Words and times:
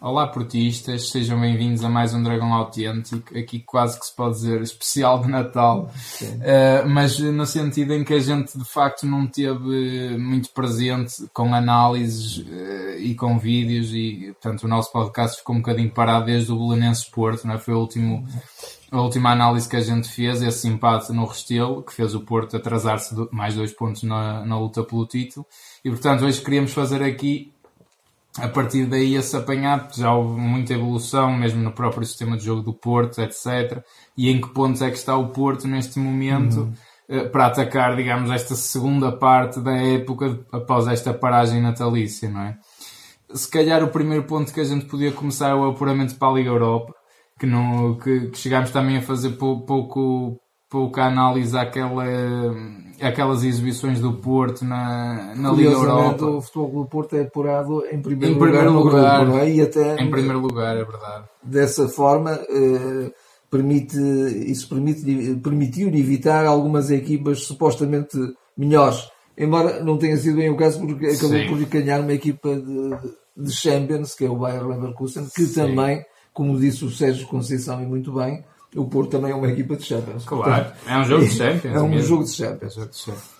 Olá 0.00 0.28
portistas, 0.28 1.10
sejam 1.10 1.40
bem-vindos 1.40 1.82
a 1.82 1.88
mais 1.88 2.14
um 2.14 2.22
Dragão 2.22 2.54
Autêntico, 2.54 3.36
aqui 3.36 3.58
quase 3.58 3.98
que 3.98 4.06
se 4.06 4.14
pode 4.14 4.36
dizer 4.36 4.62
especial 4.62 5.20
de 5.20 5.28
Natal, 5.28 5.90
uh, 6.22 6.88
mas 6.88 7.18
no 7.18 7.44
sentido 7.44 7.92
em 7.92 8.04
que 8.04 8.14
a 8.14 8.20
gente 8.20 8.56
de 8.56 8.64
facto 8.64 9.04
não 9.04 9.26
teve 9.26 10.16
muito 10.16 10.50
presente 10.50 11.28
com 11.32 11.52
análises 11.52 12.38
uh, 12.38 12.96
e 13.00 13.12
com 13.16 13.40
vídeos 13.40 13.92
e 13.92 14.32
portanto 14.40 14.62
o 14.62 14.68
nosso 14.68 14.92
podcast 14.92 15.38
ficou 15.38 15.56
um 15.56 15.58
bocadinho 15.58 15.90
parado 15.90 16.26
desde 16.26 16.52
o 16.52 16.56
Belenenses 16.56 17.04
Porto, 17.04 17.44
não 17.44 17.54
é? 17.54 17.58
foi 17.58 17.74
o 17.74 17.80
último, 17.80 18.24
a 18.92 19.00
última 19.00 19.32
análise 19.32 19.68
que 19.68 19.76
a 19.76 19.82
gente 19.82 20.08
fez, 20.08 20.40
esse 20.42 20.68
empate 20.68 21.12
no 21.12 21.26
Restelo, 21.26 21.82
que 21.82 21.92
fez 21.92 22.14
o 22.14 22.20
Porto 22.20 22.56
atrasar-se 22.56 23.16
mais 23.32 23.56
dois 23.56 23.72
pontos 23.72 24.04
na, 24.04 24.46
na 24.46 24.60
luta 24.60 24.84
pelo 24.84 25.04
título. 25.06 25.44
E 25.84 25.90
portanto 25.90 26.24
hoje 26.24 26.40
queríamos 26.40 26.72
fazer 26.72 27.02
aqui 27.02 27.52
a 28.40 28.48
partir 28.48 28.86
daí 28.86 29.14
esse 29.14 29.36
apanhado 29.36 29.94
já 29.96 30.12
houve 30.12 30.40
muita 30.40 30.74
evolução, 30.74 31.32
mesmo 31.36 31.62
no 31.62 31.72
próprio 31.72 32.06
sistema 32.06 32.36
de 32.36 32.44
jogo 32.44 32.62
do 32.62 32.72
Porto, 32.72 33.20
etc. 33.20 33.82
E 34.16 34.30
em 34.30 34.40
que 34.40 34.48
pontos 34.48 34.82
é 34.82 34.90
que 34.90 34.96
está 34.96 35.16
o 35.16 35.28
Porto 35.28 35.66
neste 35.66 35.98
momento 35.98 36.60
uhum. 36.60 36.72
Eh, 37.10 37.24
para 37.24 37.46
atacar, 37.46 37.96
digamos, 37.96 38.30
esta 38.30 38.54
segunda 38.54 39.10
parte 39.10 39.60
da 39.60 39.72
época 39.72 40.44
após 40.52 40.86
esta 40.86 41.14
paragem 41.14 41.62
natalícia, 41.62 42.28
não 42.28 42.42
é? 42.42 42.58
Se 43.32 43.50
calhar 43.50 43.82
o 43.82 43.88
primeiro 43.88 44.24
ponto 44.24 44.52
que 44.52 44.60
a 44.60 44.64
gente 44.64 44.84
podia 44.84 45.10
começar 45.10 45.48
é 45.48 45.54
o 45.54 45.70
apuramento 45.70 46.16
para 46.16 46.28
a 46.28 46.34
Liga 46.34 46.50
Europa, 46.50 46.94
que, 47.38 47.46
não, 47.46 47.96
que, 47.96 48.28
que 48.28 48.36
chegámos 48.36 48.70
também 48.70 48.98
a 48.98 49.02
fazer 49.02 49.30
pouco, 49.30 50.38
pouca 50.68 51.04
análise 51.04 51.56
àquela, 51.56 52.04
àquelas 53.00 53.42
exibições 53.42 54.00
do 54.00 54.14
Porto 54.14 54.64
na, 54.64 55.34
na 55.34 55.50
Liga 55.52 55.70
Europa. 55.70 56.26
o 56.26 56.42
futebol 56.42 56.82
do 56.82 56.88
Porto 56.88 57.16
é 57.16 57.22
apurado 57.22 57.84
em 57.90 58.00
primeiro, 58.00 58.34
em 58.34 58.38
primeiro 58.38 58.72
lugar, 58.72 59.26
lugar 59.26 59.46
é? 59.46 59.50
e 59.50 59.60
até 59.62 59.94
em 59.94 60.10
primeiro 60.10 60.40
lugar, 60.40 60.76
é 60.76 60.84
verdade. 60.84 61.24
Dessa 61.42 61.88
forma, 61.88 62.32
eh, 62.32 63.10
permite, 63.50 63.96
isso 63.96 64.68
permite, 64.68 65.36
permitiu 65.36 65.88
evitar 65.88 66.44
algumas 66.44 66.90
equipas 66.90 67.44
supostamente 67.44 68.16
melhores. 68.56 69.08
Embora 69.36 69.82
não 69.82 69.96
tenha 69.96 70.16
sido 70.16 70.36
bem 70.36 70.50
o 70.50 70.56
caso, 70.56 70.80
porque 70.80 71.06
acabou 71.06 71.38
Sim. 71.38 71.46
por 71.48 71.64
ganhar 71.66 72.00
uma 72.00 72.12
equipa 72.12 72.56
de, 72.56 73.44
de 73.44 73.52
Champions, 73.52 74.14
que 74.14 74.24
é 74.24 74.30
o 74.30 74.36
Bayer 74.36 74.66
Leverkusen, 74.66 75.28
que 75.34 75.44
Sim. 75.44 75.54
também, 75.54 76.04
como 76.32 76.58
disse 76.58 76.84
o 76.84 76.90
Sérgio 76.90 77.26
Conceição 77.28 77.80
e 77.80 77.86
muito 77.86 78.12
bem, 78.12 78.44
o 78.76 78.84
Porto 78.86 79.10
também 79.10 79.32
é 79.32 79.34
uma 79.34 79.48
equipa 79.48 79.76
de 79.76 79.84
Champions. 79.84 80.24
Claro, 80.24 80.44
Portanto, 80.44 80.76
é 80.86 80.98
um 80.98 81.04
jogo 81.04 81.24
de 81.24 81.30
Champions. 81.36 81.74
É 81.74 81.80
um 81.80 81.88
mesmo. 81.88 82.06
jogo 82.06 82.24
de 82.24 82.30
Champions. 82.30 82.62
É 82.62 82.66
um 82.66 82.82
jogo 82.82 82.90
de 82.90 82.98
Champions. 82.98 83.38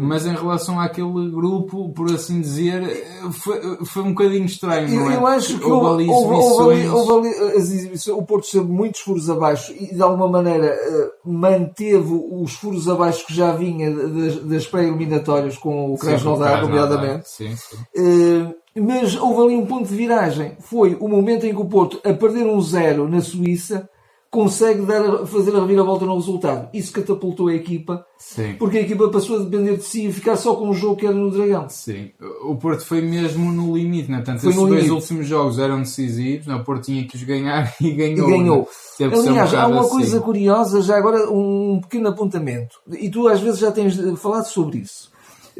Mas 0.00 0.24
em 0.24 0.34
relação 0.34 0.80
àquele 0.80 1.30
grupo, 1.30 1.90
por 1.90 2.10
assim 2.10 2.40
dizer, 2.40 2.82
foi, 3.30 3.84
foi 3.84 4.02
um 4.02 4.14
bocadinho 4.14 4.46
estranho, 4.46 4.88
não 4.88 5.10
é? 5.10 5.16
Eu 5.16 5.26
acho 5.26 5.58
que 5.58 5.66
houve, 5.66 6.02
ali 6.02 6.10
houve, 6.10 6.88
houve. 6.88 8.10
O 8.12 8.22
Porto 8.22 8.44
esteve 8.44 8.66
muitos 8.66 9.00
furos 9.00 9.28
abaixo 9.28 9.74
e 9.78 9.94
de 9.94 10.02
alguma 10.02 10.28
maneira 10.28 10.66
eh, 10.66 11.10
manteve 11.24 12.10
os 12.10 12.54
furos 12.54 12.88
abaixo 12.88 13.26
que 13.26 13.34
já 13.34 13.52
vinha 13.52 13.90
das, 13.90 14.36
das 14.36 14.66
pré-eliminatórias 14.66 15.58
com 15.58 15.92
o 15.92 15.98
Krasnodar, 15.98 16.62
nomeadamente. 16.62 17.28
Sim, 17.28 17.54
sim. 17.54 17.76
Uh, 17.96 18.54
mas 18.80 19.14
houve 19.14 19.42
ali 19.42 19.56
um 19.56 19.66
ponto 19.66 19.88
de 19.88 19.94
viragem. 19.94 20.56
Foi 20.60 20.96
o 20.98 21.08
momento 21.08 21.44
em 21.44 21.54
que 21.54 21.60
o 21.60 21.66
Porto, 21.66 22.00
a 22.02 22.14
perder 22.14 22.46
um 22.46 22.60
zero 22.62 23.06
na 23.08 23.20
Suíça, 23.20 23.90
consegue 24.30 24.82
dar, 24.82 25.26
fazer 25.26 25.54
a 25.56 25.60
reviravolta 25.60 26.06
no 26.06 26.14
resultado. 26.14 26.68
Isso 26.72 26.92
catapultou 26.92 27.48
a 27.48 27.54
equipa, 27.54 28.06
Sim. 28.16 28.54
porque 28.58 28.78
a 28.78 28.80
equipa 28.82 29.08
passou 29.08 29.36
a 29.36 29.42
depender 29.42 29.76
de 29.76 29.82
si 29.82 30.06
e 30.06 30.12
ficar 30.12 30.36
só 30.36 30.54
com 30.54 30.68
o 30.68 30.74
jogo 30.74 30.96
que 30.96 31.06
era 31.06 31.14
no 31.14 31.30
Dragão. 31.30 31.68
Sim, 31.68 32.10
o 32.44 32.54
Porto 32.54 32.84
foi 32.84 33.00
mesmo 33.00 33.50
no 33.50 33.76
limite, 33.76 34.10
né? 34.10 34.18
Portanto, 34.18 34.40
foi 34.40 34.50
esses 34.50 34.62
dois 34.62 34.84
limite. 34.84 34.92
últimos 34.92 35.26
jogos 35.26 35.58
eram 35.58 35.80
decisivos, 35.80 36.46
né? 36.46 36.54
o 36.54 36.64
Porto 36.64 36.84
tinha 36.84 37.04
que 37.06 37.16
os 37.16 37.24
ganhar 37.24 37.74
e 37.80 37.90
ganhou. 37.90 38.28
E 38.28 38.30
ganhou. 38.30 38.68
Né? 39.00 39.06
Aliás, 39.06 39.54
há 39.54 39.66
uma 39.66 39.80
assim. 39.80 39.90
coisa 39.90 40.20
curiosa, 40.20 40.80
já 40.80 40.96
agora 40.96 41.28
um 41.30 41.80
pequeno 41.80 42.08
apontamento, 42.08 42.76
e 42.88 43.10
tu 43.10 43.26
às 43.26 43.40
vezes 43.40 43.58
já 43.58 43.72
tens 43.72 43.96
falado 44.20 44.46
sobre 44.46 44.78
isso. 44.78 45.10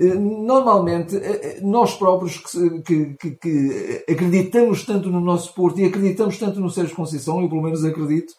Eh, 0.01 0.15
normalmente, 0.15 1.15
eh, 1.15 1.41
eh, 1.43 1.61
nós 1.61 1.95
próprios 1.95 2.39
que, 2.87 3.15
que, 3.21 3.31
que, 3.33 4.05
acreditamos 4.11 4.83
tanto 4.87 5.11
no 5.11 5.21
nosso 5.21 5.53
Porto 5.53 5.79
e 5.79 5.85
acreditamos 5.85 6.39
tanto 6.39 6.59
no 6.59 6.71
Sérgio 6.71 6.97
Conceição, 6.97 7.43
eu 7.43 7.51
pelo 7.51 7.61
menos 7.61 7.85
acredito, 7.85 8.33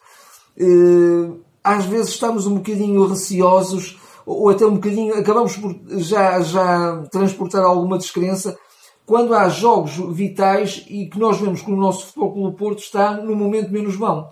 às 1.64 1.86
vezes 1.86 2.10
estamos 2.10 2.48
um 2.48 2.56
bocadinho 2.56 3.06
receosos 3.06 4.00
ou 4.26 4.50
até 4.50 4.66
um 4.66 4.74
bocadinho 4.74 5.14
acabamos 5.14 5.56
por 5.56 5.76
já, 6.00 6.42
já 6.42 7.04
transportar 7.12 7.64
alguma 7.64 8.00
descrença 8.00 8.58
quando 9.06 9.36
há 9.36 9.48
jogos 9.48 9.98
vitais 10.16 10.84
e 10.90 11.06
que 11.06 11.20
nós 11.20 11.40
vemos 11.40 11.62
que 11.62 11.72
o 11.72 11.76
nosso 11.76 12.08
Futebol 12.08 12.34
Clube 12.34 12.58
Porto 12.58 12.80
está 12.80 13.18
no 13.18 13.36
momento 13.36 13.72
menos 13.72 13.96
bom. 13.96 14.28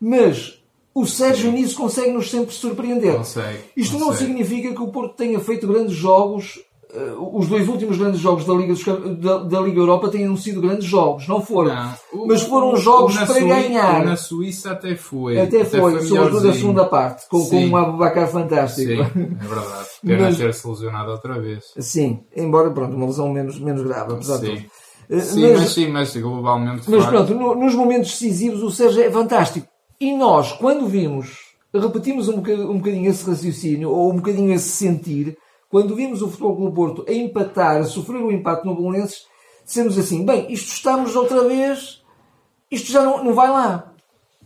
Mas 0.00 0.63
o 0.94 1.06
Sérgio 1.06 1.50
nisso 1.50 1.76
consegue-nos 1.76 2.30
sempre 2.30 2.54
surpreender. 2.54 3.16
Consegue, 3.16 3.58
Isto 3.76 3.98
consegue. 3.98 4.10
não 4.10 4.16
significa 4.16 4.74
que 4.74 4.82
o 4.82 4.88
Porto 4.88 5.16
tenha 5.16 5.40
feito 5.40 5.66
grandes 5.66 5.94
jogos 5.94 6.60
uh, 6.94 7.38
os 7.38 7.48
dois 7.48 7.68
últimos 7.68 7.98
grandes 7.98 8.20
jogos 8.20 8.44
da 8.44 8.54
Liga, 8.54 8.72
dos, 8.72 8.84
da, 9.18 9.38
da, 9.38 9.60
Liga 9.60 9.78
Europa 9.78 10.08
tenham 10.08 10.36
sido 10.36 10.60
grandes 10.60 10.84
jogos, 10.84 11.26
não 11.26 11.40
foram. 11.40 11.74
Não. 11.74 12.26
mas 12.26 12.42
foram 12.42 12.76
jogos 12.76 13.16
para 13.16 13.26
Suíça, 13.26 13.46
ganhar. 13.46 14.04
Na 14.04 14.16
Suíça 14.16 14.70
até 14.72 14.94
foi. 14.94 15.38
Até, 15.40 15.62
até 15.62 15.64
foi, 15.64 15.92
foi 15.92 16.02
sobretudo 16.02 16.48
a 16.48 16.52
segunda 16.52 16.84
parte, 16.84 17.28
com, 17.28 17.44
com 17.44 17.66
um 17.66 17.76
Abubacar 17.76 18.28
fantástico. 18.28 18.90
Sim, 18.90 19.00
é 19.02 19.46
verdade. 19.46 19.88
Pena 20.06 20.34
ter-se 20.34 20.68
lesionado 20.68 21.10
outra 21.10 21.40
vez. 21.40 21.64
Sim, 21.78 22.20
embora 22.36 22.70
pronto, 22.70 22.94
uma 22.94 23.06
lesão 23.06 23.32
menos, 23.32 23.58
menos 23.58 23.82
grave, 23.82 24.12
apesar 24.12 24.38
sim. 24.38 24.54
de 24.54 24.60
tudo. 24.60 24.70
Eh, 25.10 25.20
sim, 25.20 25.42
mas, 25.42 25.60
mas, 25.60 25.72
sim, 25.72 25.88
mas 25.88 26.16
globalmente. 26.16 26.90
Mas 26.90 27.06
pronto, 27.06 27.34
no, 27.34 27.54
nos 27.54 27.74
momentos 27.74 28.10
decisivos 28.12 28.62
o 28.62 28.70
Sérgio 28.70 29.02
é 29.02 29.10
fantástico. 29.10 29.66
E 30.00 30.16
nós, 30.16 30.52
quando 30.52 30.86
vimos, 30.86 31.54
repetimos 31.72 32.28
um 32.28 32.36
bocadinho, 32.36 32.70
um 32.70 32.78
bocadinho 32.78 33.10
esse 33.10 33.28
raciocínio, 33.28 33.90
ou 33.90 34.12
um 34.12 34.16
bocadinho 34.16 34.52
esse 34.52 34.68
sentir, 34.68 35.36
quando 35.68 35.94
vimos 35.94 36.22
o 36.22 36.28
Futebol 36.28 36.56
Clube 36.56 36.74
Porto 36.74 37.04
a 37.08 37.12
empatar, 37.12 37.78
a 37.78 37.84
sofrer 37.84 38.20
o 38.20 38.26
um 38.26 38.32
empate 38.32 38.64
no 38.66 38.76
Belenenses, 38.76 39.22
dissemos 39.64 39.98
assim, 39.98 40.24
bem, 40.24 40.52
isto 40.52 40.68
estamos 40.68 41.16
outra 41.16 41.42
vez, 41.44 42.02
isto 42.70 42.92
já 42.92 43.02
não, 43.02 43.24
não 43.24 43.34
vai 43.34 43.48
lá. 43.48 43.92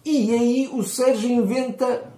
E 0.05 0.33
aí 0.33 0.71
o 0.73 0.83
Sérgio 0.83 1.31
inventa 1.31 2.13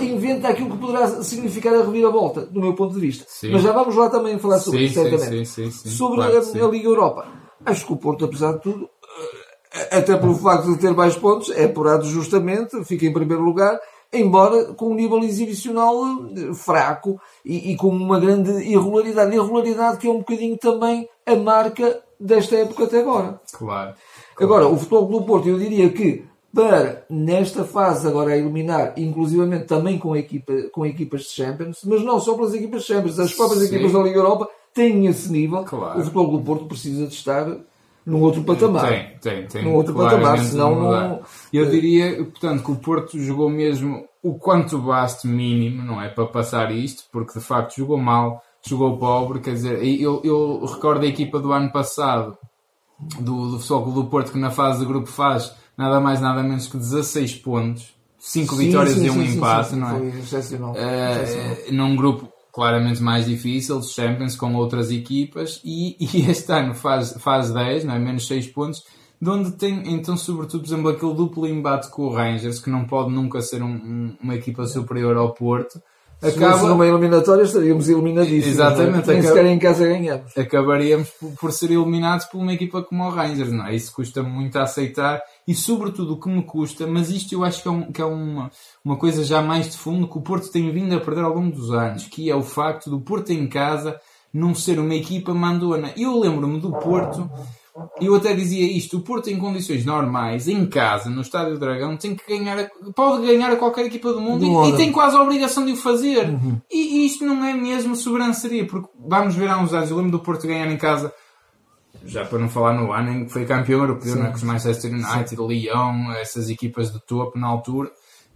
inventa 0.00 0.48
aquilo 0.48 0.70
que 0.70 0.78
poderá 0.78 1.06
significar 1.22 1.74
a 1.74 1.84
reviravolta, 1.84 2.44
do 2.46 2.60
meu 2.60 2.74
ponto 2.74 2.94
de 2.94 3.00
vista. 3.00 3.24
Sim. 3.28 3.52
Mas 3.52 3.62
já 3.62 3.72
vamos 3.72 3.94
lá 3.94 4.10
também 4.10 4.38
falar 4.38 4.58
sobre 4.58 4.80
sim, 4.80 4.84
isso, 4.86 4.94
certamente. 4.94 5.46
Sim, 5.46 5.70
sim, 5.70 5.88
sobre 5.88 6.16
claro 6.16 6.36
a, 6.36 6.66
a, 6.66 6.70
Liga 6.70 6.88
Europa. 6.88 7.26
Acho 7.64 7.86
que 7.86 7.92
o 7.92 7.96
Porto, 7.96 8.24
apesar 8.24 8.52
de 8.54 8.62
tudo, 8.62 8.88
até 9.90 10.16
pelo 10.16 10.34
facto 10.34 10.72
de 10.72 10.78
ter 10.78 10.94
mais 10.94 11.16
pontos, 11.16 11.50
é 11.50 11.64
apurado 11.64 12.04
justamente, 12.04 12.84
fica 12.84 13.06
em 13.06 13.12
primeiro 13.12 13.42
lugar 13.42 13.78
embora 14.12 14.72
com 14.74 14.90
um 14.90 14.94
nível 14.94 15.18
exibicional 15.18 15.94
eh, 16.34 16.54
fraco 16.54 17.20
e, 17.44 17.72
e, 17.72 17.76
com 17.76 17.88
uma 17.88 18.18
grande 18.18 18.50
irregularidade. 18.50 19.34
Irregularidade 19.34 19.98
que 19.98 20.06
é 20.06 20.10
um 20.10 20.18
bocadinho 20.18 20.56
também 20.56 21.08
a 21.26 21.36
marca 21.36 22.00
desta 22.18 22.56
época 22.56 22.84
até 22.84 23.00
agora. 23.00 23.40
Claro. 23.52 23.92
claro. 23.92 23.94
Agora, 24.40 24.66
o 24.66 24.76
Futebol 24.76 25.06
do 25.06 25.26
Porto, 25.26 25.48
eu 25.48 25.58
diria 25.58 25.90
que 25.90 26.24
para, 26.54 27.04
nesta 27.10 27.64
fase 27.64 28.08
agora 28.08 28.32
a 28.32 28.36
eliminar, 28.36 28.94
inclusivamente 28.96 29.66
também 29.66 29.98
com, 29.98 30.16
equipa, 30.16 30.54
com 30.72 30.86
equipas 30.86 31.22
de 31.22 31.30
Champions, 31.30 31.80
mas 31.84 32.02
não 32.02 32.18
só 32.18 32.34
pelas 32.34 32.54
equipas 32.54 32.82
de 32.82 32.88
Champions, 32.88 33.18
as 33.18 33.34
próprias 33.34 33.60
Sim. 33.60 33.74
equipas 33.74 33.92
da 33.92 34.02
Liga 34.02 34.18
Europa 34.18 34.48
têm 34.72 35.06
esse 35.06 35.30
nível. 35.30 35.64
Claro. 35.64 36.00
O 36.00 36.02
Futebol 36.02 36.38
do 36.38 36.44
Porto 36.44 36.64
precisa 36.64 37.06
de 37.06 37.14
estar 37.14 37.46
num 38.08 38.22
outro 38.22 38.42
patamar. 38.42 38.88
Tem, 38.88 39.18
tem, 39.20 39.46
tem. 39.46 39.64
Num 39.64 39.74
outro 39.74 39.94
patamar, 39.94 40.38
senão 40.38 40.74
não. 40.80 41.22
Eu 41.52 41.70
diria, 41.70 42.24
portanto, 42.24 42.64
que 42.64 42.70
o 42.70 42.76
Porto 42.76 43.20
jogou 43.20 43.50
mesmo 43.50 44.08
o 44.22 44.38
quanto 44.38 44.78
baste 44.78 45.26
mínimo, 45.26 45.82
não 45.82 46.00
é? 46.00 46.08
Para 46.08 46.24
passar 46.24 46.72
isto, 46.72 47.04
porque 47.12 47.38
de 47.38 47.44
facto 47.44 47.76
jogou 47.76 47.98
mal, 47.98 48.42
jogou 48.66 48.96
pobre, 48.96 49.40
quer 49.40 49.52
dizer, 49.52 49.84
eu, 49.84 50.22
eu 50.24 50.64
recordo 50.64 51.04
a 51.04 51.08
equipa 51.08 51.38
do 51.38 51.52
ano 51.52 51.70
passado, 51.70 52.38
do, 53.20 53.50
do 53.50 53.60
Futebol 53.60 53.92
do 53.92 54.04
Porto, 54.06 54.32
que 54.32 54.38
na 54.38 54.50
fase 54.50 54.80
de 54.80 54.86
grupo 54.86 55.06
faz 55.06 55.54
nada 55.76 56.00
mais 56.00 56.18
nada 56.18 56.42
menos 56.42 56.66
que 56.66 56.78
16 56.78 57.34
pontos, 57.36 57.94
5 58.18 58.56
vitórias 58.56 58.94
sim, 58.94 59.06
e 59.06 59.10
um 59.10 59.22
empate, 59.22 59.76
não 59.76 59.88
é? 59.88 59.98
Foi 59.98 60.08
excepcional. 60.18 60.72
Uh, 60.72 61.72
num 61.72 61.94
grupo 61.94 62.32
claramente 62.58 63.00
mais 63.00 63.26
difícil, 63.26 63.80
Champions, 63.84 64.34
com 64.34 64.52
outras 64.56 64.90
equipas, 64.90 65.60
e, 65.64 65.96
e 66.02 66.28
este 66.28 66.50
ano 66.50 66.74
faz, 66.74 67.12
faz 67.20 67.52
10, 67.52 67.84
não 67.84 67.94
é? 67.94 68.00
menos 68.00 68.26
6 68.26 68.48
pontos, 68.48 68.82
de 69.22 69.30
onde 69.30 69.52
tem, 69.52 69.94
então, 69.94 70.16
sobretudo, 70.16 70.62
por 70.62 70.66
exemplo, 70.66 70.88
aquele 70.88 71.14
duplo 71.14 71.46
embate 71.46 71.88
com 71.88 72.02
o 72.02 72.12
Rangers, 72.12 72.58
que 72.58 72.68
não 72.68 72.84
pode 72.84 73.12
nunca 73.12 73.40
ser 73.42 73.62
um, 73.62 73.70
um, 73.70 74.16
uma 74.20 74.34
equipa 74.34 74.66
superior 74.66 75.16
ao 75.16 75.34
Porto, 75.34 75.80
se 76.20 76.26
acaba... 76.26 76.68
numa 76.68 76.86
eliminatória 76.86 77.42
estaríamos 77.42 77.88
eliminadíssimos. 77.88 78.46
É? 78.46 78.50
Exatamente. 78.50 79.08
Nem 79.08 79.22
sequer 79.22 79.46
em 79.46 79.58
casa 79.58 79.86
ganhamos. 79.86 80.36
Acabaríamos 80.36 81.10
por, 81.10 81.30
por, 81.32 81.52
ser 81.52 81.70
eliminados 81.70 82.26
por 82.26 82.38
uma 82.38 82.52
equipa 82.52 82.82
como 82.82 83.04
o 83.04 83.10
Rangers, 83.10 83.52
não 83.52 83.66
é? 83.66 83.74
Isso 83.74 83.92
custa 83.92 84.22
muito 84.22 84.58
a 84.58 84.62
aceitar 84.62 85.22
e 85.46 85.54
sobretudo 85.54 86.14
o 86.14 86.20
que 86.20 86.28
me 86.28 86.42
custa, 86.42 86.86
mas 86.86 87.10
isto 87.10 87.32
eu 87.34 87.44
acho 87.44 87.62
que 87.62 87.68
é, 87.68 87.70
um, 87.70 87.92
que 87.92 88.02
é 88.02 88.04
uma, 88.04 88.50
uma 88.84 88.96
coisa 88.96 89.24
já 89.24 89.40
mais 89.40 89.70
de 89.70 89.76
fundo 89.76 90.08
que 90.08 90.18
o 90.18 90.22
Porto 90.22 90.50
tem 90.50 90.70
vindo 90.70 90.94
a 90.94 91.00
perder 91.00 91.22
ao 91.22 91.34
longo 91.34 91.54
dos 91.54 91.70
anos, 91.72 92.04
que 92.04 92.28
é 92.28 92.34
o 92.34 92.42
facto 92.42 92.90
do 92.90 93.00
Porto 93.00 93.30
em 93.30 93.46
casa 93.46 94.00
não 94.32 94.54
ser 94.54 94.78
uma 94.78 94.94
equipa 94.94 95.32
mandona. 95.32 95.92
Eu 95.96 96.18
lembro-me 96.18 96.60
do 96.60 96.72
Porto 96.72 97.30
eu 98.00 98.14
até 98.14 98.34
dizia 98.34 98.64
isto, 98.66 98.98
o 98.98 99.00
Porto 99.00 99.28
em 99.28 99.38
condições 99.38 99.84
normais, 99.84 100.48
em 100.48 100.66
casa, 100.66 101.10
no 101.10 101.22
Estádio 101.22 101.54
do 101.54 101.60
Dragão, 101.60 101.96
tem 101.96 102.14
que 102.14 102.26
ganhar, 102.26 102.58
a, 102.58 102.92
pode 102.92 103.26
ganhar 103.26 103.50
a 103.50 103.56
qualquer 103.56 103.86
equipa 103.86 104.12
do 104.12 104.20
mundo 104.20 104.44
e, 104.44 104.70
e, 104.70 104.76
tem 104.76 104.92
quase 104.92 105.16
a 105.16 105.22
obrigação 105.22 105.64
de 105.64 105.72
o 105.72 105.76
fazer. 105.76 106.28
Uhum. 106.28 106.60
E, 106.70 106.98
e, 107.00 107.06
isto 107.06 107.24
não 107.24 107.44
é 107.44 107.54
mesmo 107.54 107.94
sobranceria, 107.96 108.66
porque 108.66 108.88
vamos 108.98 109.34
ver 109.34 109.48
há 109.48 109.58
uns 109.58 109.72
anos, 109.72 109.90
eu 109.90 109.96
lembro 109.96 110.12
do 110.12 110.20
Porto 110.20 110.46
ganhar 110.46 110.70
em 110.70 110.76
casa, 110.76 111.12
já 112.04 112.24
para 112.24 112.38
não 112.38 112.48
falar 112.48 112.74
no 112.74 112.92
ano 112.92 113.10
em 113.10 113.24
que 113.24 113.32
foi 113.32 113.44
campeão 113.44 113.80
europeu, 113.80 114.16
não 114.16 114.26
é? 114.26 114.28
com 114.30 114.36
os 114.36 114.42
Manchester 114.42 114.92
United, 114.92 115.36
Sim. 115.36 115.46
Lyon, 115.46 116.12
essas 116.20 116.48
equipas 116.48 116.92
de 116.92 117.00
topo 117.04 117.38
na 117.38 117.46
altura. 117.46 117.90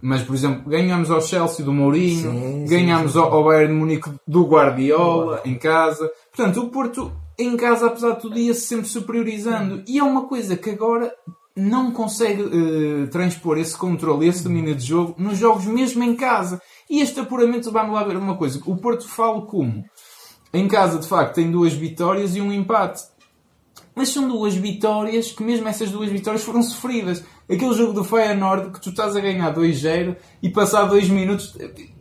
Mas, 0.05 0.21
por 0.21 0.35
exemplo, 0.35 0.69
ganhamos 0.69 1.09
ao 1.09 1.21
Chelsea 1.21 1.63
do 1.63 1.71
Mourinho, 1.71 2.29
sim, 2.29 2.65
ganhamos 2.65 3.13
sim, 3.13 3.19
sim. 3.19 3.25
ao 3.25 3.43
Bayern 3.45 3.73
de 3.73 3.79
Munique 3.79 4.11
do 4.27 4.45
Guardiola 4.45 5.41
em 5.45 5.55
casa. 5.55 6.11
Portanto, 6.29 6.59
o 6.59 6.69
Porto 6.69 7.09
em 7.37 7.57
casa, 7.57 7.87
apesar 7.87 8.11
de 8.11 8.21
tudo, 8.21 8.37
ia-se 8.37 8.61
sempre 8.61 8.87
superiorizando. 8.87 9.83
E 9.87 9.99
é 9.99 10.03
uma 10.03 10.27
coisa 10.27 10.55
que 10.55 10.69
agora 10.69 11.11
não 11.55 11.91
consegue 11.91 12.41
uh, 12.41 13.07
transpor 13.09 13.57
esse 13.57 13.77
controle, 13.77 14.27
esse 14.27 14.43
domínio 14.43 14.75
de 14.75 14.85
jogo 14.85 15.15
nos 15.17 15.37
jogos 15.37 15.65
mesmo 15.65 16.03
em 16.03 16.15
casa. 16.15 16.61
E 16.89 17.01
este 17.01 17.19
apuramento, 17.19 17.71
vamos 17.71 17.93
lá 17.93 18.03
ver 18.03 18.17
uma 18.17 18.37
coisa. 18.37 18.59
O 18.65 18.77
Porto 18.77 19.07
fala 19.07 19.41
como? 19.41 19.83
Em 20.53 20.67
casa, 20.67 20.99
de 20.99 21.07
facto, 21.07 21.35
tem 21.35 21.51
duas 21.51 21.73
vitórias 21.73 22.35
e 22.35 22.41
um 22.41 22.51
empate. 22.51 23.01
Mas 23.95 24.09
são 24.09 24.27
duas 24.27 24.55
vitórias 24.55 25.31
que 25.31 25.43
mesmo 25.43 25.67
essas 25.67 25.91
duas 25.91 26.09
vitórias 26.09 26.43
foram 26.43 26.63
sofridas. 26.63 27.23
Aquele 27.49 27.73
jogo 27.73 27.93
do 27.93 28.03
Feyenoord 28.03 28.71
que 28.71 28.81
tu 28.81 28.89
estás 28.89 29.15
a 29.15 29.19
ganhar 29.19 29.53
2-0 29.53 30.15
e 30.41 30.49
passar 30.49 30.85
2 30.85 31.09
minutos 31.09 31.55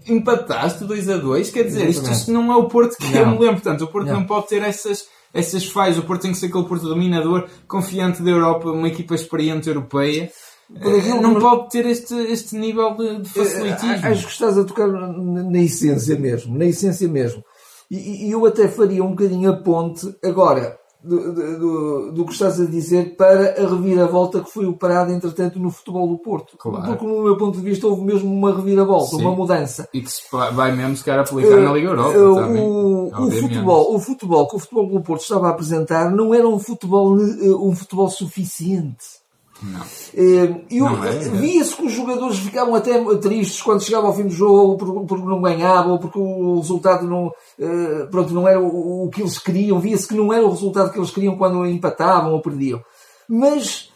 empataste 0.07 0.85
2 0.85 1.09
a 1.11 1.17
2 1.17 1.51
quer 1.51 1.65
dizer, 1.65 1.89
isto, 1.89 2.11
isto, 2.11 2.31
não 2.31 2.53
é 2.53 2.57
o 2.57 2.69
Porto 2.69 2.97
que 2.97 3.13
não. 3.13 3.21
eu 3.21 3.27
me 3.27 3.39
lembro. 3.39 3.61
Portanto, 3.61 3.85
o 3.85 3.89
Porto 3.89 4.07
não, 4.07 4.21
não 4.21 4.27
pode 4.27 4.49
ter 4.49 4.63
essas 4.63 5.07
essas 5.33 5.67
falhas. 5.67 5.99
O 5.99 6.03
Porto 6.03 6.23
tem 6.23 6.33
que 6.33 6.39
ser 6.39 6.47
aquele 6.47 6.65
Porto 6.65 6.89
dominador, 6.89 7.49
confiante 7.67 8.23
da 8.23 8.31
Europa, 8.31 8.71
uma 8.71 8.89
equipa 8.89 9.15
experiente 9.15 9.69
europeia. 9.69 10.31
Uh, 10.71 11.21
não 11.21 11.39
pode 11.39 11.71
ter 11.71 11.85
este, 11.87 12.15
este 12.15 12.57
nível 12.57 12.97
de, 12.97 13.21
de 13.21 13.29
eh, 13.29 13.45
facilitismo. 13.45 14.07
Acho 14.07 14.27
que 14.27 14.33
estás 14.33 14.57
a 14.57 14.65
tocar 14.65 14.89
na 14.89 15.61
essência 15.61 16.19
mesmo, 16.19 16.57
na 16.57 16.65
essência 16.65 17.09
mesmo. 17.09 17.45
E, 17.91 18.29
e 18.29 18.31
eu 18.31 18.45
até 18.47 18.69
faria 18.69 19.05
um 19.05 19.11
bocadinho 19.11 19.51
a 19.51 19.57
ponte 19.57 20.15
agora 20.25 20.79
do, 21.03 21.33
do, 21.33 22.13
do, 22.13 22.25
que 22.25 22.33
estás 22.33 22.61
a 22.61 22.65
dizer 22.65 23.17
para 23.17 23.61
a 23.61 23.69
reviravolta 23.69 24.41
que 24.41 24.51
foi 24.51 24.67
operada, 24.67 25.13
entretanto, 25.13 25.59
no 25.59 25.71
futebol 25.71 26.09
do 26.09 26.19
Porto. 26.19 26.57
Claro. 26.57 26.87
Porque, 26.87 27.05
no 27.05 27.25
meu 27.25 27.37
ponto 27.37 27.59
de 27.59 27.65
vista, 27.65 27.87
houve 27.87 28.03
mesmo 28.03 28.33
uma 28.33 28.55
reviravolta, 28.55 29.17
Sim. 29.17 29.23
uma 29.23 29.35
mudança. 29.35 29.89
E 29.93 30.01
que 30.01 30.11
se 30.11 30.23
vai 30.31 30.75
mesmo 30.75 30.97
se 30.97 31.11
aplicar 31.11 31.59
uh, 31.59 31.63
na 31.63 31.73
Liga 31.73 31.89
Europa. 31.89 32.19
Uh, 32.19 32.35
também, 32.37 32.63
o, 32.63 33.27
o, 33.27 33.31
futebol, 33.31 33.95
o 33.95 33.99
futebol 33.99 34.49
que 34.49 34.57
o 34.57 34.59
futebol 34.59 34.89
do 34.89 35.01
Porto 35.01 35.23
estava 35.23 35.49
a 35.49 35.51
apresentar 35.51 36.11
não 36.11 36.33
era 36.33 36.49
um 36.49 36.59
futebol, 36.59 37.17
uh, 37.17 37.69
um 37.69 37.75
futebol 37.75 38.09
suficiente. 38.09 39.22
Não. 39.63 39.81
Eh, 40.15 40.65
eu, 40.71 40.87
é, 41.05 41.19
via-se 41.31 41.77
que 41.77 41.85
os 41.85 41.93
jogadores 41.93 42.39
ficavam 42.39 42.75
até 42.75 42.99
tristes 43.19 43.63
quando 43.63 43.83
chegava 43.83 44.09
ao 44.09 44.15
fim 44.15 44.25
do 44.25 44.31
jogo 44.31 44.77
porque, 44.77 45.23
não 45.23 45.41
ganhavam, 45.41 45.99
porque 45.99 46.19
o 46.19 46.57
resultado 46.57 47.07
não, 47.07 47.29
uh, 47.29 48.11
pronto, 48.11 48.35
não 48.35 48.49
era 48.49 48.61
o, 48.61 49.09
que 49.09 49.21
eles 49.21 49.39
queriam. 49.39 49.79
Via-se 49.79 50.09
que 50.09 50.15
não 50.15 50.33
era 50.33 50.45
o 50.45 50.51
resultado 50.51 50.91
que 50.91 50.99
eles 50.99 51.11
queriam 51.11 51.37
quando 51.37 51.65
empatavam 51.65 52.33
ou 52.33 52.43
perdiam. 52.43 52.81
Mas, 53.29 53.91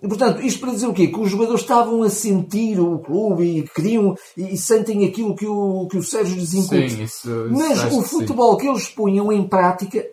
portanto, 0.00 0.42
isto 0.42 0.60
para 0.60 0.72
dizer 0.72 0.88
o 0.88 0.92
quê? 0.92 1.06
Que 1.06 1.20
os 1.20 1.30
jogadores 1.30 1.60
estavam 1.60 2.02
a 2.02 2.10
sentir 2.10 2.80
o 2.80 2.98
clube 2.98 3.44
e 3.44 3.62
queriam 3.62 4.16
e, 4.36 4.56
sentem 4.56 5.06
aquilo 5.06 5.36
que 5.36 5.46
o, 5.46 5.86
que 5.86 5.98
o 5.98 6.02
Sérgio 6.02 6.34
lhes 6.34 6.52
incute. 6.52 7.06
Mas 7.50 7.92
o 7.92 8.02
futebol 8.02 8.56
que, 8.56 8.64
que 8.64 8.68
eles 8.70 8.88
punham 8.88 9.32
em 9.32 9.46
prática 9.46 10.04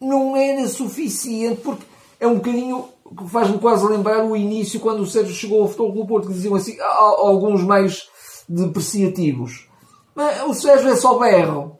não 0.00 0.36
era 0.36 0.68
suficiente 0.68 1.60
porque 1.62 1.84
é 2.20 2.26
um 2.26 2.36
bocadinho 2.36 2.95
faz-me 3.28 3.58
quase 3.58 3.86
lembrar 3.86 4.24
o 4.24 4.36
início 4.36 4.80
quando 4.80 5.00
o 5.00 5.06
Sérgio 5.06 5.34
chegou 5.34 5.62
ao 5.62 5.68
Futebol 5.68 5.92
Clube 5.92 6.08
Porto, 6.08 6.28
que 6.28 6.34
diziam 6.34 6.54
assim, 6.54 6.76
alguns 6.80 7.62
mais 7.62 8.08
depreciativos. 8.48 9.68
Mas 10.14 10.42
o 10.44 10.54
Sérgio 10.54 10.88
é 10.88 10.96
só 10.96 11.18
berro. 11.18 11.78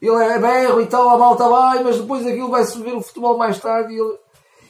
Ele 0.00 0.14
é 0.14 0.38
berro 0.38 0.80
e 0.80 0.86
tal, 0.86 1.08
a 1.10 1.18
malta 1.18 1.48
vai, 1.48 1.82
mas 1.82 1.98
depois 1.98 2.26
aquilo 2.26 2.50
vai-se 2.50 2.78
ver 2.80 2.94
o 2.94 3.02
futebol 3.02 3.36
mais 3.36 3.58
tarde 3.58 3.94
e 3.94 3.98
ele... 3.98 4.16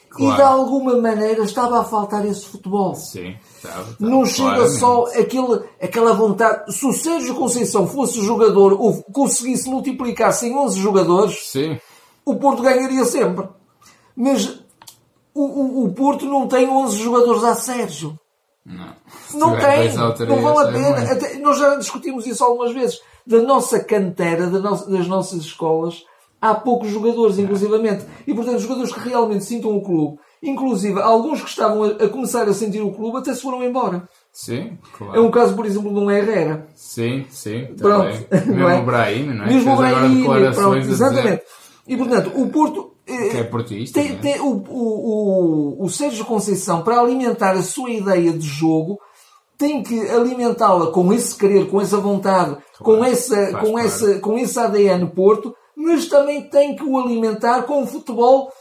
Claro. 0.09 0.33
E 0.33 0.35
de 0.35 0.41
alguma 0.41 0.95
maneira 0.95 1.43
estava 1.43 1.81
a 1.81 1.83
faltar 1.83 2.25
esse 2.25 2.45
futebol. 2.45 2.95
Sim, 2.95 3.35
estava, 3.57 3.81
estava, 3.81 3.95
Não 3.99 4.25
chega 4.25 4.67
só 4.69 5.03
aquele, 5.07 5.61
aquela 5.81 6.13
vontade. 6.13 6.73
Se 6.73 6.85
o 6.85 6.93
Sérgio 6.93 7.35
Conceição 7.35 7.85
fosse 7.85 8.21
jogador 8.21 8.73
ou 8.73 9.03
conseguisse 9.11 9.69
multiplicar-se 9.69 10.47
em 10.47 10.55
11 10.55 10.79
jogadores, 10.79 11.51
Sim. 11.51 11.77
o 12.25 12.35
Porto 12.37 12.63
ganharia 12.63 13.03
sempre. 13.03 13.49
Mas 14.15 14.63
o, 15.37 15.81
o, 15.81 15.85
o 15.85 15.93
Porto 15.93 16.25
não 16.25 16.47
tem 16.47 16.67
11 16.67 16.97
jogadores 16.97 17.43
a 17.43 17.55
Sérgio. 17.55 18.17
Não. 18.65 18.93
Não 19.33 19.57
tem. 19.57 19.93
Não 20.27 20.41
vale 20.41 20.69
a 20.69 20.71
pena. 20.71 21.11
Até, 21.11 21.37
nós 21.37 21.57
já 21.57 21.75
discutimos 21.75 22.25
isso 22.25 22.43
algumas 22.43 22.73
vezes. 22.73 22.99
Da 23.25 23.41
nossa 23.41 23.79
cantera, 23.79 24.47
da 24.47 24.59
no, 24.59 24.85
das 24.87 25.07
nossas 25.07 25.39
escolas, 25.41 26.03
há 26.41 26.55
poucos 26.55 26.89
jogadores, 26.89 27.37
inclusivamente. 27.37 28.05
E, 28.25 28.33
portanto, 28.33 28.59
jogadores 28.59 28.93
que 28.93 29.07
realmente 29.07 29.45
sintam 29.45 29.75
o 29.75 29.81
clube. 29.81 30.17
Inclusive, 30.41 31.01
alguns 31.01 31.41
que 31.41 31.49
estavam 31.49 31.83
a, 31.83 31.87
a 31.87 32.09
começar 32.09 32.47
a 32.47 32.53
sentir 32.53 32.81
o 32.81 32.93
clube 32.93 33.17
até 33.17 33.33
se 33.33 33.41
foram 33.41 33.63
embora. 33.63 34.07
Sim, 34.31 34.77
claro. 34.97 35.15
É 35.15 35.19
um 35.19 35.31
caso, 35.31 35.55
por 35.55 35.65
exemplo, 35.65 35.93
de 35.93 35.99
um 35.99 36.11
Herrera. 36.11 36.67
Sim, 36.75 37.25
sim. 37.29 37.67
Pronto. 37.77 38.27
Mesmo 38.45 38.69
é? 38.69 38.79
o 38.79 38.85
Brahim, 38.85 39.33
não 39.33 39.45
é? 39.45 39.47
Mesmo 39.47 39.73
o 39.73 39.77
Brahim, 39.77 40.25
pronto, 40.53 40.77
exatamente. 40.77 41.43
E, 41.87 41.95
portanto, 41.95 42.31
o 42.35 42.49
Porto 42.49 42.97
que 43.05 43.37
é 43.37 43.43
portista. 43.43 43.99
Tem, 43.99 44.17
tem, 44.17 44.41
o, 44.41 44.63
o, 44.69 45.79
o, 45.79 45.85
o 45.85 45.89
Sérgio 45.89 46.25
Conceição, 46.25 46.81
para 46.81 46.99
alimentar 46.99 47.51
a 47.51 47.61
sua 47.61 47.89
ideia 47.89 48.33
de 48.33 48.45
jogo, 48.45 48.99
tem 49.57 49.81
que 49.81 50.09
alimentá-la 50.09 50.91
com 50.91 51.11
esse 51.13 51.35
querer, 51.35 51.69
com 51.69 51.79
essa 51.79 51.97
vontade, 51.97 52.57
claro, 52.77 52.83
com, 52.83 53.03
essa, 53.03 53.53
com, 53.53 53.79
essa, 53.79 54.19
com 54.19 54.37
esse 54.37 54.59
ADN 54.59 55.07
Porto, 55.07 55.55
mas 55.75 56.07
também 56.07 56.49
tem 56.49 56.75
que 56.75 56.83
o 56.83 56.99
alimentar 56.99 57.63
com 57.63 57.81
um 57.81 57.87
futebol 57.87 58.51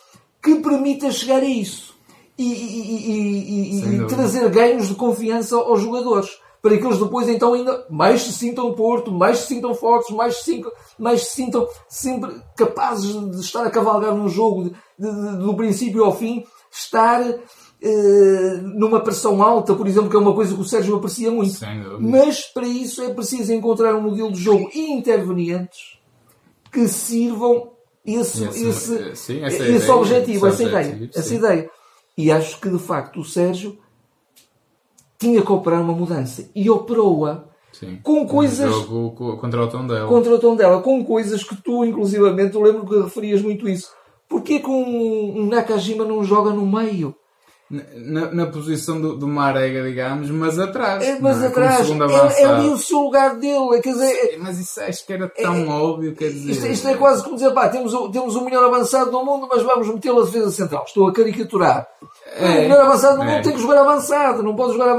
que 0.43 0.55
permita 0.56 1.11
chegar 1.11 1.43
a 1.43 1.44
isso 1.44 1.96
e, 2.38 2.52
e, 2.52 3.81
e, 3.81 3.96
e 3.96 4.06
trazer 4.06 4.49
ganhos 4.50 4.88
de 4.88 4.94
confiança 4.94 5.56
aos 5.56 5.81
jogadores 5.81 6.31
para 6.67 6.79
que 6.79 6.85
eles 6.85 6.99
depois 6.99 7.29
então 7.29 7.55
ainda 7.55 7.87
mais 7.89 8.23
se 8.23 8.33
sintam 8.33 8.75
Porto, 8.75 9.13
mais 9.13 9.39
se 9.39 9.47
sintam 9.47 9.73
fortes, 9.73 10.15
mais 10.15 10.39
se 10.39 10.43
sintam, 10.43 10.73
mais 10.99 11.29
se 11.29 11.37
sintam 11.37 11.69
sempre 11.89 12.32
capazes 12.56 13.13
de 13.31 13.41
estar 13.41 13.65
a 13.65 13.70
cavalgar 13.70 14.13
num 14.13 14.29
jogo 14.29 14.65
de, 14.65 14.70
de, 14.99 15.37
do 15.39 15.55
princípio 15.55 16.03
ao 16.03 16.17
fim, 16.17 16.44
estar 16.69 17.23
eh, 17.23 18.61
numa 18.63 18.99
pressão 18.99 19.41
alta, 19.41 19.75
por 19.75 19.87
exemplo, 19.87 20.11
que 20.11 20.17
é 20.17 20.19
uma 20.19 20.35
coisa 20.35 20.56
que 20.56 20.61
o 20.61 20.65
Sérgio 20.65 20.96
aprecia 20.96 21.31
muito. 21.31 21.56
Mas 22.01 22.46
para 22.46 22.67
isso 22.67 23.01
é 23.01 23.15
preciso 23.15 23.53
encontrar 23.53 23.94
um 23.94 24.01
modelo 24.01 24.32
de 24.32 24.41
jogo 24.41 24.69
e 24.75 24.91
intervenientes 24.91 26.01
que 26.73 26.89
sirvam 26.89 27.70
esse, 28.05 28.43
esse, 28.43 28.67
esse, 28.67 29.17
sim, 29.17 29.44
esse 29.44 29.63
ideia, 29.63 29.94
objetivo, 29.94 30.49
essa 30.49 30.65
ideia, 30.65 31.11
essa 31.15 31.32
ideia. 31.32 31.70
E 32.19 32.32
acho 32.32 32.61
que 32.61 32.69
de 32.69 32.79
facto 32.81 33.20
o 33.20 33.25
Sérgio 33.25 33.79
tinha 35.19 35.43
que 35.43 35.53
operar 35.53 35.82
uma 35.82 35.93
mudança. 35.93 36.51
E 36.55 36.69
operou-a 36.70 37.44
com 38.03 38.27
coisas. 38.27 38.75
Um 38.75 38.87
jogo 38.87 39.37
contra 39.37 39.63
o 39.63 39.69
Tondela. 39.69 40.08
Contra 40.08 40.35
o 40.35 40.39
Tondela, 40.39 40.81
com 40.81 41.05
coisas 41.05 41.43
que 41.44 41.56
tu, 41.56 41.85
inclusivamente, 41.85 42.55
eu 42.55 42.63
lembro 42.63 42.87
que 42.87 43.03
referias 43.03 43.43
muito 43.43 43.69
isso. 43.69 43.91
Porquê 44.29 44.58
que 44.58 44.69
um, 44.69 45.41
um 45.41 45.46
Nakajima 45.46 46.05
não 46.05 46.25
joga 46.25 46.51
no 46.51 46.67
meio? 46.67 47.15
Na, 47.69 48.31
na, 48.31 48.46
posição 48.46 49.01
do, 49.01 49.17
do 49.17 49.27
Marega, 49.27 49.82
digamos, 49.82 50.31
mas 50.31 50.56
atrás. 50.56 51.03
É, 51.03 51.19
mas 51.19 51.43
é? 51.43 51.49
atrás. 51.49 51.91
É, 51.91 52.43
é, 52.43 52.44
ali 52.44 52.69
o 52.69 52.79
seu 52.79 53.01
lugar 53.01 53.35
dele. 53.41 53.81
Quer 53.82 53.93
dizer, 53.93 54.15
Sim, 54.15 54.37
mas 54.39 54.58
isso 54.61 54.81
acho 54.81 55.05
que 55.05 55.13
era 55.13 55.29
tão 55.29 55.56
é, 55.56 55.67
óbvio. 55.67 56.15
Quer 56.15 56.31
dizer, 56.31 56.53
isto, 56.53 56.67
isto, 56.69 56.89
é 56.89 56.94
quase 56.94 57.25
como 57.25 57.35
dizer, 57.35 57.51
pá, 57.51 57.69
temos, 57.69 57.93
o, 57.93 58.08
temos 58.08 58.37
o 58.37 58.44
melhor 58.44 58.63
avançado 58.63 59.11
do 59.11 59.25
mundo, 59.25 59.49
mas 59.51 59.65
vamos 59.65 59.89
metê-lo 59.89 60.20
a 60.20 60.25
defesa 60.25 60.53
central. 60.53 60.85
Estou 60.87 61.08
a 61.08 61.13
caricaturar. 61.13 61.89
É, 62.38 62.44
o 62.44 62.62
melhor 62.62 62.86
avançado 62.86 63.16
do 63.16 63.24
mundo 63.24 63.36
é. 63.36 63.40
tem 63.40 63.52
que 63.52 63.60
jogar 63.60 63.81
avançado, 63.81 64.43
não 64.43 64.55
pode 64.55 64.74
jogar. 64.74 64.98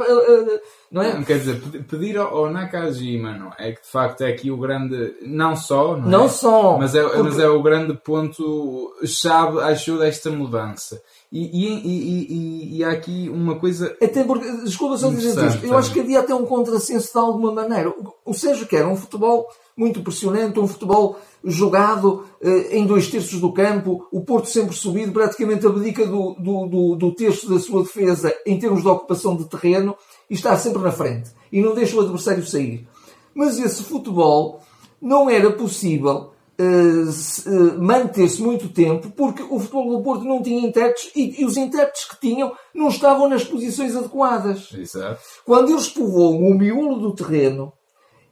Não 0.92 1.02
é? 1.02 1.14
Não, 1.14 1.24
quer 1.24 1.40
dizer, 1.40 1.62
pedir 1.84 2.18
ao, 2.18 2.50
Nakajima 2.50 3.38
não, 3.38 3.52
é 3.60 3.74
que 3.74 3.82
de 3.82 3.88
facto 3.88 4.22
é 4.22 4.30
aqui 4.30 4.50
o 4.50 4.58
grande. 4.58 5.16
Não 5.22 5.56
só, 5.56 5.96
não, 5.98 6.10
não 6.10 6.26
é? 6.26 6.30
só. 6.30 6.78
Mas 6.78 6.96
é, 6.96 7.04
porque... 7.04 7.22
mas 7.22 7.40
é 7.40 7.48
o 7.48 7.62
grande 7.62 7.94
ponto-chave, 7.94 9.60
acho, 9.60 9.98
desta 9.98 10.32
mudança. 10.32 11.02
E, 11.32 11.42
e, 11.42 11.88
e, 11.88 12.78
e, 12.78 12.84
há 12.84 12.92
aqui 12.92 13.30
uma 13.30 13.60
coisa. 13.60 13.96
Até 14.02 14.24
porque, 14.24 14.50
desculpa 14.64 14.98
só 14.98 15.10
dizer 15.10 15.46
isto, 15.46 15.66
eu 15.66 15.78
acho 15.78 15.92
que 15.92 16.00
havia 16.00 16.22
até 16.22 16.34
um 16.34 16.46
contrassenso 16.46 17.12
de 17.12 17.20
alguma 17.20 17.52
maneira. 17.52 17.94
O 18.26 18.34
Sérgio 18.34 18.66
quer 18.66 18.86
um 18.86 18.96
futebol 18.96 19.48
muito 19.78 20.02
pressionante, 20.02 20.60
um 20.60 20.68
futebol 20.68 21.20
jogado 21.44 22.26
eh, 22.42 22.78
em 22.78 22.86
dois 22.86 23.08
terços 23.10 23.40
do 23.40 23.54
campo, 23.54 24.08
o 24.12 24.22
Porto 24.22 24.50
sempre 24.50 24.76
subido, 24.76 25.12
praticamente 25.12 25.68
abdica 25.68 26.06
do, 26.06 26.34
do, 26.34 26.66
do, 26.66 26.96
do 26.96 27.12
terço 27.14 27.48
da 27.48 27.60
sua 27.60 27.84
defesa 27.84 28.34
em 28.46 28.58
termos 28.58 28.82
de 28.82 28.88
ocupação 28.88 29.38
de 29.38 29.46
terreno 29.46 29.96
e 30.28 30.34
está 30.34 30.58
sempre 30.58 30.82
na 30.82 30.92
frente 30.92 31.30
e 31.52 31.62
não 31.62 31.76
deixa 31.76 31.96
o 31.96 32.02
adversário 32.02 32.46
sair. 32.46 32.88
Mas 33.36 33.60
esse 33.60 33.84
futebol 33.84 34.62
não 35.00 35.30
era 35.30 35.52
possível 35.52 36.32
uh, 36.60 37.50
uh, 37.50 37.82
manter-se 37.82 38.42
muito 38.42 38.70
tempo 38.70 39.12
porque 39.12 39.44
o 39.44 39.60
futebol 39.60 39.96
do 39.96 40.04
Porto 40.04 40.26
não 40.26 40.42
tinha 40.42 40.68
intérpretes 40.68 41.12
e, 41.16 41.42
e, 41.42 41.46
os 41.46 41.56
intérpretes 41.56 42.06
que 42.06 42.20
tinham 42.20 42.52
não 42.74 42.88
estavam 42.88 43.30
nas 43.30 43.44
posições 43.44 43.96
adequadas. 43.96 44.70
Exato. 44.74 45.22
Quando 45.46 45.70
eles 45.70 45.88
povoam 45.88 46.40
o 46.40 46.58
miolo 46.58 47.00
do 47.00 47.14
terreno 47.14 47.72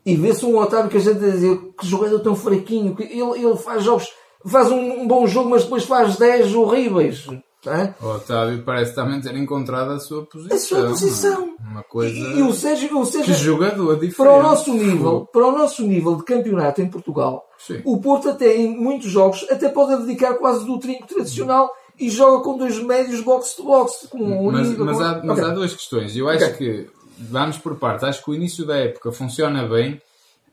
e 0.05 0.15
vê-se 0.15 0.45
um 0.45 0.57
Otávio 0.57 0.89
que 0.89 0.97
a 0.97 1.01
gente 1.01 1.19
dizer 1.19 1.57
que 1.79 1.87
jogador 1.87 2.19
tão 2.19 2.35
fraquinho, 2.35 2.95
que 2.95 3.03
ele, 3.03 3.43
ele 3.43 3.57
faz 3.57 3.83
jogos, 3.83 4.07
faz 4.45 4.69
um, 4.69 5.01
um 5.01 5.07
bom 5.07 5.25
jogo, 5.25 5.49
mas 5.49 5.63
depois 5.63 5.83
faz 5.83 6.17
10 6.17 6.53
horríveis. 6.53 7.27
É? 7.67 7.95
O 7.99 8.09
Otávio 8.09 8.63
parece 8.63 8.93
também 8.93 9.19
ter 9.19 9.35
encontrado 9.35 9.91
a 9.91 9.99
sua 9.99 10.23
posição. 10.23 10.55
A 10.55 10.59
sua 10.59 10.87
posição. 10.89 11.55
Uma 11.59 11.81
coisa. 11.81 12.15
E, 12.15 12.39
e 12.39 12.43
o 12.43 12.53
Sérgio, 12.53 12.99
o 12.99 13.05
Sérgio 13.05 13.33
que 13.33 13.41
jogador 13.41 13.95
diferente. 13.95 14.15
Para 14.17 14.33
o 14.33 14.43
nosso 14.43 14.71
nível, 14.71 15.27
para 15.31 15.47
o 15.47 15.51
nosso 15.51 15.81
nível 15.83 16.15
de 16.15 16.23
campeonato 16.23 16.81
em 16.81 16.87
Portugal, 16.87 17.43
Sim. 17.57 17.81
o 17.83 17.99
Porto 17.99 18.29
até 18.29 18.55
em 18.55 18.77
muitos 18.77 19.09
jogos 19.09 19.47
até 19.49 19.67
pode 19.67 20.05
dedicar 20.05 20.35
quase 20.35 20.63
do 20.63 20.77
trinco 20.77 21.07
tradicional 21.07 21.71
e 21.99 22.09
joga 22.09 22.43
com 22.43 22.55
dois 22.55 22.77
médios 22.77 23.21
box 23.21 23.55
to 23.55 23.63
box. 23.63 24.07
Com 24.11 24.51
mas, 24.51 24.67
Uribe, 24.67 24.83
mas, 24.83 25.01
há, 25.01 25.21
mas 25.23 25.39
okay. 25.39 25.49
há 25.49 25.53
duas 25.53 25.73
questões. 25.73 26.15
Eu 26.15 26.29
acho 26.29 26.45
okay. 26.45 26.83
que 26.83 26.94
vamos 27.17 27.57
por 27.57 27.75
parte. 27.77 28.05
Acho 28.05 28.23
que 28.23 28.31
o 28.31 28.35
início 28.35 28.65
da 28.65 28.77
época 28.77 29.11
funciona 29.11 29.67
bem 29.67 30.01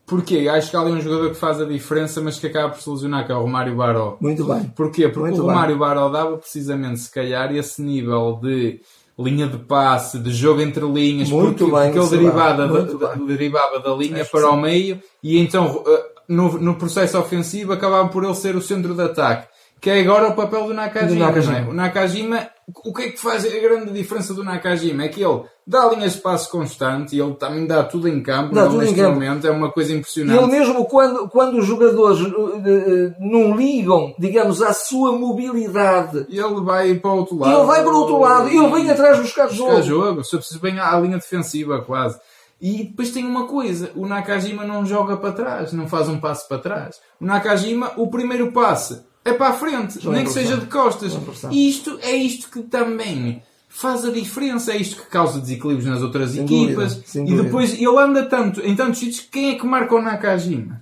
Porquê? 0.05 0.49
Acho 0.49 0.69
que 0.69 0.75
há 0.75 0.81
ali 0.81 0.91
um 0.91 1.01
jogador 1.01 1.29
que 1.29 1.35
faz 1.35 1.61
a 1.61 1.65
diferença, 1.65 2.19
mas 2.21 2.37
que 2.37 2.47
acaba 2.47 2.69
por 2.69 2.81
se 2.81 2.89
lesionar, 2.89 3.25
que 3.25 3.31
é 3.31 3.35
o 3.35 3.41
Romário 3.41 3.75
Baró. 3.75 4.17
Muito 4.19 4.43
bem. 4.43 4.63
Porquê? 4.75 5.07
Porque 5.07 5.29
Muito 5.29 5.41
o 5.41 5.45
Romário 5.47 5.75
bem. 5.75 5.79
Baró 5.79 6.09
dava 6.09 6.37
precisamente, 6.37 6.99
se 6.99 7.11
calhar, 7.11 7.55
esse 7.55 7.81
nível 7.81 8.37
de 8.41 8.81
linha 9.17 9.47
de 9.47 9.57
passe, 9.59 10.19
de 10.19 10.31
jogo 10.31 10.61
entre 10.61 10.85
linhas, 10.85 11.29
Muito 11.29 11.65
porque, 11.65 11.71
bem, 11.71 11.93
porque 11.93 12.15
ele 12.15 12.23
derivava 12.23 12.67
da, 12.67 13.15
derivava 13.15 13.79
da 13.79 13.93
linha 13.93 14.23
Acho 14.23 14.31
para 14.31 14.49
o 14.49 14.59
meio 14.59 14.99
e 15.21 15.37
então 15.37 15.83
eh, 15.85 16.05
no, 16.27 16.59
no 16.59 16.75
processo 16.75 17.19
ofensivo 17.19 17.71
acabava 17.71 18.09
por 18.09 18.23
ele 18.23 18.33
ser 18.33 18.55
o 18.55 18.61
centro 18.61 18.95
de 18.95 19.01
ataque. 19.03 19.47
Que 19.83 19.89
é 19.89 19.99
agora 19.99 20.29
o 20.29 20.33
papel 20.33 20.67
do 20.67 20.73
Nakajima. 20.73 21.13
Do 21.13 21.19
Nakajima. 21.19 21.57
É? 21.57 21.61
O 21.63 21.73
Nakajima, 21.73 22.47
o 22.85 22.93
que 22.93 23.01
é 23.01 23.09
que 23.09 23.19
faz 23.19 23.45
a 23.45 23.49
grande 23.49 23.91
diferença 23.91 24.33
do 24.33 24.41
Nakajima? 24.41 25.03
É 25.03 25.09
que 25.09 25.21
ele 25.21 25.43
dá 25.67 25.87
linhas 25.87 26.13
de 26.13 26.21
passo 26.21 26.49
constante 26.49 27.13
e 27.13 27.19
ele 27.19 27.33
também 27.33 27.67
dá 27.67 27.83
tudo 27.83 28.07
em 28.07 28.23
campo. 28.23 28.55
Dá 28.55 28.63
tudo 28.63 28.77
neste 28.77 28.93
em 28.93 28.97
campo. 28.97 29.15
momento 29.15 29.45
é 29.45 29.51
uma 29.51 29.69
coisa 29.73 29.91
impressionante. 29.91 30.41
Ele 30.41 30.49
mesmo 30.49 30.85
quando, 30.85 31.27
quando 31.27 31.57
os 31.57 31.65
jogadores 31.65 32.21
uh, 32.21 33.13
não 33.19 33.57
ligam, 33.57 34.15
digamos, 34.17 34.61
à 34.61 34.71
sua 34.71 35.11
mobilidade. 35.11 36.27
Ele 36.29 36.61
vai 36.61 36.95
para 36.95 37.11
o 37.11 37.17
outro 37.17 37.39
lado. 37.39 37.53
Ele 37.53 37.67
vai 37.67 37.83
para 37.83 37.93
o 37.93 37.97
outro 37.97 38.19
lado. 38.21 38.49
e 38.49 38.55
Ele 38.55 38.71
vem 38.71 38.89
atrás 38.89 39.19
buscar 39.19 39.49
jogo. 39.49 39.71
Buscar 39.71 39.85
jogo. 39.85 40.23
Se 40.23 40.33
eu 40.33 40.39
preciso 40.39 40.61
bem 40.61 40.79
à 40.79 40.97
linha 40.97 41.17
defensiva 41.17 41.81
quase. 41.81 42.17
E 42.61 42.85
depois 42.85 43.11
tem 43.11 43.25
uma 43.25 43.47
coisa, 43.47 43.91
o 43.97 44.07
Nakajima 44.07 44.63
não 44.63 44.85
joga 44.85 45.17
para 45.17 45.33
trás, 45.33 45.73
não 45.73 45.89
faz 45.89 46.07
um 46.07 46.21
passo 46.21 46.47
para 46.47 46.59
trás. 46.59 47.01
O 47.19 47.25
Nakajima, 47.25 47.91
o 47.97 48.07
primeiro 48.07 48.53
passe 48.53 49.11
é 49.25 49.33
para 49.33 49.49
a 49.49 49.53
frente, 49.53 50.01
Só 50.01 50.11
nem 50.11 50.23
que 50.23 50.31
seja 50.31 50.57
de 50.57 50.65
costas. 50.65 51.17
E 51.49 51.69
isto 51.69 51.97
é 52.01 52.15
isto 52.15 52.49
que 52.49 52.61
também 52.63 53.41
faz 53.69 54.05
a 54.05 54.11
diferença, 54.11 54.71
é 54.71 54.77
isto 54.77 55.01
que 55.01 55.09
causa 55.09 55.39
desequilíbrios 55.39 55.89
nas 55.89 56.01
outras 56.01 56.31
sem 56.31 56.43
equipas. 56.43 56.95
Dúvida, 56.95 57.31
e 57.31 57.43
depois 57.43 57.73
ele 57.73 57.97
anda 57.97 58.23
tanto 58.23 58.61
em 58.61 58.75
tantos 58.75 58.99
sítios, 58.99 59.27
quem 59.31 59.51
é 59.51 59.55
que 59.55 59.65
marca 59.65 59.95
o 59.95 60.01
Nakajima? 60.01 60.81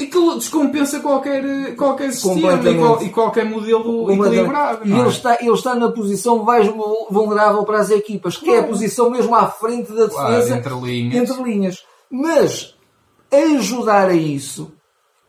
Aquilo 0.00 0.36
descompensa 0.36 1.00
qualquer, 1.00 1.74
qualquer 1.74 2.12
sistema 2.12 2.60
e, 3.02 3.06
e, 3.06 3.10
qualquer 3.10 3.44
modelo 3.44 4.12
equilibrado. 4.12 4.86
E 4.86 4.92
ele, 4.92 5.00
é? 5.00 5.08
está, 5.08 5.38
ele 5.40 5.50
está 5.50 5.74
na 5.74 5.90
posição 5.90 6.44
mais 6.44 6.68
vulnerável 7.10 7.64
para 7.64 7.80
as 7.80 7.90
equipas, 7.90 8.36
que 8.36 8.48
é 8.48 8.60
a 8.60 8.62
posição 8.62 9.10
mesmo 9.10 9.34
à 9.34 9.48
frente 9.48 9.88
da 9.92 10.04
defesa. 10.04 10.12
Claro, 10.12 10.54
entre 10.54 10.74
linhas. 10.74 11.30
Entre 11.30 11.42
linhas. 11.42 11.84
Mas 12.08 12.76
ajudar 13.32 14.08
a 14.10 14.14
isso 14.14 14.72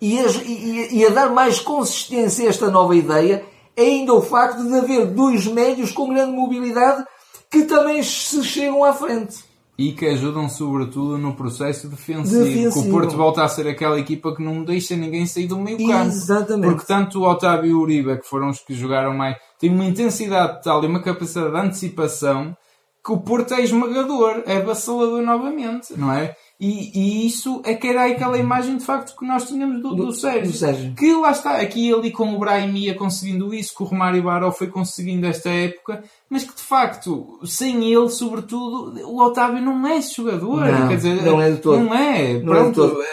e 0.02 0.20
a, 0.20 0.28
e, 0.46 0.98
e 0.98 1.06
a 1.06 1.10
dar 1.10 1.30
mais 1.30 1.60
consistência 1.60 2.46
a 2.46 2.50
esta 2.50 2.70
nova 2.70 2.96
ideia 2.96 3.46
é 3.76 3.82
ainda 3.82 4.14
o 4.14 4.22
facto 4.22 4.64
de 4.64 4.76
haver 4.78 5.08
dois 5.08 5.46
médios 5.48 5.92
com 5.92 6.10
grande 6.10 6.34
mobilidade 6.34 7.04
que 7.50 7.64
também 7.64 8.04
se 8.04 8.44
chegam 8.44 8.84
à 8.84 8.94
frente. 8.94 9.38
E 9.78 9.94
que 9.94 10.06
ajudam 10.08 10.50
sobretudo 10.50 11.18
no 11.18 11.34
processo 11.34 11.88
defensivo. 11.88 12.44
defensivo. 12.44 12.84
Que 12.84 12.90
o 12.90 12.92
Porto 12.92 13.16
volta 13.16 13.44
a 13.44 13.48
ser 13.48 13.66
aquela 13.66 13.98
equipa 13.98 14.36
que 14.36 14.44
não 14.44 14.64
deixa 14.64 14.96
ninguém 14.96 15.26
sair 15.26 15.48
do 15.48 15.58
meio 15.58 15.78
campo. 15.78 16.10
Exatamente. 16.10 16.70
Porque 16.70 16.86
tanto 16.86 17.22
o 17.22 17.30
Otávio 17.30 17.70
e 17.70 17.74
o 17.74 17.80
Uribe, 17.80 18.18
que 18.18 18.28
foram 18.28 18.50
os 18.50 18.60
que 18.60 18.74
jogaram 18.74 19.14
mais, 19.14 19.38
têm 19.58 19.72
uma 19.72 19.86
intensidade 19.86 20.62
tal 20.62 20.84
e 20.84 20.88
uma 20.88 21.02
capacidade 21.02 21.52
de 21.52 21.58
antecipação 21.58 22.56
que 23.04 23.14
o 23.14 23.20
Porto 23.20 23.54
é 23.54 23.62
esmagador, 23.62 24.44
é 24.46 24.60
vassalador 24.60 25.22
novamente, 25.22 25.98
não 25.98 26.12
é? 26.12 26.36
E, 26.60 26.92
e, 26.94 27.26
isso 27.26 27.62
é 27.64 27.74
que 27.74 27.88
era 27.88 28.06
aquela 28.06 28.38
imagem 28.38 28.76
de 28.76 28.84
facto 28.84 29.16
que 29.18 29.26
nós 29.26 29.48
tínhamos 29.48 29.82
do, 29.82 29.96
do, 29.96 30.06
do, 30.08 30.12
Sérgio. 30.12 30.52
do 30.52 30.58
Sérgio. 30.58 30.94
Que 30.94 31.14
lá 31.14 31.32
está, 31.32 31.56
aqui 31.56 31.88
e 31.88 31.94
ali 31.94 32.12
com 32.12 32.34
o 32.34 32.38
Brahim 32.38 32.76
ia 32.76 32.94
conseguindo 32.94 33.54
isso, 33.54 33.74
que 33.74 33.82
o 33.82 33.86
Romário 33.86 34.22
Baró 34.22 34.52
foi 34.52 34.68
conseguindo 34.68 35.26
esta 35.26 35.50
época, 35.50 36.04
mas 36.30 36.44
que 36.44 36.54
de 36.54 36.62
facto, 36.62 37.40
sem 37.46 37.90
ele, 37.90 38.10
sobretudo, 38.10 39.00
o 39.08 39.22
Otávio 39.24 39.62
não 39.62 39.88
é 39.88 40.00
esse 40.00 40.18
jogador. 40.18 40.66
Não, 40.66 40.90
Quer 40.90 40.98
dizer, 40.98 41.24
não 41.24 41.42
é 41.42 41.52
de 41.52 41.58
todo. 41.58 41.80
Não 41.80 41.96
é. 41.96 42.34
Não 42.34 42.54
Pronto, 42.54 42.84
é 42.84 42.88
de 42.88 42.94
todo. 42.94 43.04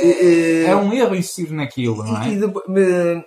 É, 0.00 0.64
é 0.64 0.76
um 0.76 0.92
erro 0.92 1.14
insistir 1.14 1.52
naquilo, 1.52 2.04
não 2.04 2.22
é? 2.22 2.28
E, 2.28 2.36
depois, 2.36 2.64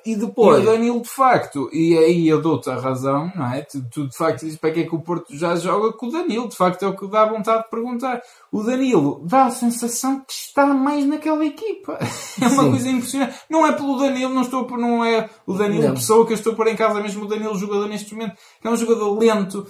e 0.06 0.15
depois? 0.15 0.60
E 0.60 0.62
o 0.62 0.65
Danilo, 0.65 1.01
de 1.01 1.10
facto, 1.10 1.70
e 1.72 1.98
aí 1.98 2.27
eu 2.27 2.42
dou-te 2.42 2.70
a 2.70 2.75
razão, 2.75 3.32
não 3.36 3.51
é? 3.51 3.62
Tu, 3.62 3.84
tu, 3.92 4.08
de 4.08 4.15
facto 4.15 4.42
dizes 4.42 4.58
para 4.58 4.72
que 4.72 4.82
é 4.82 4.84
que 4.84 4.96
o 4.96 5.00
Porto 5.00 5.36
já 5.36 5.56
joga 5.56 5.94
com 5.94 6.08
o 6.08 6.12
Danilo, 6.12 6.50
de 6.50 6.56
facto 6.56 6.84
é 6.84 6.88
o 6.88 6.96
que 6.96 7.08
dá 7.08 7.25
vontade 7.25 7.63
de 7.63 7.70
perguntar. 7.70 8.22
O 8.51 8.63
Danilo 8.63 9.22
dá 9.25 9.46
a 9.46 9.51
sensação 9.51 10.20
que 10.20 10.34
está 10.34 10.65
mais 10.68 11.06
naquela 11.06 11.46
equipa. 11.46 12.00
É 12.42 12.48
uma 12.48 12.63
Sim. 12.63 12.70
coisa 12.72 12.89
impressionante. 12.89 13.36
Não 13.50 13.65
é 13.65 13.72
pelo 13.72 13.98
Danilo, 13.98 14.34
não 14.34 14.42
estou 14.42 14.65
por, 14.65 14.77
não 14.77 15.06
é 15.06 15.30
o 15.46 15.53
Danilo 15.53 15.84
não. 15.84 15.94
pessoa 15.94 16.25
que 16.25 16.34
eu 16.34 16.36
estou 16.36 16.56
por 16.56 16.68
em 16.68 16.75
casa, 16.75 17.00
mesmo 17.00 17.25
o 17.25 17.27
Danilo 17.27 17.56
jogador 17.56 17.88
neste 17.88 18.13
momento, 18.13 18.36
que 18.60 18.68
é 18.68 18.72
um 18.72 18.75
jogador 18.75 19.18
lento, 19.18 19.65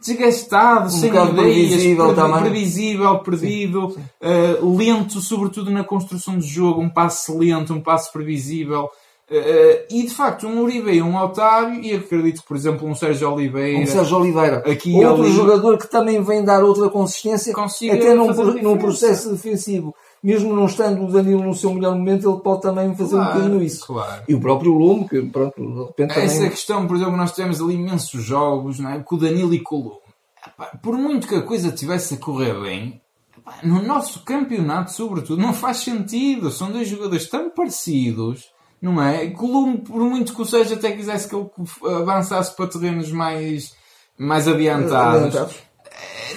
desgastado, 0.00 0.86
um 0.86 0.90
sem 0.90 1.10
ideias, 1.10 1.32
previsível, 1.32 2.14
pre 2.14 2.40
previsível 2.40 3.18
perdido, 3.18 3.90
sim, 3.90 3.94
sim. 3.94 4.64
Uh, 4.64 4.76
lento, 4.76 5.20
sobretudo 5.20 5.70
na 5.70 5.82
construção 5.82 6.38
de 6.38 6.46
jogo, 6.46 6.80
um 6.80 6.88
passo 6.88 7.36
lento, 7.36 7.74
um 7.74 7.80
passo 7.80 8.12
previsível. 8.12 8.88
Uh, 9.28 9.82
e 9.90 10.02
de 10.02 10.14
facto, 10.14 10.46
um 10.46 10.62
Uribe 10.62 10.92
e 10.92 11.02
um 11.02 11.16
Otávio, 11.16 11.82
e 11.82 11.94
acredito 11.94 12.42
que, 12.42 12.46
por 12.46 12.56
exemplo, 12.56 12.86
um 12.86 12.94
Sérgio 12.94 13.32
Oliveira. 13.32 13.80
Um 13.80 13.86
Sérgio 13.86 14.18
Oliveira. 14.18 14.58
Aqui 14.58 14.94
Outro 15.04 15.24
ali, 15.24 15.32
jogador 15.32 15.78
que 15.78 15.90
também 15.90 16.22
vem 16.22 16.44
dar 16.44 16.62
outra 16.62 16.88
consistência, 16.88 17.52
até 17.52 18.14
num, 18.14 18.32
num 18.62 18.76
processo 18.76 19.30
defensivo 19.30 19.94
mesmo 20.24 20.56
não 20.56 20.64
estando 20.64 21.04
o 21.04 21.12
Danilo 21.12 21.42
no 21.42 21.54
seu 21.54 21.74
melhor 21.74 21.94
momento, 21.94 22.30
ele 22.30 22.40
pode 22.40 22.62
também 22.62 22.94
fazer 22.96 23.16
claro, 23.16 23.30
um 23.30 23.34
bocadinho 23.34 23.62
isso. 23.62 23.86
Claro. 23.86 24.22
E 24.26 24.34
o 24.34 24.40
próprio 24.40 24.72
Lume, 24.72 25.06
que 25.06 25.20
pronto, 25.20 25.54
de 25.54 25.84
repente 25.84 26.14
também... 26.14 26.24
Essa 26.24 26.48
questão, 26.48 26.86
por 26.86 26.96
exemplo, 26.96 27.14
nós 27.14 27.32
tivemos 27.32 27.60
ali 27.60 27.74
imensos 27.74 28.24
jogos, 28.24 28.78
não 28.78 28.88
é? 28.88 28.98
Com 29.00 29.16
o 29.16 29.18
Danilo 29.18 29.52
e 29.52 29.60
com 29.60 29.76
o 29.76 29.82
Lume. 29.82 29.98
Por 30.82 30.96
muito 30.96 31.28
que 31.28 31.34
a 31.34 31.42
coisa 31.42 31.70
tivesse 31.70 32.14
a 32.14 32.16
correr 32.16 32.58
bem, 32.58 33.02
no 33.62 33.82
nosso 33.82 34.24
campeonato, 34.24 34.92
sobretudo, 34.92 35.42
não 35.42 35.52
faz 35.52 35.78
sentido. 35.78 36.50
São 36.50 36.72
dois 36.72 36.88
jogadores 36.88 37.28
tão 37.28 37.50
parecidos, 37.50 38.46
não 38.80 39.02
é? 39.02 39.26
Que 39.26 39.44
o 39.44 39.46
Lume, 39.46 39.78
por 39.78 40.00
muito 40.00 40.34
que 40.34 40.40
o 40.40 40.46
Sérgio 40.46 40.76
até 40.76 40.92
quisesse 40.92 41.28
que 41.28 41.36
ele 41.36 41.50
avançasse 42.00 42.56
para 42.56 42.66
terrenos 42.66 43.12
mais, 43.12 43.74
mais 44.18 44.48
adiantados. 44.48 45.26
adiantados 45.26 45.73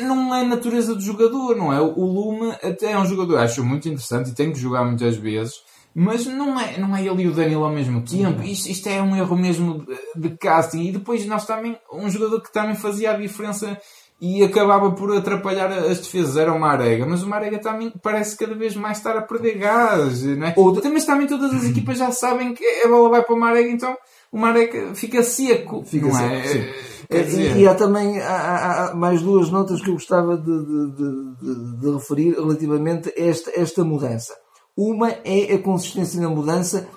não 0.02 0.34
é 0.34 0.42
a 0.42 0.46
natureza 0.46 0.94
do 0.94 1.02
jogador, 1.02 1.56
não 1.56 1.74
é? 1.74 1.82
O 1.82 2.06
Lume 2.06 2.52
até 2.64 2.92
é 2.92 3.00
um 3.00 3.06
jogador, 3.06 3.38
acho 3.38 3.64
muito 3.64 3.88
interessante 3.88 4.30
e 4.30 4.36
tem 4.36 4.52
que 4.52 4.60
jogar 4.60 4.84
muitas 4.86 5.16
vezes, 5.16 5.62
mas 6.00 6.28
não 6.28 6.60
é, 6.60 6.78
não 6.78 6.96
é 6.96 7.04
ele 7.04 7.24
e 7.24 7.28
o 7.28 7.34
Danilo 7.34 7.64
ao 7.64 7.72
mesmo 7.72 8.04
tempo. 8.04 8.44
Isto, 8.44 8.70
isto 8.70 8.88
é 8.88 9.02
um 9.02 9.16
erro 9.16 9.36
mesmo 9.36 9.84
de, 9.84 10.30
de, 10.30 10.38
casting. 10.38 10.84
E 10.84 10.92
depois 10.92 11.26
nós 11.26 11.44
também, 11.44 11.76
um 11.92 12.08
jogador 12.08 12.40
que 12.42 12.54
também 12.54 12.76
fazia 12.76 13.12
a 13.12 13.18
diferença 13.18 13.80
e 14.22 14.44
acabava 14.44 14.92
por 14.92 15.16
atrapalhar 15.16 15.72
as 15.72 16.00
defesas 16.00 16.38
era 16.38 16.54
o 16.54 16.60
Marega, 16.60 17.06
mas 17.06 17.24
o 17.24 17.28
Marega 17.28 17.60
também 17.60 17.92
parece 18.02 18.38
cada 18.38 18.54
vez 18.54 18.76
mais 18.76 18.98
estar 18.98 19.18
a 19.18 19.22
perder 19.22 19.58
gás, 19.58 20.24
não 20.24 20.48
é? 20.48 20.56
Mas 20.92 21.06
também 21.06 21.28
todas 21.28 21.54
as 21.54 21.66
equipas 21.66 21.98
já 21.98 22.12
sabem 22.12 22.54
que 22.54 22.64
a 22.84 22.88
bola 22.88 23.10
vai 23.10 23.24
para 23.24 23.36
o 23.36 23.40
Marega, 23.40 23.70
então 23.70 23.96
o 24.32 24.38
Marega 24.38 24.94
fica 24.94 25.24
seco, 25.24 25.84
fica 25.84 26.08
não 26.08 26.20
é? 26.20 26.76
Seco, 27.10 27.30
e, 27.32 27.62
e, 27.62 27.68
há 27.68 27.74
também 27.74 28.20
há, 28.20 28.90
há, 28.90 28.96
mais 28.96 29.22
duas 29.22 29.50
notas 29.50 29.82
que 29.82 29.90
eu 29.90 29.94
gostava 29.94 30.38
de, 30.38 30.44
de, 30.44 30.92
de, 30.92 31.80
de, 31.80 31.92
referir 31.92 32.34
relativamente 32.34 33.14
a 33.18 33.22
esta, 33.22 33.52
esta 33.56 33.84
mudança. 33.84 34.34
Uma 34.76 35.12
é 35.24 35.54
a 35.54 35.60
consistência 35.60 36.20
na 36.22 36.30
mudança 36.30 36.88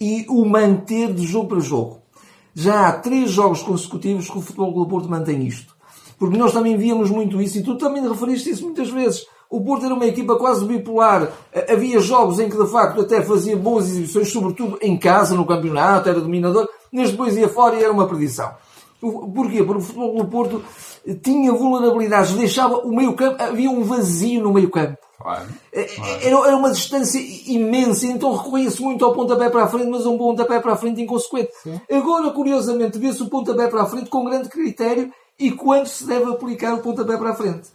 e 0.00 0.24
o 0.28 0.44
manter 0.44 1.12
de 1.12 1.26
jogo 1.26 1.48
para 1.48 1.60
jogo. 1.60 2.02
Já 2.54 2.88
há 2.88 2.92
três 2.92 3.30
jogos 3.30 3.62
consecutivos 3.62 4.28
que 4.28 4.38
o 4.38 4.40
Futebol 4.40 4.72
do 4.72 4.88
Porto 4.88 5.08
mantém 5.08 5.46
isto. 5.46 5.76
Porque 6.18 6.36
nós 6.36 6.52
também 6.52 6.76
víamos 6.76 7.10
muito 7.10 7.40
isso 7.40 7.58
e 7.58 7.62
tu 7.62 7.76
também 7.76 8.06
referiste 8.08 8.50
isso 8.50 8.64
muitas 8.64 8.88
vezes. 8.88 9.24
O 9.50 9.62
Porto 9.62 9.84
era 9.84 9.94
uma 9.94 10.06
equipa 10.06 10.36
quase 10.36 10.64
bipolar. 10.64 11.30
Havia 11.70 12.00
jogos 12.00 12.40
em 12.40 12.48
que 12.48 12.56
de 12.56 12.70
facto 12.70 13.02
até 13.02 13.22
fazia 13.22 13.56
boas 13.56 13.86
exibições, 13.86 14.30
sobretudo 14.30 14.78
em 14.82 14.98
casa, 14.98 15.34
no 15.34 15.46
campeonato, 15.46 16.08
era 16.08 16.20
dominador, 16.20 16.68
mas 16.90 17.10
depois 17.10 17.36
ia 17.36 17.48
fora 17.48 17.76
e 17.76 17.84
era 17.84 17.92
uma 17.92 18.08
perdição. 18.08 18.50
Porquê? 19.00 19.62
Porque 19.62 19.78
o 19.78 19.80
futebol 19.80 20.16
do 20.16 20.24
Porto 20.26 20.64
tinha 21.22 21.52
vulnerabilidades, 21.52 22.32
deixava 22.32 22.78
o 22.78 22.94
meio 22.94 23.14
campo, 23.14 23.40
havia 23.42 23.70
um 23.70 23.84
vazio 23.84 24.42
no 24.42 24.52
meio 24.52 24.70
campo. 24.70 24.98
Claro, 25.20 25.48
é, 25.72 25.84
claro. 25.84 26.12
Era, 26.22 26.48
era, 26.48 26.56
uma 26.56 26.70
distância 26.70 27.18
imensa, 27.46 28.06
então 28.06 28.36
recorria-se 28.36 28.80
muito 28.80 29.04
ao 29.04 29.12
pontapé 29.12 29.50
para 29.50 29.64
a 29.64 29.68
frente, 29.68 29.88
mas 29.88 30.06
um 30.06 30.16
pontapé 30.16 30.60
para 30.60 30.72
a 30.72 30.76
frente 30.76 31.02
inconsequente. 31.02 31.50
Sim. 31.62 31.80
Agora, 31.90 32.30
curiosamente, 32.30 32.98
vê-se 32.98 33.22
o 33.22 33.28
pontapé 33.28 33.66
para 33.66 33.82
a 33.82 33.86
frente 33.86 34.08
com 34.08 34.24
grande 34.24 34.48
critério 34.48 35.12
e 35.38 35.50
quando 35.52 35.86
se 35.86 36.04
deve 36.04 36.30
aplicar 36.30 36.74
o 36.74 36.78
pontapé 36.78 37.16
para 37.16 37.30
a 37.30 37.34
frente. 37.34 37.68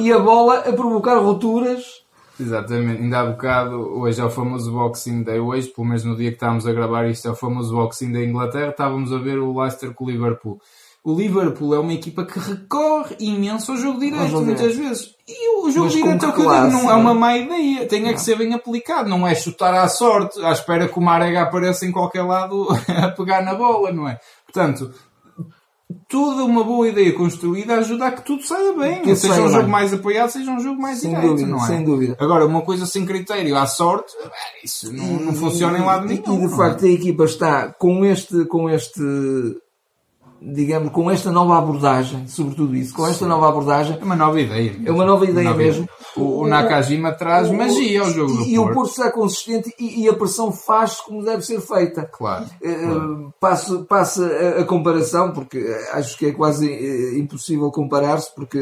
E, 0.00 0.06
e, 0.06 0.12
a 0.12 0.18
bola 0.18 0.58
a 0.58 0.72
provocar 0.72 1.18
rupturas. 1.18 1.99
Exatamente, 2.40 3.02
ainda 3.02 3.20
há 3.20 3.26
bocado, 3.26 3.76
hoje 3.76 4.20
é 4.20 4.24
o 4.24 4.30
famoso 4.30 4.72
Boxing 4.72 5.22
Day, 5.22 5.38
hoje, 5.38 5.68
pelo 5.68 5.86
menos 5.86 6.04
no 6.04 6.16
dia 6.16 6.30
que 6.30 6.36
estávamos 6.36 6.66
a 6.66 6.72
gravar 6.72 7.06
isto, 7.08 7.28
é 7.28 7.30
o 7.30 7.34
famoso 7.34 7.74
Boxing 7.74 8.12
da 8.12 8.24
Inglaterra, 8.24 8.70
estávamos 8.70 9.12
a 9.12 9.18
ver 9.18 9.38
o 9.38 9.58
Leicester 9.58 9.92
com 9.92 10.04
o 10.04 10.10
Liverpool. 10.10 10.58
O 11.02 11.14
Liverpool 11.14 11.74
é 11.74 11.78
uma 11.78 11.94
equipa 11.94 12.24
que 12.24 12.38
recorre 12.38 13.16
imenso 13.20 13.72
ao 13.72 13.78
jogo 13.78 14.00
direto, 14.00 14.42
muitas 14.42 14.74
vezes. 14.74 15.14
E 15.26 15.58
o 15.58 15.70
jogo 15.70 15.86
Mas 15.86 15.94
direto 15.94 16.24
é 16.24 16.28
o 16.28 16.32
que 16.34 16.40
eu 16.40 16.50
digo, 16.50 16.66
não 16.66 16.90
é 16.90 16.94
uma 16.94 17.14
má 17.14 17.38
ideia. 17.38 17.86
Tem 17.86 18.06
é 18.06 18.12
que 18.12 18.20
ser 18.20 18.36
bem 18.36 18.52
aplicado, 18.52 19.08
não 19.08 19.26
é 19.26 19.34
chutar 19.34 19.72
à 19.74 19.88
sorte, 19.88 20.42
à 20.44 20.52
espera 20.52 20.88
que 20.88 20.98
o 20.98 21.02
Marega 21.02 21.42
apareça 21.42 21.86
em 21.86 21.92
qualquer 21.92 22.22
lado 22.22 22.68
a 22.88 23.08
pegar 23.08 23.42
na 23.42 23.54
bola, 23.54 23.90
não 23.92 24.06
é? 24.06 24.18
Portanto, 24.44 24.92
toda 26.08 26.44
uma 26.44 26.64
boa 26.64 26.88
ideia 26.88 27.12
construída 27.12 27.74
ajuda 27.74 28.06
a 28.06 28.12
que 28.12 28.24
tudo 28.24 28.42
saia 28.42 28.72
bem. 28.72 29.02
Que 29.02 29.14
seja 29.14 29.40
um 29.40 29.44
bem. 29.44 29.52
jogo 29.52 29.68
mais 29.68 29.92
apoiado, 29.92 30.30
seja 30.30 30.50
um 30.50 30.60
jogo 30.60 30.80
mais 30.80 30.98
sem 30.98 31.10
direto, 31.10 31.28
dúvida, 31.28 31.48
não 31.48 31.64
é? 31.64 31.66
Sem 31.66 31.84
dúvida. 31.84 32.16
Agora, 32.18 32.46
uma 32.46 32.62
coisa 32.62 32.86
sem 32.86 33.04
critério, 33.04 33.56
à 33.56 33.66
sorte, 33.66 34.12
isso 34.64 34.92
não, 34.92 35.06
não 35.20 35.34
funciona 35.34 35.78
em 35.78 35.82
lado 35.82 36.06
nenhum. 36.06 36.44
E 36.44 36.48
de 36.48 36.56
facto 36.56 36.84
a 36.84 36.88
equipa 36.88 37.24
está 37.24 37.68
com 37.72 38.04
este, 38.04 38.44
com 38.46 38.68
este 38.68 39.00
digamos, 40.42 40.90
com 40.90 41.10
esta 41.10 41.30
nova 41.30 41.58
abordagem, 41.58 42.26
sobretudo 42.26 42.74
isso, 42.74 42.94
com 42.94 43.06
esta 43.06 43.24
Sim. 43.24 43.28
nova 43.28 43.48
abordagem. 43.48 43.98
É 44.00 44.04
uma 44.04 44.16
nova 44.16 44.40
ideia. 44.40 44.72
Mesmo. 44.72 44.88
É 44.88 44.90
uma 44.90 45.04
nova 45.04 45.24
ideia 45.24 45.48
nova 45.50 45.58
mesmo. 45.58 45.88
O, 46.16 46.40
o, 46.40 46.46
Nakajima 46.46 47.12
traz 47.12 47.50
o, 47.50 47.54
magia 47.54 48.00
ao 48.00 48.10
jogo 48.10 48.32
e, 48.32 48.36
do 48.36 48.44
E 48.44 48.58
o 48.58 48.72
Porto 48.72 48.90
está 48.90 49.10
consistente 49.10 49.72
e, 49.78 50.02
e 50.02 50.08
a 50.08 50.14
pressão 50.14 50.50
faz 50.50 51.00
como 51.00 51.22
deve 51.22 51.42
ser 51.42 51.60
feita. 51.60 52.08
Claro. 52.10 52.46
Uh, 52.62 53.32
passo, 53.38 53.84
passo 53.84 54.22
a, 54.24 54.60
a, 54.60 54.64
comparação, 54.64 55.32
porque 55.32 55.58
acho 55.92 56.16
que 56.16 56.26
é 56.26 56.32
quase 56.32 56.66
uh, 56.66 57.18
impossível 57.18 57.70
comparar-se, 57.70 58.34
porque 58.34 58.58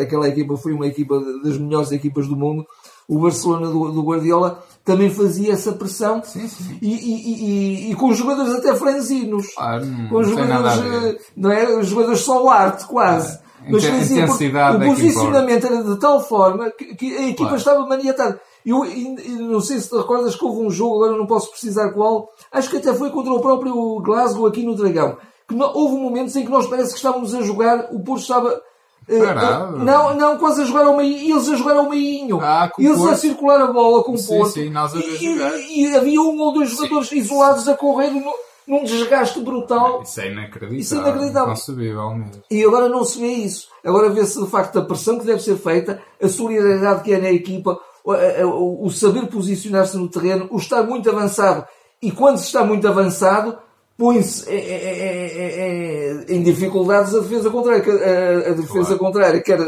aquela 0.00 0.28
equipa 0.28 0.56
foi 0.56 0.72
uma 0.72 0.86
equipa 0.86 1.18
das 1.42 1.56
melhores 1.56 1.90
equipas 1.90 2.28
do 2.28 2.36
mundo. 2.36 2.66
O 3.08 3.18
Barcelona 3.18 3.66
do, 3.66 3.92
do 3.92 4.02
Guardiola 4.02 4.62
também 4.84 5.08
fazia 5.08 5.54
essa 5.54 5.72
pressão 5.72 6.22
sim, 6.22 6.46
sim. 6.46 6.78
E, 6.82 6.92
e, 6.92 7.44
e, 7.88 7.90
e, 7.90 7.94
com 7.94 8.12
jogadores 8.12 8.52
até 8.52 8.74
franzinos. 8.76 9.54
Claro, 9.54 9.86
não, 9.86 10.08
com 10.08 10.22
jogadores, 10.22 11.16
não 11.34 11.50
é? 11.50 11.82
Jogadores 11.82 12.20
só 12.20 12.48
arte, 12.48 12.86
quase. 12.86 13.38
É. 13.66 13.70
Mas 13.70 13.84
fazia, 13.84 14.26
o 14.26 14.84
posicionamento 14.84 15.66
era 15.66 15.82
de 15.82 15.98
tal 15.98 16.20
forma 16.20 16.70
que, 16.70 16.94
que 16.96 17.16
a 17.16 17.22
equipa 17.22 17.44
claro. 17.44 17.56
estava 17.56 17.86
maniatada. 17.86 18.38
Eu, 18.64 18.84
eu, 18.84 19.42
não 19.48 19.60
sei 19.60 19.80
se 19.80 19.88
te 19.88 19.96
recordas 19.96 20.36
que 20.36 20.44
houve 20.44 20.66
um 20.66 20.70
jogo, 20.70 20.96
agora 20.96 21.16
não 21.18 21.26
posso 21.26 21.50
precisar 21.50 21.90
qual, 21.92 22.28
acho 22.52 22.68
que 22.68 22.76
até 22.76 22.92
foi 22.92 23.10
contra 23.10 23.32
o 23.32 23.40
próprio 23.40 24.00
Glasgow 24.00 24.46
aqui 24.46 24.62
no 24.62 24.74
Dragão. 24.74 25.16
Que 25.48 25.54
não, 25.54 25.72
houve 25.74 25.96
momentos 25.96 26.36
em 26.36 26.44
que 26.44 26.50
nós 26.50 26.66
parece 26.66 26.90
que 26.90 26.96
estávamos 26.96 27.34
a 27.34 27.40
jogar, 27.40 27.88
o 27.90 28.00
Porto 28.00 28.22
estava 28.22 28.60
Caramba. 29.06 29.78
Não, 29.78 30.14
não, 30.14 30.38
quase 30.38 30.62
a 30.62 30.64
jogar 30.64 30.86
ao 30.86 30.96
meio. 30.96 31.16
Eles 31.16 31.48
a 31.48 31.56
jogar 31.56 31.76
ao 31.76 31.88
meio. 31.88 32.40
Ah, 32.40 32.70
eles 32.78 32.96
Porto. 32.96 33.12
a 33.12 33.16
circular 33.16 33.60
a 33.60 33.66
bola 33.66 34.02
com 34.02 34.12
o 34.12 34.18
sim, 34.18 34.28
Porto. 34.28 34.52
Sim, 34.52 34.70
nós 34.70 34.94
a 34.94 34.98
e, 34.98 35.82
e, 35.82 35.96
havia 35.96 36.20
um 36.20 36.38
ou 36.38 36.52
dois 36.52 36.70
jogadores 36.70 37.08
sim, 37.08 37.18
isolados 37.18 37.68
a 37.68 37.76
correr 37.76 38.10
no, 38.10 38.22
num 38.66 38.84
desgaste 38.84 39.40
brutal. 39.40 40.02
Isso 40.02 40.20
é 40.20 40.30
inacreditável. 40.30 40.78
Isso 40.78 40.94
é 40.94 40.98
inacreditável. 40.98 41.52
Inconcebível 41.52 42.10
mesmo. 42.14 42.42
E 42.50 42.64
agora 42.64 42.88
não 42.88 43.04
se 43.04 43.18
vê 43.18 43.28
isso. 43.28 43.68
Agora 43.84 44.10
vê-se 44.10 44.42
de 44.42 44.48
facto 44.48 44.78
a 44.78 44.82
pressão 44.82 45.18
que 45.18 45.26
deve 45.26 45.42
ser 45.42 45.56
feita, 45.56 46.00
a 46.22 46.28
solidariedade 46.28 47.02
que 47.02 47.12
é 47.12 47.18
na 47.18 47.30
equipa, 47.30 47.78
o, 48.04 48.86
o 48.86 48.90
saber 48.90 49.26
posicionar-se 49.26 49.96
no 49.96 50.08
terreno, 50.08 50.48
o 50.50 50.58
estar 50.58 50.82
muito 50.82 51.08
avançado. 51.10 51.66
E 52.00 52.10
quando 52.10 52.38
se 52.38 52.46
está 52.46 52.64
muito 52.64 52.86
avançado, 52.86 53.58
põe-se 53.96 54.48
é, 54.48 54.56
é, 54.56 56.24
é, 56.28 56.34
em 56.34 56.42
dificuldades 56.42 57.14
a 57.14 57.20
defesa 57.20 57.50
contrária. 57.50 57.82
A, 57.82 58.50
a 58.50 58.54
defesa 58.54 58.86
claro. 58.86 58.98
contrária 58.98 59.40
quer 59.40 59.58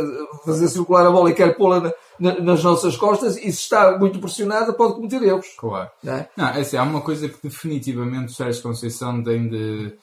fazer 0.44 0.68
circular 0.68 1.06
a 1.06 1.10
bola 1.10 1.30
e 1.30 1.34
quer 1.34 1.56
pô-la 1.56 1.80
na, 1.80 1.92
na, 2.18 2.40
nas 2.40 2.64
nossas 2.64 2.96
costas 2.96 3.36
e 3.36 3.52
se 3.52 3.62
está 3.62 3.96
muito 3.98 4.18
pressionada 4.18 4.72
pode 4.72 4.94
cometer 4.94 5.22
erros. 5.22 5.46
Claro. 5.56 5.90
Não, 6.02 6.14
é? 6.14 6.28
não 6.36 6.46
é 6.48 6.60
assim, 6.60 6.76
há 6.76 6.82
uma 6.82 7.00
coisa 7.00 7.28
que 7.28 7.38
definitivamente 7.42 8.32
o 8.32 8.34
Sérgio 8.34 8.62
Conceição 8.62 9.22
tem 9.22 9.48
de 9.48 9.94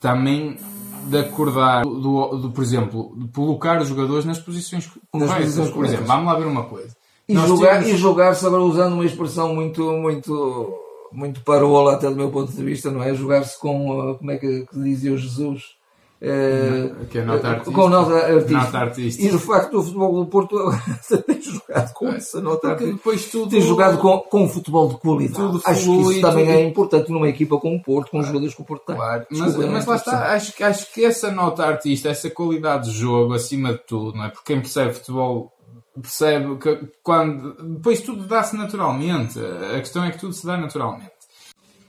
também 0.00 0.58
de 1.04 1.18
acordar 1.18 1.82
do, 1.82 2.36
do, 2.36 2.50
por 2.50 2.62
exemplo, 2.62 3.12
de 3.16 3.28
colocar 3.28 3.80
os 3.80 3.88
jogadores 3.88 4.24
nas 4.24 4.38
posições 4.38 4.90
corretas. 5.10 5.36
Posições 5.36 5.70
por 5.70 5.84
exemplo, 5.84 6.06
vamos 6.06 6.26
lá 6.26 6.34
ver 6.38 6.46
uma 6.46 6.64
coisa. 6.64 6.94
E 7.28 7.34
jogar, 7.34 7.78
temos... 7.78 7.88
e 7.88 7.96
jogar-se 7.96 8.44
agora 8.44 8.62
usando 8.62 8.94
uma 8.94 9.04
expressão 9.04 9.54
muito, 9.54 9.92
muito 9.92 10.74
muito 11.12 11.40
parola 11.42 11.94
até 11.94 12.08
do 12.08 12.16
meu 12.16 12.30
ponto 12.30 12.52
de 12.52 12.64
vista, 12.64 12.90
não 12.90 13.02
é? 13.02 13.14
Jogar-se 13.14 13.58
com, 13.58 13.90
uh, 13.90 14.14
como 14.16 14.30
é 14.30 14.36
que, 14.36 14.66
que 14.66 14.78
dizia 14.80 15.12
o 15.12 15.18
Jesus? 15.18 15.80
Uh, 16.22 17.04
que 17.06 17.18
é 17.18 17.24
nota 17.24 17.48
artística. 17.48 17.74
Com 17.74 17.88
nota 17.88 18.14
artística. 18.14 18.60
nota 18.60 18.78
artística. 18.78 19.26
E 19.26 19.30
de 19.30 19.38
facto 19.38 19.78
o 19.78 19.82
futebol 19.82 20.24
do 20.24 20.26
Porto 20.26 20.56
tem 21.26 21.42
jogado 21.42 21.92
com 21.94 22.08
essa 22.10 22.40
nota 22.40 22.68
artística. 22.68 22.96
Depois 22.96 23.24
tudo... 23.28 23.50
Tem 23.50 23.60
jogado 23.60 23.98
com, 23.98 24.18
com 24.20 24.44
um 24.44 24.48
futebol 24.48 24.88
de 24.88 24.98
qualidade. 24.98 25.34
Tudo 25.34 25.60
acho 25.64 25.84
que 25.84 26.12
isso 26.12 26.20
também 26.20 26.46
tudo... 26.46 26.56
é 26.56 26.62
importante 26.62 27.10
numa 27.10 27.28
equipa 27.28 27.58
como 27.58 27.74
o 27.74 27.82
Porto, 27.82 28.12
com 28.12 28.20
os 28.20 28.26
jogadores 28.26 28.54
que 28.54 28.62
o 28.62 28.64
Porto 28.64 28.86
tem. 28.86 28.94
Claro. 28.94 29.26
Mas, 29.30 29.56
mas 29.56 29.86
lá 29.86 29.96
está, 29.96 30.32
acho, 30.32 30.64
acho 30.64 30.94
que 30.94 31.04
essa 31.04 31.32
nota 31.32 31.66
artista, 31.66 32.08
essa 32.08 32.30
qualidade 32.30 32.88
de 32.88 32.96
jogo, 32.96 33.34
acima 33.34 33.72
de 33.72 33.80
tudo, 33.80 34.16
não 34.16 34.26
é? 34.26 34.28
Porque 34.28 34.52
quem 34.52 34.60
percebe 34.60 34.94
futebol 34.94 35.52
percebe 36.00 36.56
que 36.56 36.92
quando 37.02 37.74
depois 37.76 38.00
tudo 38.00 38.26
dá-se 38.26 38.56
naturalmente. 38.56 39.38
A 39.38 39.78
questão 39.78 40.04
é 40.04 40.10
que 40.10 40.18
tudo 40.18 40.32
se 40.32 40.46
dá 40.46 40.56
naturalmente. 40.56 41.12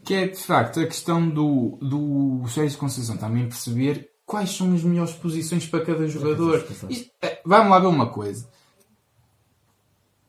Que 0.04 0.16
é 0.16 0.28
de 0.28 0.38
facto 0.38 0.80
a 0.80 0.86
questão 0.86 1.30
do, 1.30 1.78
do 1.82 2.48
Sérgio 2.50 2.78
Conceição 2.78 3.16
também 3.16 3.48
perceber 3.48 4.10
quais 4.26 4.56
são 4.56 4.74
as 4.74 4.84
melhores 4.84 5.14
posições 5.14 5.68
para 5.68 5.86
cada 5.86 6.08
jogador. 6.08 6.66
E, 6.90 7.10
é, 7.22 7.42
vamos 7.46 7.72
lá 7.72 7.80
ver 7.80 7.88
uma 7.88 8.10
coisa. 8.10 8.50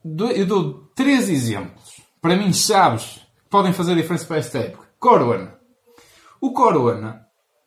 Eu 0.03 0.45
dou 0.45 0.91
três 0.95 1.29
exemplos. 1.29 2.01
Para 2.21 2.35
mim, 2.35 2.53
chaves 2.53 3.21
podem 3.49 3.73
fazer 3.73 3.95
diferença 3.95 4.25
para 4.25 4.37
esta 4.37 4.59
época. 4.59 4.87
Corona. 4.99 5.59
O 6.39 6.53
Corona 6.53 7.24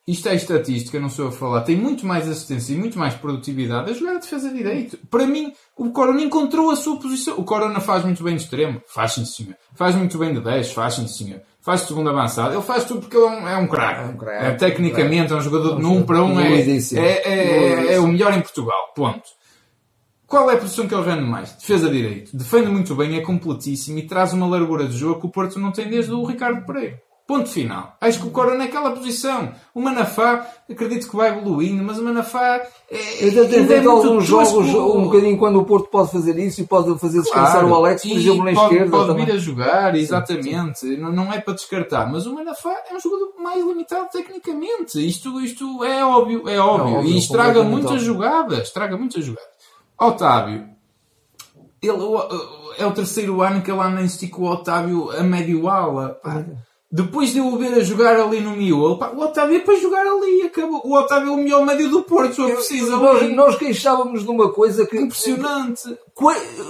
isto 0.09 0.27
é 0.27 0.35
estatística, 0.35 0.99
não 0.99 1.11
sou 1.11 1.29
a 1.29 1.31
falar, 1.31 1.61
tem 1.61 1.77
muito 1.77 2.07
mais 2.07 2.27
assistência 2.27 2.73
e 2.73 2.79
muito 2.79 2.99
mais 2.99 3.12
produtividade 3.12 3.90
a 3.90 3.92
jogar 3.92 4.12
a 4.12 4.18
defesa 4.18 4.51
direito. 4.51 4.99
Para 5.11 5.27
mim, 5.27 5.53
o 5.77 5.90
Corona 5.90 6.23
encontrou 6.23 6.71
a 6.71 6.77
sua 6.77 6.99
posição. 6.99 7.35
O 7.37 7.44
Corona 7.44 7.79
faz 7.79 8.07
muito 8.07 8.25
bem 8.25 8.35
de 8.35 8.42
extremo, 8.42 8.81
faz 8.87 9.12
sim 9.12 9.27
senhor. 9.27 9.55
Faz 9.75 9.94
muito 9.94 10.16
bem 10.16 10.33
de 10.33 10.40
10, 10.40 10.73
faz 10.73 10.94
sim 10.94 11.07
senhor. 11.07 11.42
Faz 11.61 11.83
segundo 11.83 12.09
avançado, 12.09 12.55
ele 12.55 12.62
faz 12.62 12.87
tudo 12.87 13.01
porque 13.01 13.18
ele 13.18 13.27
é 13.27 13.29
um, 13.29 13.49
é 13.49 13.57
um 13.59 13.66
craque. 13.66 14.01
É 14.01 14.05
um 14.07 14.16
craque. 14.16 14.44
É, 14.47 14.51
tecnicamente, 14.53 15.31
é 15.31 15.37
um 15.37 15.42
jogador 15.42 15.77
de 15.77 15.85
1 15.85 16.03
para 16.05 16.23
1, 16.23 16.40
é, 16.40 16.62
é, 16.62 17.29
é, 17.29 17.94
é 17.94 18.01
o 18.01 18.07
melhor 18.07 18.33
em 18.33 18.40
Portugal. 18.40 18.94
Ponto. 18.97 19.29
Qual 20.27 20.51
é 20.51 20.55
a 20.55 20.59
posição 20.59 20.88
que 20.88 20.94
ele 20.94 21.05
rende 21.05 21.29
mais? 21.29 21.53
Defesa 21.53 21.90
direito. 21.90 22.35
Defende 22.35 22.68
muito 22.68 22.94
bem, 22.94 23.16
é 23.16 23.21
completíssimo 23.21 23.99
e 23.99 24.07
traz 24.07 24.33
uma 24.33 24.47
largura 24.47 24.87
de 24.88 24.97
jogo 24.97 25.21
que 25.21 25.27
o 25.27 25.31
Porto 25.31 25.59
não 25.59 25.71
tem 25.71 25.90
desde 25.90 26.12
o 26.12 26.25
Ricardo 26.25 26.64
Pereira. 26.64 27.03
Ponto 27.29 27.51
final. 27.51 27.95
Acho 28.01 28.21
que 28.21 28.27
o 28.27 28.31
Cora 28.31 28.57
naquela 28.57 28.91
posição. 28.93 29.53
O 29.75 29.83
Manafá, 29.83 30.47
acredito 30.67 31.11
que 31.11 31.14
vai 31.14 31.29
evoluindo, 31.29 31.85
mas 31.85 31.99
o 31.99 32.03
Manafá 32.03 32.57
é. 32.91 33.29
Eu 33.29 33.45
até 33.45 33.64
tem 33.64 33.85
alguns 33.85 34.25
jogos, 34.25 34.75
um 34.75 35.05
bocadinho 35.05 35.37
quando 35.37 35.61
o 35.61 35.64
Porto 35.67 35.91
pode 35.91 36.11
fazer 36.11 36.38
isso 36.38 36.62
e 36.62 36.64
pode 36.64 36.99
fazer 36.99 37.21
descansar 37.21 37.61
claro, 37.61 37.69
o 37.69 37.75
Alex, 37.75 38.01
por 38.01 38.17
exemplo, 38.17 38.45
na 38.45 38.55
pode, 38.55 38.73
esquerda. 38.73 38.91
Pode 38.91 39.12
vir 39.12 39.33
a 39.33 39.37
jogar, 39.37 39.95
exatamente. 39.95 40.79
Sim, 40.79 40.95
sim. 40.95 40.97
Não, 40.97 41.12
não 41.12 41.31
é 41.31 41.38
para 41.38 41.53
descartar, 41.53 42.11
mas 42.11 42.25
o 42.25 42.35
Manafá 42.35 42.75
é 42.91 42.97
um 42.97 42.99
jogador 42.99 43.35
mais 43.38 43.62
limitado 43.62 44.09
tecnicamente. 44.11 45.07
Isto, 45.07 45.38
isto 45.38 45.85
é 45.85 46.03
óbvio, 46.03 46.49
é 46.49 46.59
óbvio. 46.59 46.95
É 46.95 46.99
óbvio 46.99 47.12
e 47.12 47.19
estraga 47.19 47.62
muitas 47.62 47.91
óbvio. 47.91 48.07
jogadas. 48.07 48.69
Estraga 48.69 48.97
muitas 48.97 49.23
jogadas. 49.23 49.51
Otávio. 50.01 50.67
Ele, 51.83 52.03
é 52.79 52.87
o 52.87 52.93
terceiro 52.93 53.43
ano 53.43 53.61
que 53.61 53.71
ele 53.71 53.81
anda 53.81 54.01
em 54.01 54.29
com 54.29 54.45
o 54.45 54.51
Otávio 54.51 55.11
a 55.11 55.23
médio 55.23 55.69
ala. 55.69 56.19
Pá. 56.25 56.43
Depois 56.90 57.33
de 57.33 57.38
eu 57.38 57.46
o 57.46 57.59
ver 57.59 57.74
a 57.74 57.81
jogar 57.81 58.18
ali 58.18 58.40
no 58.40 58.53
miolo, 58.53 58.98
o 59.14 59.20
Otávio 59.20 59.57
é 59.57 59.61
para 59.61 59.79
jogar 59.79 60.07
ali. 60.07 60.42
Acabou. 60.42 60.81
O 60.85 60.94
Otávio 60.94 61.29
é 61.29 61.33
o 61.33 61.37
melhor 61.37 61.66
médio 61.66 61.90
do 61.90 62.03
Porto, 62.03 62.35
se 62.35 62.53
precisa. 62.53 62.96
Nós, 62.96 63.31
nós 63.35 63.57
queixávamos 63.57 64.22
de 64.22 64.31
uma 64.31 64.51
coisa 64.51 64.87
que. 64.87 64.96
Impressionante. 64.96 65.83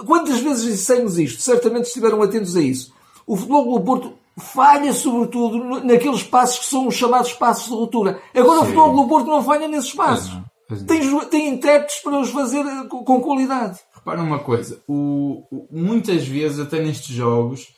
Quantas 0.04 0.40
vezes 0.40 0.64
dissemos 0.64 1.18
isto? 1.18 1.40
Certamente 1.40 1.86
estiveram 1.86 2.20
atentos 2.20 2.56
a 2.56 2.60
isso. 2.60 2.92
O 3.24 3.36
futebol 3.36 3.78
do 3.78 3.84
Porto 3.84 4.14
falha, 4.36 4.92
sobretudo, 4.92 5.84
naqueles 5.84 6.22
passos 6.22 6.60
que 6.60 6.64
são 6.66 6.88
os 6.88 6.94
chamados 6.94 7.32
passos 7.32 7.68
de 7.68 7.74
ruptura. 7.74 8.20
Agora 8.34 8.60
Sim. 8.60 8.62
o 8.62 8.66
futebol 8.66 8.96
do 8.96 9.08
Porto 9.08 9.26
não 9.26 9.44
falha 9.44 9.68
nesses 9.68 9.92
passos. 9.92 10.36
Tem, 10.86 11.00
tem 11.26 11.48
intérpretes 11.48 12.00
para 12.02 12.18
os 12.18 12.30
fazer 12.30 12.60
eh, 12.60 12.84
com 12.88 13.20
qualidade. 13.20 13.78
Repara 13.94 14.22
uma 14.22 14.38
coisa, 14.38 14.82
o, 14.86 15.44
o, 15.50 15.66
muitas 15.70 16.26
vezes, 16.26 16.60
até 16.60 16.80
nestes 16.80 17.14
jogos, 17.14 17.68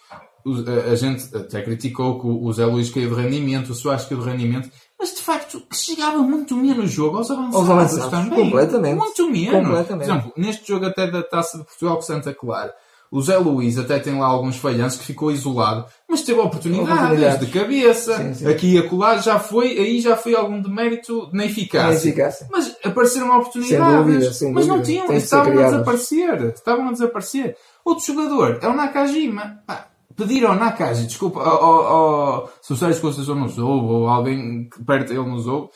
a, 0.90 0.94
gente 0.94 1.36
até 1.36 1.62
criticou 1.62 2.20
que 2.20 2.26
o 2.26 2.52
Zé 2.52 2.64
Luís 2.64 2.90
caiu 2.90 3.14
de 3.14 3.20
rendimento, 3.20 3.70
o 3.70 3.74
Soares 3.74 4.04
caiu 4.04 4.20
de 4.20 4.28
rendimento, 4.28 4.70
mas 4.98 5.14
de 5.14 5.22
facto 5.22 5.62
chegava 5.72 6.18
muito 6.18 6.56
menos 6.56 6.90
jogo 6.90 7.18
aos 7.18 7.30
avançados, 7.30 7.56
aos 7.56 7.70
avançados 7.70 8.10
também. 8.10 8.44
Completamente. 8.44 8.96
Muito 8.96 9.30
menos. 9.30 9.66
Completamente. 9.66 10.06
Por 10.06 10.14
exemplo, 10.14 10.32
neste 10.36 10.68
jogo 10.68 10.86
até 10.86 11.10
da 11.10 11.22
Taça 11.22 11.58
de 11.58 11.64
Portugal 11.64 11.96
com 11.96 12.02
Santa 12.02 12.34
Clara, 12.34 12.74
O 13.12 13.20
Zé 13.20 13.36
Luís 13.38 13.76
até 13.76 13.98
tem 13.98 14.16
lá 14.18 14.26
alguns 14.26 14.56
falhanços 14.56 15.00
que 15.00 15.06
ficou 15.06 15.32
isolado, 15.32 15.84
mas 16.08 16.22
teve 16.22 16.38
oportunidades, 16.38 17.40
de 17.40 17.46
cabeça. 17.48 18.16
Sim, 18.16 18.34
sim. 18.34 18.46
Aqui 18.46 18.74
e 18.74 18.78
acolá 18.78 19.16
já 19.18 19.36
foi, 19.38 19.76
aí 19.76 20.00
já 20.00 20.16
foi 20.16 20.36
algum 20.36 20.62
demérito 20.62 21.28
na 21.32 21.44
eficácia. 21.44 22.08
eficácia. 22.08 22.46
Mas 22.52 22.76
apareceram 22.84 23.36
oportunidades. 23.36 23.84
Sem 23.84 23.96
dúvida, 23.96 24.32
sem 24.32 24.52
mas 24.52 24.66
não 24.66 24.80
tinham, 24.80 25.12
estavam 25.12 25.58
a 25.58 25.62
desaparecer. 25.64 26.42
Estavam 26.54 26.88
a 26.88 26.92
desaparecer. 26.92 27.56
Outro 27.84 28.06
jogador 28.06 28.60
é 28.62 28.68
o 28.68 28.76
Nakajima. 28.76 29.60
Ah, 29.66 29.86
pedir 30.20 30.44
ao 30.44 30.54
Nakaji, 30.54 31.06
desculpa, 31.06 31.40
ao, 31.40 31.64
ao, 31.64 31.86
ao, 31.86 32.52
se 32.60 32.74
o 32.74 32.76
Sérgio 32.76 33.00
Conceição 33.00 33.34
nos 33.34 33.58
ouve, 33.58 33.86
ou 33.86 34.08
alguém 34.08 34.68
perto 34.86 35.08
dele 35.08 35.28
nos 35.28 35.46
ouve, 35.46 35.70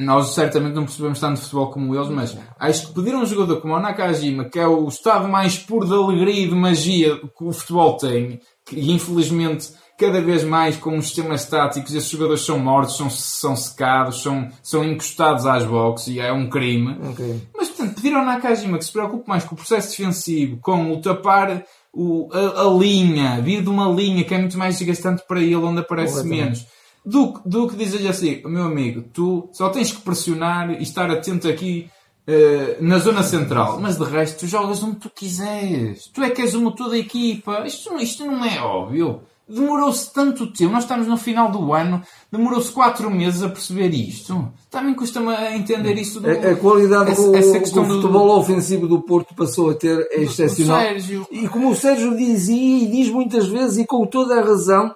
nós 0.00 0.34
certamente 0.34 0.74
não 0.74 0.84
percebemos 0.84 1.18
tanto 1.18 1.36
de 1.36 1.40
futebol 1.40 1.70
como 1.70 1.94
eles, 1.94 2.08
mas 2.08 2.36
acho 2.58 2.88
que 2.88 2.94
pedir 2.94 3.14
a 3.14 3.18
um 3.18 3.26
jogador 3.26 3.60
como 3.62 3.74
o 3.74 3.80
Nakajima, 3.80 4.44
que 4.44 4.58
é 4.58 4.66
o 4.66 4.86
estado 4.86 5.26
mais 5.26 5.56
puro 5.56 5.86
de 5.86 5.94
alegria 5.94 6.44
e 6.44 6.48
de 6.48 6.54
magia 6.54 7.16
que 7.16 7.44
o 7.44 7.52
futebol 7.52 7.96
tem, 7.96 8.40
e 8.70 8.92
infelizmente 8.92 9.70
cada 9.98 10.20
vez 10.20 10.44
mais 10.44 10.76
com 10.76 10.96
os 10.96 11.06
sistemas 11.06 11.42
estáticos 11.42 11.94
esses 11.94 12.10
jogadores 12.10 12.42
são 12.42 12.58
mortos, 12.58 12.96
são, 12.96 13.08
são 13.10 13.56
secados, 13.56 14.22
são, 14.22 14.48
são 14.62 14.84
encostados 14.84 15.46
às 15.46 15.64
boxes 15.64 16.08
e 16.08 16.20
é 16.20 16.30
um 16.30 16.48
crime. 16.48 16.96
Okay. 17.12 17.42
Mas 17.56 17.68
portanto, 17.68 17.96
pedir 17.96 18.14
ao 18.14 18.24
Nakajima 18.24 18.78
que 18.78 18.84
se 18.84 18.92
preocupe 18.92 19.26
mais 19.26 19.44
com 19.44 19.54
o 19.54 19.58
processo 19.58 19.90
defensivo, 19.90 20.58
com 20.60 20.92
o 20.92 21.00
tapar 21.00 21.64
o, 21.98 22.28
a, 22.32 22.62
a 22.62 22.70
linha, 22.78 23.40
vir 23.40 23.62
de 23.62 23.68
uma 23.68 23.88
linha 23.88 24.24
que 24.24 24.34
é 24.34 24.38
muito 24.38 24.56
mais 24.56 24.78
desgastante 24.78 25.24
para 25.26 25.40
ele, 25.40 25.56
onde 25.56 25.80
aparece 25.80 26.24
menos 26.26 26.66
do, 27.08 27.40
do 27.44 27.68
que 27.68 27.76
dizer-lhe 27.76 28.08
assim, 28.08 28.42
meu 28.44 28.64
amigo, 28.64 29.02
tu 29.12 29.48
só 29.52 29.70
tens 29.70 29.90
que 29.90 30.02
pressionar 30.02 30.70
e 30.70 30.82
estar 30.82 31.10
atento 31.10 31.48
aqui 31.48 31.88
uh, 32.28 32.84
na 32.84 32.98
zona 32.98 33.22
central, 33.22 33.80
mas 33.80 33.96
de 33.96 34.04
resto 34.04 34.40
tu 34.40 34.46
jogas 34.46 34.82
onde 34.82 34.96
tu 34.96 35.10
quiseres. 35.10 36.06
Tu 36.08 36.22
é 36.22 36.30
que 36.30 36.42
és 36.42 36.54
o 36.54 36.60
motor 36.60 36.90
da 36.90 36.98
equipa. 36.98 37.66
Isto, 37.66 37.96
isto 37.96 38.26
não 38.26 38.44
é 38.44 38.60
óbvio. 38.60 39.22
Demorou-se 39.48 40.12
tanto 40.12 40.52
tempo, 40.52 40.72
nós 40.72 40.84
estamos 40.84 41.06
no 41.06 41.16
final 41.16 41.50
do 41.50 41.72
ano, 41.72 42.02
demorou-se 42.30 42.70
4 42.70 43.10
meses 43.10 43.42
a 43.42 43.48
perceber 43.48 43.88
isto. 43.88 44.52
Também 44.70 44.94
custa-me 44.94 45.34
entender 45.56 45.94
isso. 45.94 46.20
Do, 46.20 46.28
a, 46.28 46.32
a 46.32 46.56
qualidade 46.56 47.12
essa, 47.12 47.22
do, 47.22 47.34
essa 47.34 47.58
do 47.58 47.84
futebol 47.84 48.26
do... 48.26 48.40
ofensivo 48.40 48.86
do 48.86 49.00
Porto 49.00 49.34
passou 49.34 49.70
a 49.70 49.74
ter 49.74 50.06
é 50.10 50.20
excepcional. 50.20 50.82
E 51.30 51.48
como 51.48 51.70
o 51.70 51.74
Sérgio 51.74 52.14
dizia 52.14 52.84
e 52.84 52.86
diz 52.86 53.08
muitas 53.08 53.46
vezes, 53.46 53.78
e 53.78 53.86
com 53.86 54.04
toda 54.04 54.38
a 54.38 54.44
razão, 54.44 54.94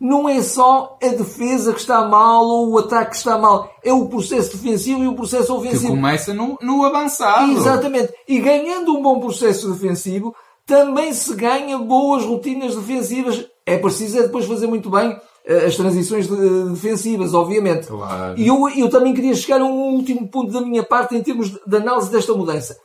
não 0.00 0.28
é 0.28 0.40
só 0.42 0.96
a 1.02 1.08
defesa 1.08 1.72
que 1.72 1.80
está 1.80 2.06
mal 2.06 2.44
ou 2.44 2.70
o 2.70 2.78
ataque 2.78 3.10
que 3.10 3.16
está 3.16 3.36
mal. 3.36 3.74
É 3.82 3.92
o 3.92 4.06
processo 4.06 4.56
defensivo 4.56 5.02
e 5.02 5.08
o 5.08 5.14
processo 5.14 5.54
ofensivo. 5.54 5.86
Que 5.86 5.88
começa 5.88 6.32
no, 6.32 6.56
no 6.62 6.84
avançado. 6.84 7.50
Exatamente. 7.52 8.12
E 8.28 8.38
ganhando 8.38 8.96
um 8.96 9.02
bom 9.02 9.18
processo 9.18 9.72
defensivo, 9.72 10.34
também 10.64 11.12
se 11.12 11.34
ganha 11.34 11.78
boas 11.78 12.24
rotinas 12.24 12.76
defensivas. 12.76 13.44
É 13.68 13.78
preciso 13.78 14.18
é 14.18 14.22
depois 14.22 14.46
fazer 14.46 14.66
muito 14.66 14.90
bem 14.90 15.16
eh, 15.44 15.66
as 15.66 15.76
transições 15.76 16.26
defensivas, 16.26 17.34
obviamente. 17.34 17.86
Claro. 17.86 18.38
E 18.38 18.46
eu, 18.46 18.68
eu 18.70 18.88
também 18.88 19.14
queria 19.14 19.34
chegar 19.34 19.60
a 19.60 19.64
um 19.64 19.94
último 19.94 20.28
ponto 20.28 20.52
da 20.52 20.60
minha 20.60 20.82
parte 20.82 21.14
em 21.14 21.22
termos 21.22 21.50
de 21.50 21.76
análise 21.76 22.10
desta 22.10 22.32
mudança. 22.34 22.78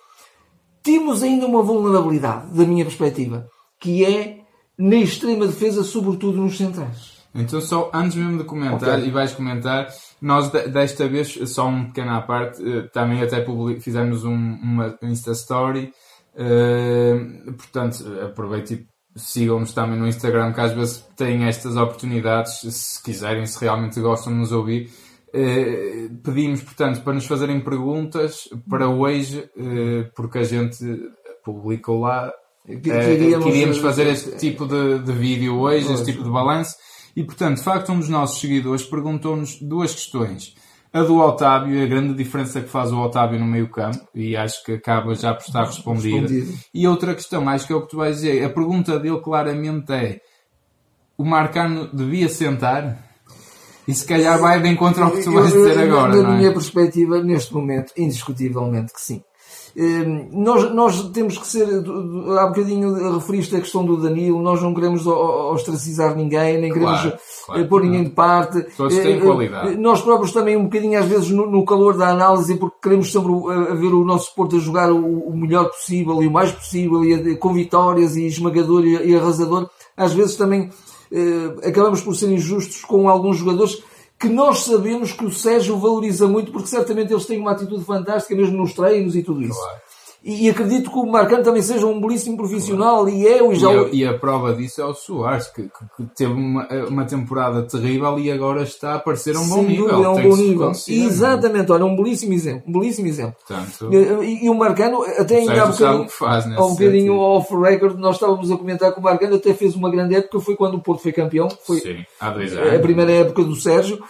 Temos 0.82 1.24
ainda 1.24 1.46
uma 1.46 1.62
vulnerabilidade, 1.62 2.52
da 2.54 2.66
minha 2.66 2.84
perspectiva, 2.84 3.48
que 3.80 4.04
é 4.04 4.40
na 4.78 4.98
extrema 4.98 5.48
defesa, 5.48 5.84
sobretudo 5.84 6.42
nos 6.42 6.58
centrais. 6.58 7.14
Então, 7.34 7.62
só 7.62 7.90
antes 7.94 8.16
mesmo 8.16 8.38
de 8.38 8.44
comentar, 8.44 8.98
okay. 8.98 9.08
e 9.08 9.12
vais 9.12 9.34
comentar, 9.34 9.88
nós 10.22 10.50
desta 10.50 11.08
vez, 11.08 11.40
só 11.50 11.68
um 11.68 11.86
pequeno 11.86 12.12
à 12.12 12.22
parte, 12.22 12.62
eh, 12.62 12.84
também 12.94 13.22
até 13.22 13.44
fizemos 13.80 14.24
um, 14.24 14.34
uma 14.34 14.98
Insta 15.02 15.32
Story. 15.32 15.92
Uh, 16.36 17.54
portanto, 17.54 18.04
aproveite 18.24 18.74
e 18.74 18.88
sigam-nos 19.16 19.74
também 19.74 20.00
no 20.00 20.08
Instagram, 20.08 20.54
que 20.54 20.62
às 20.62 20.74
vezes 20.74 21.06
têm 21.16 21.46
estas 21.46 21.76
oportunidades, 21.76 22.60
se 22.62 23.02
quiserem, 23.04 23.46
se 23.46 23.60
realmente 23.60 24.00
gostam 24.00 24.34
de 24.34 24.40
nos 24.40 24.52
ouvir. 24.52 24.90
Uh, 25.30 26.16
pedimos, 26.24 26.62
portanto, 26.62 27.02
para 27.02 27.14
nos 27.14 27.26
fazerem 27.26 27.60
perguntas 27.60 28.48
para 28.70 28.88
hoje, 28.88 29.40
uh, 29.58 30.12
porque 30.16 30.40
a 30.40 30.44
gente 30.44 30.84
publicou 31.44 32.02
lá 32.02 32.32
Queríamos, 32.66 33.46
queríamos 33.46 33.78
fazer 33.80 34.08
este 34.08 34.38
tipo 34.38 34.66
de, 34.66 35.00
de 35.00 35.12
vídeo 35.12 35.60
hoje, 35.60 35.92
este 35.92 36.14
tipo 36.14 36.24
de 36.24 36.30
balanço. 36.30 36.76
E, 37.16 37.24
portanto, 37.24 37.58
de 37.58 37.64
facto, 37.64 37.92
um 37.92 38.00
dos 38.00 38.08
nossos 38.08 38.40
seguidores 38.40 38.84
perguntou-nos 38.84 39.60
duas 39.62 39.94
questões. 39.94 40.56
A 40.94 41.02
do 41.02 41.18
Otávio, 41.18 41.84
a 41.84 41.88
grande 41.88 42.14
diferença 42.14 42.62
que 42.62 42.70
faz 42.70 42.92
o 42.92 43.00
Otávio 43.00 43.40
no 43.40 43.48
meio 43.48 43.68
campo, 43.68 44.08
e 44.14 44.38
acho 44.38 44.64
que 44.64 44.74
acaba 44.74 45.16
já 45.16 45.34
por 45.34 45.42
estar 45.42 45.66
respondida. 45.66 46.28
E 46.72 46.88
outra 46.88 47.16
questão, 47.16 47.50
acho 47.50 47.66
que 47.66 47.74
é 47.74 47.76
o 47.76 47.82
que 47.82 47.90
tu 47.90 47.98
vais 47.98 48.18
dizer. 48.18 48.46
A 48.46 48.50
pergunta 48.50 49.00
dele 49.00 49.20
claramente 49.20 49.92
é: 49.92 50.22
o 51.18 51.26
Marcano 51.26 51.90
devia 51.92 52.30
sentar? 52.30 53.12
E 53.88 53.94
se 53.94 54.06
calhar 54.06 54.40
vai 54.40 54.62
de 54.62 54.70
encontro 54.70 55.04
ao 55.04 55.12
que 55.12 55.24
tu 55.24 55.32
vais 55.32 55.52
dizer 55.52 55.80
agora. 55.80 56.16
Na, 56.16 56.24
na 56.24 56.36
é? 56.36 56.38
minha 56.38 56.54
perspectiva, 56.54 57.22
neste 57.24 57.54
momento, 57.54 57.92
indiscutivelmente 57.98 58.94
que 58.94 59.02
sim. 59.02 59.24
Ehm, 59.76 60.30
nós, 60.32 60.72
nós 60.72 61.10
temos 61.10 61.36
que 61.38 61.48
ser, 61.48 61.68
há 61.68 62.46
bocadinho 62.46 63.16
referiste 63.16 63.56
a 63.56 63.60
questão 63.60 63.84
do 63.84 63.98
Danilo, 63.98 64.40
nós 64.40 64.62
não 64.62 64.72
queremos 64.72 65.08
ostracizar 65.08 66.16
ninguém, 66.16 66.62
nem 66.62 66.72
queremos 66.72 67.02
claro, 67.02 67.18
claro, 67.46 67.62
eh, 67.62 67.64
pôr 67.66 67.84
ninguém 67.84 68.04
de 68.04 68.12
parte. 68.12 68.62
Todos 68.78 68.96
têm 68.96 69.18
eh, 69.18 69.20
qualidade. 69.20 69.70
Eh, 69.70 69.78
nós 69.78 70.02
próprios 70.02 70.32
também 70.32 70.56
um 70.56 70.66
bocadinho 70.66 71.00
às 71.00 71.08
vezes 71.08 71.32
no, 71.32 71.50
no 71.50 71.66
calor 71.66 71.98
da 71.98 72.10
análise, 72.10 72.56
porque 72.56 72.78
queremos 72.84 73.12
sempre 73.12 73.32
ver 73.32 73.94
o 73.94 74.06
nosso 74.06 74.36
Porto 74.36 74.58
a 74.58 74.60
jogar 74.60 74.92
o, 74.92 75.30
o 75.30 75.36
melhor 75.36 75.70
possível 75.70 76.22
e 76.22 76.28
o 76.28 76.32
mais 76.32 76.52
possível, 76.52 77.04
e 77.04 77.36
com 77.38 77.52
vitórias 77.52 78.16
e 78.16 78.28
esmagador 78.28 78.86
e, 78.86 79.10
e 79.10 79.16
arrasador, 79.16 79.68
às 79.98 80.14
vezes 80.14 80.36
também 80.36 80.70
acabamos 81.64 82.02
por 82.02 82.16
ser 82.16 82.32
injustos 82.32 82.84
com 82.84 83.08
alguns 83.08 83.38
jogadores 83.38 83.84
que 84.24 84.30
nós 84.30 84.64
sabemos 84.64 85.12
que 85.12 85.26
o 85.26 85.32
Sérgio 85.32 85.78
valoriza 85.78 86.26
muito, 86.30 86.50
porque 86.50 86.70
certamente 86.70 87.12
eles 87.12 87.26
têm 87.26 87.42
uma 87.42 87.52
atitude 87.52 87.84
fantástica, 87.84 88.34
mesmo 88.34 88.56
nos 88.56 88.72
treinos 88.72 89.18
e 89.18 89.22
tudo 89.22 89.42
isso. 89.42 89.60
Claro. 89.60 89.82
E, 90.24 90.50
acredito 90.50 90.90
que 90.90 90.98
o 90.98 91.06
Marcano 91.06 91.44
também 91.44 91.62
seja 91.62 91.86
um 91.86 92.00
belíssimo 92.00 92.38
profissional 92.38 93.02
claro. 93.02 93.10
e 93.10 93.28
é 93.28 93.44
o 93.44 93.54
já... 93.54 93.74
e, 93.74 93.78
a, 93.78 93.90
e 93.92 94.08
a 94.08 94.18
prova 94.18 94.54
disso 94.54 94.82
é 94.82 94.86
o 94.86 94.94
Soares, 94.94 95.48
que, 95.48 95.64
que, 95.64 96.06
teve 96.16 96.32
uma, 96.32 96.66
uma 96.88 97.04
temporada 97.04 97.62
terrível 97.64 98.18
e 98.18 98.32
agora 98.32 98.64
está 98.64 98.94
a 98.94 98.96
aparecer 98.96 99.36
a 99.36 99.40
um 99.42 99.50
bom 99.50 99.64
nível. 99.64 99.90
É 99.90 100.08
um 100.08 100.30
bom 100.30 100.38
nível. 100.38 100.72
Exatamente, 100.88 101.70
olha, 101.74 101.84
um 101.84 101.96
belíssimo 101.96 102.32
exemplo. 102.32 102.64
Um 102.66 102.80
belíssimo 102.80 103.08
exemplo. 103.08 103.36
Portanto, 103.46 103.94
e, 103.94 104.46
e, 104.46 104.50
o 104.50 104.56
Marcano, 104.56 105.04
até 105.04 105.40
ainda 105.40 105.62
há 105.62 105.66
um 105.66 105.72
bocadinho, 105.72 106.58
há 106.58 106.66
um 106.66 106.72
bocadinho 106.72 107.18
off-record, 107.18 108.00
nós 108.00 108.16
estávamos 108.16 108.50
a 108.50 108.56
comentar 108.56 108.94
que 108.94 109.00
o 109.00 109.04
Marcano 109.04 109.36
até 109.36 109.54
fez 109.54 109.76
uma 109.76 109.92
grande 109.92 110.16
época, 110.16 110.40
foi 110.40 110.56
quando 110.56 110.76
o 110.76 110.82
Porto 110.82 111.04
foi 111.04 111.12
campeão. 111.12 111.50
Foi 111.66 111.82
Sim, 111.82 112.06
há 112.18 112.30
dois 112.30 112.56
anos. 112.56 112.74
A 112.74 112.80
primeira 112.80 113.12
época 113.12 113.44
do 113.44 113.58
Sérgio. 113.58 114.02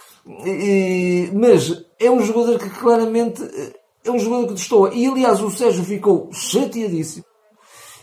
E, 0.46 1.28
mas 1.34 1.84
é 1.98 2.08
um 2.08 2.22
jogador 2.22 2.58
que 2.58 2.70
claramente 2.70 3.42
é 4.04 4.10
um 4.10 4.18
jogador 4.18 4.48
que 4.48 4.54
destoa. 4.54 4.90
E 4.92 5.06
aliás, 5.06 5.42
o 5.42 5.50
Sérgio 5.50 5.84
ficou 5.84 6.28
chateadíssimo. 6.32 7.24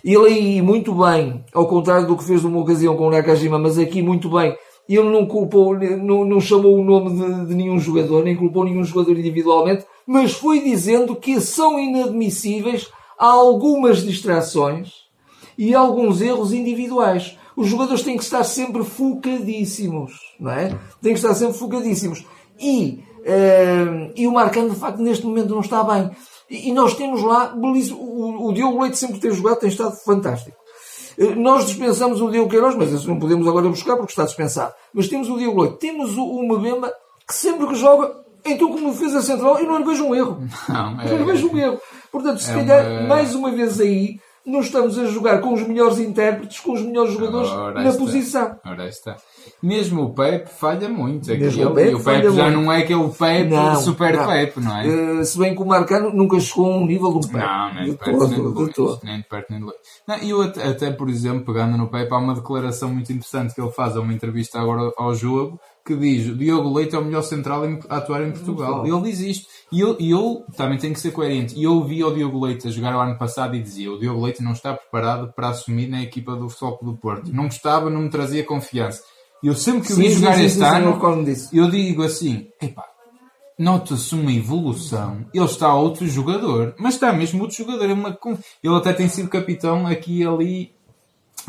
Ele 0.04 0.26
aí 0.26 0.62
muito 0.62 0.94
bem, 0.96 1.46
ao 1.54 1.68
contrário 1.68 2.08
do 2.08 2.18
que 2.18 2.24
fez 2.24 2.42
numa 2.42 2.60
ocasião 2.60 2.98
com 2.98 3.08
o 3.08 3.12
Nakajima, 3.12 3.60
mas 3.60 3.78
aqui 3.78 4.02
muito 4.02 4.30
bem. 4.30 4.56
Ele 4.90 5.10
não 5.10 5.28
culpou, 5.28 5.78
não, 5.78 6.26
não 6.26 6.42
chamou 6.42 6.78
o 6.78 6.84
nome 6.84 7.12
de, 7.12 7.46
de 7.46 7.56
nenhum 7.56 7.80
jogador, 7.80 8.24
nem 8.24 8.36
culpou 8.36 8.64
nenhum 8.66 8.84
jogador 8.84 9.18
individualmente, 9.18 9.86
mas 10.08 10.34
foi 10.34 10.60
dizendo 10.60 11.16
que 11.16 11.40
são 11.40 11.80
inadmissíveis 11.80 12.90
algumas 13.18 14.04
distrações 14.04 14.92
e 15.56 15.76
alguns 15.76 16.20
erros 16.20 16.52
individuais. 16.52 17.38
Os 17.56 17.68
jogadores 17.68 18.02
têm 18.02 18.18
que 18.18 18.24
estar 18.24 18.44
sempre 18.44 18.84
focadíssimos, 18.84 20.14
não 20.40 20.52
é? 20.52 20.70
Têm 21.02 21.14
que 21.14 21.20
estar 21.20 21.36
sempre 21.36 21.58
focadíssimos. 21.58 22.26
E 22.60 23.04
e 24.16 24.28
o 24.28 24.32
Marcano, 24.32 24.70
de 24.70 24.76
facto, 24.76 25.00
neste 25.02 25.26
momento 25.26 25.50
não 25.50 25.62
está 25.62 25.84
bem. 25.84 26.12
E, 26.50 26.72
nós 26.74 26.96
temos 26.96 27.22
lá, 27.24 27.54
o, 27.56 28.52
Diogo 28.52 28.82
Leite 28.82 28.98
sempre 28.98 29.20
ter 29.20 29.32
jogado, 29.32 29.60
tem 29.60 29.70
estado 29.70 29.96
fantástico. 30.04 30.58
Uh, 31.18 31.36
nós 31.36 31.66
dispensamos 31.66 32.22
o 32.22 32.30
Diogo 32.30 32.50
Queiroz, 32.50 32.76
mas 32.76 32.92
isso 32.92 33.08
não 33.08 33.20
podemos 33.20 33.48
agora 33.48 33.70
buscar 33.70 33.96
porque 33.96 34.12
está 34.12 34.26
dispensado. 34.26 34.74
Mas 34.94 35.08
temos 35.08 35.30
o 35.30 35.38
Diogo 35.38 35.62
Leite, 35.62 35.78
temos 35.78 36.18
o, 36.18 36.24
o 36.24 36.44
Mbemba, 36.44 36.92
que 37.26 37.34
sempre 37.34 37.68
que 37.68 37.76
joga, 37.76 38.14
então 38.44 38.70
como 38.70 38.94
fez 38.94 39.16
a 39.16 39.22
central, 39.22 39.60
eu 39.60 39.68
não 39.68 39.78
lhe 39.78 39.86
vejo 39.86 40.04
um 40.04 40.16
erro. 40.16 40.44
Não, 40.68 41.02
é... 41.02 41.12
Eu 41.12 41.20
não 41.20 41.26
vejo 41.26 41.50
um 41.50 41.58
erro. 41.58 41.80
Portanto, 42.12 42.40
se 42.40 42.52
é 42.52 42.56
calhar, 42.56 42.86
uma... 42.86 43.08
mais 43.08 43.34
uma 43.34 43.52
vez 43.52 43.80
aí, 43.80 44.20
não 44.46 44.62
estamos 44.62 44.98
a 44.98 45.06
jogar 45.06 45.40
com 45.40 45.54
os 45.54 45.66
melhores 45.68 46.00
intérpretes, 46.00 46.60
com 46.60 46.74
os 46.74 46.82
melhores 46.82 47.14
jogadores 47.14 47.50
Ora 47.50 47.82
na 47.82 47.90
está. 47.90 48.00
posição. 48.00 48.60
Ora 48.66 48.88
está. 48.88 49.18
Mesmo 49.62 50.04
o 50.04 50.14
Pepe 50.14 50.50
falha 50.50 50.90
muito. 50.90 51.28
Mesmo 51.30 51.70
o 51.70 51.74
Pepe, 51.74 51.96
o 51.96 52.04
Pepe 52.04 52.32
já 52.32 52.44
muito. 52.44 52.62
não 52.62 52.72
é 52.72 52.80
aquele 52.80 53.10
Pepe 53.10 53.50
não, 53.50 53.76
super 53.76 54.16
não. 54.16 54.28
Pepe, 54.28 54.60
não 54.60 54.78
é? 54.78 54.88
Uh, 54.88 55.26
se 55.26 55.38
bem 55.38 55.56
que 55.56 55.62
o 55.62 55.66
Marcano 55.66 56.12
nunca 56.12 56.40
chegou 56.40 56.72
a 56.72 56.78
um 56.78 56.86
nível 56.86 57.12
do 57.12 57.28
Pepe. 57.28 57.46
Não, 57.46 57.74
nem 57.74 57.92
de, 57.92 57.98
perto, 57.98 58.18
todo, 58.18 58.30
nem 58.30 58.40
de, 58.40 58.80
longe, 58.82 59.00
nem 59.04 59.18
de 59.18 59.24
perto 59.28 59.46
nem 59.52 59.60
de 59.60 59.66
longe. 59.66 59.78
Não, 60.08 60.16
eu 60.18 60.42
até, 60.42 60.68
até, 60.68 60.92
por 60.92 61.10
exemplo, 61.10 61.46
pegando 61.46 61.78
no 61.78 61.90
Pepe, 61.90 62.14
há 62.14 62.18
uma 62.18 62.34
declaração 62.34 62.90
muito 62.90 63.12
interessante 63.12 63.54
que 63.54 63.62
ele 63.62 63.72
faz 63.72 63.96
a 63.96 64.02
uma 64.02 64.14
entrevista 64.14 64.60
agora 64.60 64.92
ao 64.98 65.14
jogo, 65.14 65.60
que 65.86 65.96
diz 65.96 66.28
o 66.28 66.36
Diogo 66.36 66.74
Leite 66.74 66.96
é 66.96 67.00
o 67.00 67.04
melhor 67.04 67.24
central 67.24 67.64
a 67.90 67.98
atuar 67.98 68.24
em 68.28 68.32
Portugal. 68.32 68.86
Ele 68.86 69.02
diz 69.02 69.20
isto. 69.20 69.48
E 69.72 69.80
eu, 69.80 69.98
eu 70.00 70.46
também 70.56 70.78
tenho 70.78 70.94
que 70.94 71.00
ser 71.00 71.12
coerente. 71.12 71.58
E 71.58 71.64
eu 71.64 71.74
ouvi 71.74 72.04
o 72.04 72.12
Diogo 72.12 72.44
Leite 72.46 72.68
a 72.68 72.72
jogar 72.72 72.96
o 72.96 73.00
ano 73.00 73.18
passado 73.18 73.56
e 73.56 73.62
dizia 73.62 73.92
o 73.92 74.00
Diogo 74.00 74.24
Leite 74.24 74.44
não 74.44 74.52
está 74.52 74.74
preparado 74.74 75.34
para 75.34 75.50
assumir 75.50 75.88
na 75.88 76.02
equipa 76.02 76.36
do 76.36 76.50
Futebol 76.50 76.80
do 76.82 76.98
Porto. 76.98 77.34
Não 77.34 77.46
gostava, 77.46 77.90
não 77.90 78.02
me 78.02 78.10
trazia 78.10 78.44
confiança. 78.44 79.02
Eu 79.44 79.56
sempre 79.56 79.88
que 79.88 79.94
o 79.94 79.96
vi 79.96 80.12
jogar 80.12 80.36
sim, 80.36 80.44
este 80.44 80.60
sim, 80.60 80.66
ano, 80.66 81.00
eu 81.52 81.70
digo 81.70 82.04
assim, 82.04 82.48
epá, 82.62 82.86
nota-se 83.58 84.14
uma 84.14 84.32
evolução. 84.32 85.26
Ele 85.34 85.46
está 85.46 85.74
outro 85.74 86.08
jogador, 86.08 86.76
mas 86.78 86.96
está 86.96 87.12
mesmo 87.12 87.42
outro 87.42 87.58
jogador. 87.58 87.90
É. 87.90 88.38
Ele 88.64 88.76
até 88.76 88.94
tem 88.94 89.08
sido 89.08 89.30
capitão 89.30 89.88
aqui 89.88 90.20
e 90.20 90.28
ali 90.28 90.76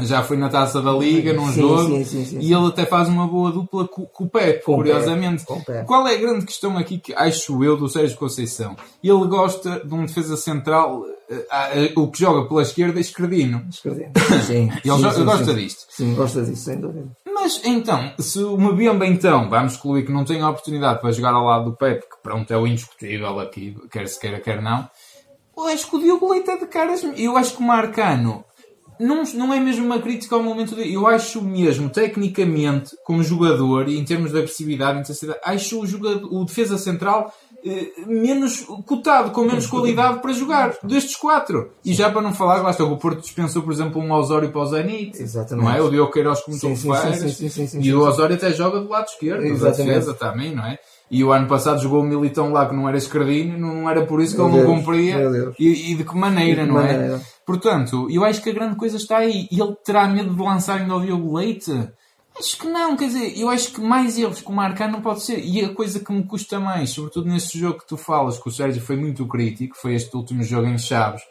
já 0.00 0.22
foi 0.22 0.36
na 0.36 0.48
taça 0.48 0.80
da 0.80 0.92
Liga, 0.92 1.32
num 1.32 1.48
sim, 1.48 1.60
jogo, 1.60 2.04
sim, 2.04 2.24
sim, 2.24 2.38
e 2.40 2.52
ele 2.52 2.66
até 2.66 2.86
faz 2.86 3.08
uma 3.08 3.26
boa 3.26 3.52
dupla 3.52 3.86
com, 3.86 4.06
com 4.06 4.24
o 4.24 4.28
Pep, 4.28 4.64
com 4.64 4.76
curiosamente. 4.76 5.44
Pep. 5.44 5.86
Qual 5.86 6.06
é 6.08 6.14
a 6.14 6.18
grande 6.18 6.46
questão 6.46 6.78
aqui 6.78 6.98
que 6.98 7.14
acho 7.14 7.62
eu 7.62 7.76
do 7.76 7.88
Sérgio 7.88 8.16
Conceição? 8.16 8.76
Ele 9.02 9.26
gosta 9.26 9.80
de 9.84 9.94
um 9.94 10.06
defesa 10.06 10.36
central, 10.36 11.00
uh, 11.00 12.00
o 12.00 12.10
que 12.10 12.20
joga 12.20 12.48
pela 12.48 12.62
esquerda, 12.62 13.00
esquerdino. 13.00 13.66
Esquerdino. 13.68 14.12
Sim. 14.46 14.70
ele 14.84 15.24
gosta 15.24 15.54
disto. 15.54 15.86
Sim, 15.90 16.14
gosta 16.14 16.42
disso, 16.42 16.64
sem 16.64 16.80
dúvida. 16.80 17.06
Mas 17.26 17.60
então, 17.64 18.12
se 18.18 18.38
o 18.38 18.56
Mbemba 18.56 19.06
então, 19.06 19.48
vamos 19.48 19.74
excluir 19.74 20.04
que 20.04 20.12
não 20.12 20.24
tem 20.24 20.40
a 20.40 20.48
oportunidade 20.48 21.00
para 21.00 21.12
jogar 21.12 21.34
ao 21.34 21.44
lado 21.44 21.70
do 21.70 21.76
Pep, 21.76 22.00
que 22.02 22.22
pronto 22.22 22.50
é 22.52 22.56
o 22.56 22.66
indiscutível 22.66 23.40
aqui, 23.40 23.76
quer 23.90 24.06
se 24.06 24.18
queira, 24.18 24.40
quer 24.40 24.62
não, 24.62 24.88
eu 25.56 25.66
acho 25.66 25.88
que 25.88 25.96
o 25.96 26.00
Diogo 26.00 26.30
Leite 26.30 26.50
é 26.50 26.56
de 26.56 26.66
caras. 26.66 27.02
Eu 27.16 27.36
acho 27.36 27.56
que 27.56 27.62
o 27.62 27.66
Marcano 27.66 28.44
não, 29.02 29.22
não 29.34 29.52
é 29.52 29.60
mesmo 29.60 29.84
uma 29.84 30.00
crítica 30.00 30.34
ao 30.34 30.42
momento 30.42 30.74
dele. 30.74 30.94
Eu 30.94 31.06
acho 31.06 31.42
mesmo, 31.42 31.90
tecnicamente, 31.90 32.96
como 33.04 33.22
jogador 33.22 33.88
e 33.88 33.98
em 33.98 34.04
termos 34.04 34.32
de 34.32 34.38
agressividade 34.38 35.00
intensidade, 35.00 35.40
acho 35.44 35.80
o, 35.80 35.86
jogador, 35.86 36.32
o 36.32 36.44
defesa 36.44 36.78
central 36.78 37.32
eh, 37.64 37.92
menos 38.06 38.66
cotado, 38.86 39.30
com 39.30 39.42
menos 39.44 39.66
qualidade 39.66 40.20
para 40.20 40.32
jogar 40.32 40.76
destes 40.82 41.16
quatro. 41.16 41.72
E 41.84 41.92
já 41.92 42.10
para 42.10 42.22
não 42.22 42.32
falar, 42.32 42.62
lá 42.62 42.70
está, 42.70 42.84
o 42.84 42.96
Porto 42.96 43.20
dispensou, 43.20 43.62
por 43.62 43.72
exemplo, 43.72 44.00
um 44.00 44.12
Osório 44.12 44.50
para 44.50 44.60
o 44.60 44.66
Zenit. 44.66 45.20
Exatamente. 45.20 45.64
Não 45.64 45.72
é? 45.72 45.80
O 45.80 45.90
Diogo 45.90 46.12
Queiroz 46.12 46.40
como 46.40 46.56
sim, 46.56 46.74
sim, 46.74 46.90
sim, 47.28 47.48
sim, 47.48 47.66
sim, 47.66 47.80
E 47.80 47.94
o 47.94 48.00
Osório 48.00 48.36
até 48.36 48.52
joga 48.52 48.80
do 48.80 48.88
lado 48.88 49.06
esquerdo, 49.06 49.44
Exatamente. 49.44 49.78
da 49.78 49.84
defesa 49.84 50.14
também, 50.14 50.54
não 50.54 50.64
é? 50.64 50.78
E 51.10 51.22
o 51.22 51.30
ano 51.30 51.46
passado 51.46 51.80
jogou 51.80 52.00
o 52.00 52.04
Militão 52.04 52.50
lá 52.50 52.66
que 52.66 52.74
não 52.74 52.88
era 52.88 52.96
escardinho, 52.96 53.58
não 53.58 53.88
era 53.88 54.06
por 54.06 54.22
isso 54.22 54.34
que 54.34 54.40
ele 54.40 54.50
não 54.50 54.64
cumpria. 54.64 55.52
E, 55.58 55.92
e, 55.92 55.94
de 55.94 56.04
que 56.04 56.16
maneira, 56.16 56.62
de 56.62 56.68
que 56.68 56.72
não 56.72 56.80
é? 56.80 56.92
maneira. 56.92 57.16
é? 57.16 57.20
Portanto, 57.46 58.08
eu 58.10 58.24
acho 58.24 58.42
que 58.42 58.50
a 58.50 58.54
grande 58.54 58.76
coisa 58.76 58.96
está 58.96 59.18
aí. 59.18 59.48
Ele 59.50 59.74
terá 59.84 60.06
medo 60.06 60.34
de 60.34 60.40
lançar 60.40 60.80
ainda 60.80 60.96
o 60.96 61.00
Diogo 61.00 61.36
Leite? 61.36 61.72
Acho 62.38 62.58
que 62.58 62.66
não, 62.66 62.96
quer 62.96 63.08
dizer, 63.08 63.38
eu 63.38 63.50
acho 63.50 63.72
que 63.72 63.80
mais 63.80 64.16
erros 64.16 64.40
que 64.40 64.48
o 64.48 64.52
marcar 64.52 64.90
não 64.90 65.02
pode 65.02 65.22
ser. 65.22 65.44
E 65.44 65.62
a 65.64 65.74
coisa 65.74 66.00
que 66.00 66.12
me 66.12 66.24
custa 66.24 66.58
mais, 66.58 66.90
sobretudo 66.90 67.28
nesse 67.28 67.58
jogo 67.58 67.80
que 67.80 67.86
tu 67.86 67.96
falas, 67.96 68.38
que 68.38 68.48
o 68.48 68.52
Sérgio 68.52 68.80
foi 68.80 68.96
muito 68.96 69.26
crítico, 69.26 69.76
foi 69.76 69.94
este 69.94 70.16
último 70.16 70.42
jogo 70.42 70.66
em 70.66 70.78
Chaves, 70.78 71.22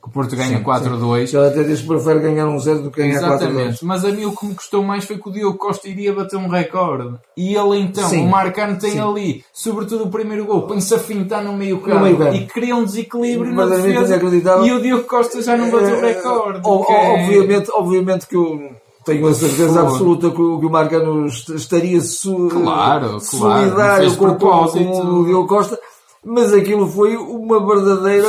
que 0.00 0.08
o 0.08 0.10
Porto 0.10 0.34
ganha 0.34 0.62
4-2. 0.62 1.34
Ele 1.34 1.46
até 1.46 1.62
diz 1.62 1.80
que 1.80 1.86
prefere 1.86 2.20
ganhar 2.20 2.48
um 2.48 2.58
0 2.58 2.82
do 2.82 2.90
que 2.90 3.00
ganhar 3.00 3.20
4-2. 3.20 3.34
Exatamente. 3.34 3.84
Mas 3.84 4.04
a 4.04 4.08
mim 4.08 4.24
o 4.24 4.34
que 4.34 4.46
me 4.46 4.54
custou 4.54 4.82
mais 4.82 5.04
foi 5.04 5.18
que 5.18 5.28
o 5.28 5.32
Diogo 5.32 5.58
Costa 5.58 5.88
iria 5.88 6.12
bater 6.12 6.36
um 6.36 6.48
recorde. 6.48 7.18
E 7.36 7.54
ele 7.54 7.78
então, 7.78 8.08
sim. 8.08 8.24
o 8.24 8.28
Marcano 8.28 8.78
tem 8.78 8.92
sim. 8.92 9.00
ali, 9.00 9.44
sobretudo 9.52 10.04
o 10.04 10.10
primeiro 10.10 10.46
gol, 10.46 10.62
põe-se 10.62 10.94
a 10.94 10.98
fintar 10.98 11.44
no 11.44 11.52
meio 11.52 11.80
campo 11.80 12.06
e 12.34 12.46
cria 12.46 12.74
um 12.74 12.84
desequilíbrio 12.84 13.54
na 13.54 13.66
defesa. 13.66 14.18
E 14.64 14.72
o 14.72 14.80
Diogo 14.80 15.04
Costa 15.04 15.42
já 15.42 15.56
não 15.56 15.70
bateu 15.70 15.96
o 15.96 16.04
eh, 16.04 16.12
recorde. 16.12 16.60
É... 16.60 16.70
Obviamente, 16.70 17.70
obviamente 17.72 18.26
que 18.26 18.36
o 18.36 18.70
tenho 19.04 19.26
a 19.26 19.34
certeza 19.34 19.80
absoluta 19.80 20.30
que 20.30 20.40
o, 20.40 20.60
que 20.60 20.66
o 20.66 20.70
Marcano 20.70 21.26
estaria 21.26 22.00
su, 22.00 22.48
claro, 22.48 23.18
solidário 23.18 24.14
claro, 24.14 24.36
com, 24.36 24.66
com 24.66 25.20
o 25.20 25.24
Diogo 25.24 25.48
Costa, 25.48 25.78
mas 26.24 26.52
aquilo 26.52 26.86
foi 26.86 27.16
uma 27.16 27.66
verdadeira 27.66 28.28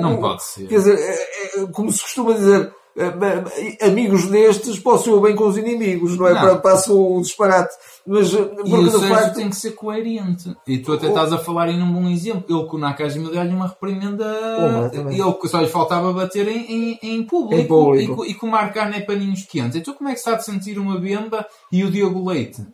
não 0.00 0.16
pode 0.18 0.42
ser. 0.44 0.66
Quer 0.68 0.78
dizer, 0.78 0.98
é, 0.98 1.62
é, 1.62 1.66
como 1.66 1.90
se 1.92 2.00
costuma 2.00 2.32
dizer, 2.32 2.72
é, 2.96 3.86
amigos 3.86 4.26
destes 4.26 4.78
posso 4.78 5.20
bem 5.20 5.34
com 5.34 5.48
os 5.48 5.56
inimigos, 5.56 6.16
não 6.16 6.28
é? 6.28 6.34
Não. 6.34 6.40
Para, 6.40 6.56
passo 6.58 6.96
o 6.96 7.20
disparate. 7.20 7.74
Mas, 8.06 8.30
porque 8.30 8.70
e 8.70 8.74
o 8.74 8.90
Sérgio 8.90 9.08
facto... 9.08 9.34
tem 9.34 9.48
que 9.48 9.56
ser 9.56 9.72
coerente. 9.72 10.54
E 10.66 10.78
tu 10.78 10.92
até 10.92 11.06
oh. 11.06 11.08
estás 11.08 11.32
a 11.32 11.38
falar 11.38 11.68
em 11.70 11.82
um 11.82 11.92
bom 11.92 12.08
exemplo. 12.08 12.44
Ele 12.48 12.68
com 12.68 12.76
o 12.76 12.80
Nakajima 12.80 13.30
deu-lhe 13.30 13.52
uma 13.52 13.66
reprimenda. 13.66 14.24
Oh, 14.94 15.10
ele 15.10 15.48
só 15.48 15.60
lhe 15.60 15.66
faltava 15.66 16.12
bater 16.12 16.46
em, 16.46 16.66
em, 16.70 16.98
em 17.02 17.22
público. 17.24 17.62
Em 17.62 17.66
público. 17.66 18.24
E, 18.24 18.30
e 18.30 18.34
com 18.34 18.46
o 18.46 18.50
Marcar 18.50 18.92
é 18.94 19.00
paninhos 19.00 19.42
quentes. 19.42 19.76
Então 19.76 19.94
como 19.94 20.08
é 20.08 20.12
que 20.12 20.18
está 20.18 20.36
a 20.36 20.38
sentir 20.38 20.78
uma 20.78 20.98
Bemba 20.98 21.44
e 21.72 21.82
o 21.82 21.90
Diogo 21.90 22.28
Leite? 22.28 22.64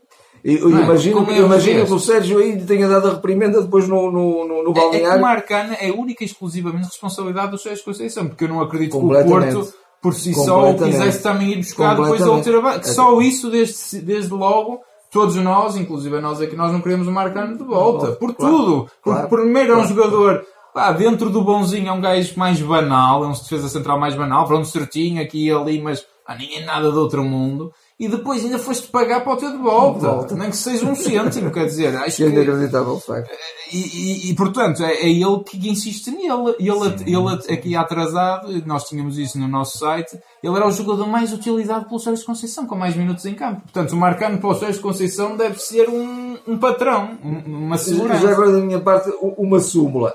Eu, 0.43 0.77
é? 0.77 0.83
imagino, 0.83 1.31
é 1.31 1.39
imagino 1.39 1.87
que 1.87 1.93
o 1.93 1.99
Sérgio 1.99 2.39
aí 2.39 2.61
tenha 2.65 2.89
dado 2.89 3.09
a 3.09 3.15
reprimenda 3.15 3.61
depois 3.61 3.87
no, 3.87 4.11
no, 4.11 4.49
no, 4.49 4.65
no 4.65 4.73
balneário. 4.73 5.07
É, 5.07 5.09
é 5.09 5.13
que 5.13 5.19
o 5.19 5.21
Marcana 5.21 5.75
é 5.75 5.91
única 5.91 6.25
e 6.25 6.27
exclusivamente 6.27 6.87
responsabilidade 6.87 7.51
do 7.51 7.59
Sérgio 7.59 7.85
Conceição, 7.85 8.29
porque 8.29 8.45
eu 8.45 8.49
não 8.49 8.61
acredito 8.61 8.99
que 8.99 9.05
o 9.05 9.09
Porto, 9.09 9.75
por 10.01 10.15
si 10.15 10.33
só, 10.35 10.73
quisesse 10.75 11.23
também 11.23 11.53
ir 11.53 11.57
buscar 11.57 11.95
depois 11.95 12.23
a 12.23 12.31
outra 12.31 12.79
que 12.79 12.89
Só 12.89 13.21
isso, 13.21 13.51
desde, 13.51 14.01
desde 14.01 14.33
logo, 14.33 14.81
todos 15.11 15.37
nós, 15.37 15.77
inclusive 15.77 16.21
nós 16.21 16.41
aqui, 16.41 16.57
nós 16.57 16.73
não 16.73 16.81
queremos 16.81 17.07
o 17.07 17.13
Marcano 17.13 17.59
de 17.59 17.65
volta. 17.65 18.13
Por 18.13 18.35
claro, 18.35 18.57
tudo. 18.57 18.91
Claro, 19.03 19.29
Porque 19.29 19.43
primeiro 19.43 19.75
claro, 19.75 19.83
é 19.83 19.85
um 19.85 19.89
jogador... 19.89 20.47
Pá, 20.73 20.93
dentro 20.93 21.31
do 21.31 21.43
bonzinho 21.43 21.89
é 21.89 21.93
um 21.93 22.01
gajo 22.01 22.33
mais 22.39 22.63
banal, 22.63 23.25
é 23.25 23.27
um 23.27 23.33
defesa 23.33 23.69
central 23.69 23.99
mais 23.99 24.15
banal, 24.15 24.47
pronto, 24.47 24.69
certinho 24.69 25.21
aqui 25.21 25.47
e 25.47 25.51
ali, 25.51 25.83
mas 25.83 26.07
pá, 26.25 26.37
ninguém 26.37 26.65
nada 26.65 26.93
de 26.93 26.97
outro 26.97 27.25
mundo 27.25 27.73
e 28.01 28.09
depois 28.09 28.43
ainda 28.43 28.59
foste 28.59 28.89
pagar 28.89 29.23
para 29.23 29.35
o 29.35 29.37
teu 29.37 29.53
de 29.53 29.59
volta. 29.59 30.01
De 30.01 30.07
volta. 30.07 30.35
Nem 30.35 30.49
que 30.49 30.57
seja 30.57 30.87
um 30.87 30.95
cêntimo, 30.95 31.53
quer 31.53 31.67
dizer. 31.67 31.95
Acho 31.95 32.17
que, 32.17 32.25
é 32.25 32.29
inacreditável, 32.29 32.99
facto. 32.99 33.31
E, 33.71 33.77
e, 33.77 34.31
e, 34.31 34.35
portanto, 34.35 34.83
é, 34.83 34.95
é, 34.95 35.11
ele 35.11 35.45
que 35.45 35.69
insiste 35.69 36.11
nele. 36.11 36.57
Ele, 36.59 36.99
sim, 36.99 37.05
ele 37.05 37.55
aqui 37.55 37.77
atrasado, 37.77 38.51
nós 38.65 38.85
tínhamos 38.85 39.19
isso 39.19 39.39
no 39.39 39.47
nosso 39.47 39.77
site, 39.77 40.19
ele 40.43 40.57
era 40.57 40.67
o 40.67 40.73
jogador 40.73 41.07
mais 41.07 41.31
utilizado 41.31 41.85
pelo 41.85 42.01
Sérgio 42.01 42.25
Conceição, 42.25 42.67
com 42.67 42.75
mais 42.75 42.97
minutos 42.97 43.27
em 43.27 43.35
campo. 43.35 43.61
Portanto, 43.61 43.93
o 43.93 43.97
Marcano 43.97 44.39
para 44.39 44.49
o 44.49 44.55
Sérgio 44.55 44.81
Conceição 44.81 45.37
deve 45.37 45.59
ser 45.59 45.91
um, 45.91 46.39
um 46.49 46.57
patrão, 46.57 47.19
uma 47.23 47.77
segurança. 47.77 48.23
Já 48.23 48.33
agora 48.33 48.53
da 48.53 48.61
minha 48.61 48.81
parte, 48.81 49.11
uma 49.21 49.61
súmula. 49.61 50.15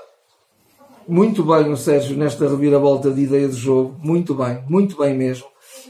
Muito 1.06 1.44
bem 1.44 1.70
o 1.70 1.76
Sérgio 1.76 2.16
nesta 2.16 2.48
reviravolta 2.48 3.12
de 3.12 3.22
ideia 3.22 3.48
de 3.48 3.54
jogo. 3.54 3.94
Muito 4.02 4.34
bem, 4.34 4.64
muito 4.68 4.96
bem 4.98 5.16
mesmo 5.16 5.46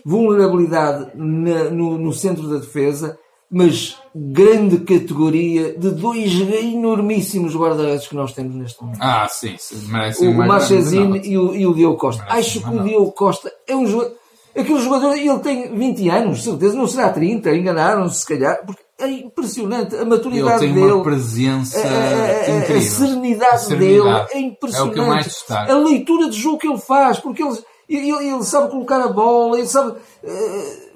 vulnerabilidade 0.07 1.11
na, 1.17 1.65
no, 1.65 1.99
no, 1.99 2.13
centro 2.13 2.49
da 2.49 2.59
defesa, 2.59 3.19
mas 3.51 3.97
grande 4.15 4.79
categoria 4.79 5.77
de 5.77 5.91
dois 5.91 6.33
enormíssimos 6.33 7.57
guarda-redes 7.57 8.07
que 8.07 8.15
nós 8.15 8.33
temos 8.33 8.55
neste 8.55 8.81
momento. 8.81 9.01
Ah, 9.03 9.27
sim, 9.29 9.57
merecem 9.89 10.29
O 10.29 10.35
Machezine 10.35 11.21
e 11.25 11.37
o, 11.37 11.55
e 11.57 11.67
o 11.67 11.75
Diogo 11.75 11.99
Costa. 11.99 12.25
Acho 12.29 12.61
que 12.61 12.71
o 12.73 12.85
Diogo 12.85 13.11
Costa 13.13 13.53
é 13.67 13.75
um 13.75 13.85
jogador. 13.85 14.15
Aquele 14.57 14.81
jogador, 14.81 15.17
ele 15.17 15.39
tem 15.41 15.77
20 15.77 16.09
anos, 16.09 16.45
certeza, 16.45 16.75
não 16.77 16.87
será 16.87 17.11
30, 17.11 17.55
enganaram-se 17.55 18.21
se 18.21 18.27
calhar, 18.27 18.65
porque 18.65 18.83
é 18.99 19.11
impressionante 19.11 19.95
a 19.97 20.05
maturidade 20.05 20.65
ele 20.65 20.73
tem 20.73 20.83
dele. 20.83 20.93
Uma 20.95 21.03
presença 21.03 21.79
a, 21.79 21.83
a, 21.83 22.75
a, 22.75 22.79
a 22.79 22.81
serenidade, 22.81 23.65
serenidade 23.65 23.77
dele 23.77 24.27
é 24.33 24.39
impressionante. 24.39 24.99
É 24.99 25.03
o 25.03 25.05
que 25.05 25.11
mais. 25.11 25.45
A 25.51 25.75
leitura 25.75 26.31
de 26.31 26.41
jogo 26.41 26.59
que 26.59 26.69
ele 26.69 26.79
faz, 26.79 27.19
porque 27.19 27.43
ele 27.43 27.59
ele, 27.89 28.11
ele 28.11 28.43
sabe 28.43 28.71
colocar 28.71 29.03
a 29.03 29.09
bola, 29.09 29.59
ele 29.59 29.67
sabe. 29.67 29.93
Uh, 30.23 30.87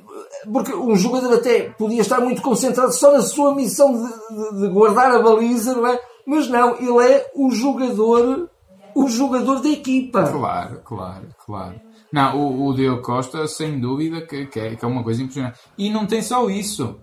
porque 0.52 0.74
um 0.74 0.96
jogador 0.96 1.34
até 1.34 1.70
podia 1.70 2.00
estar 2.00 2.20
muito 2.20 2.42
concentrado 2.42 2.92
só 2.92 3.12
na 3.12 3.22
sua 3.22 3.54
missão 3.54 3.92
de, 3.92 4.08
de, 4.08 4.60
de, 4.60 4.68
guardar 4.68 5.10
a 5.12 5.22
baliza, 5.22 5.74
não 5.74 5.86
é? 5.86 6.00
Mas 6.26 6.48
não, 6.48 6.76
ele 6.76 7.12
é 7.12 7.30
o 7.34 7.50
jogador, 7.50 8.48
o 8.94 9.08
jogador 9.08 9.60
da 9.60 9.68
equipa. 9.68 10.24
Claro, 10.24 10.80
claro, 10.84 11.28
claro. 11.44 11.80
Não, 12.12 12.36
o, 12.36 12.68
o 12.68 12.74
Diogo 12.74 13.02
Costa, 13.02 13.46
sem 13.46 13.78
dúvida, 13.78 14.22
que, 14.22 14.46
que, 14.46 14.58
é, 14.58 14.76
que 14.76 14.84
é 14.84 14.88
uma 14.88 15.02
coisa 15.02 15.22
impressionante. 15.22 15.58
E 15.78 15.90
não 15.90 16.06
tem 16.06 16.22
só 16.22 16.48
isso. 16.48 16.96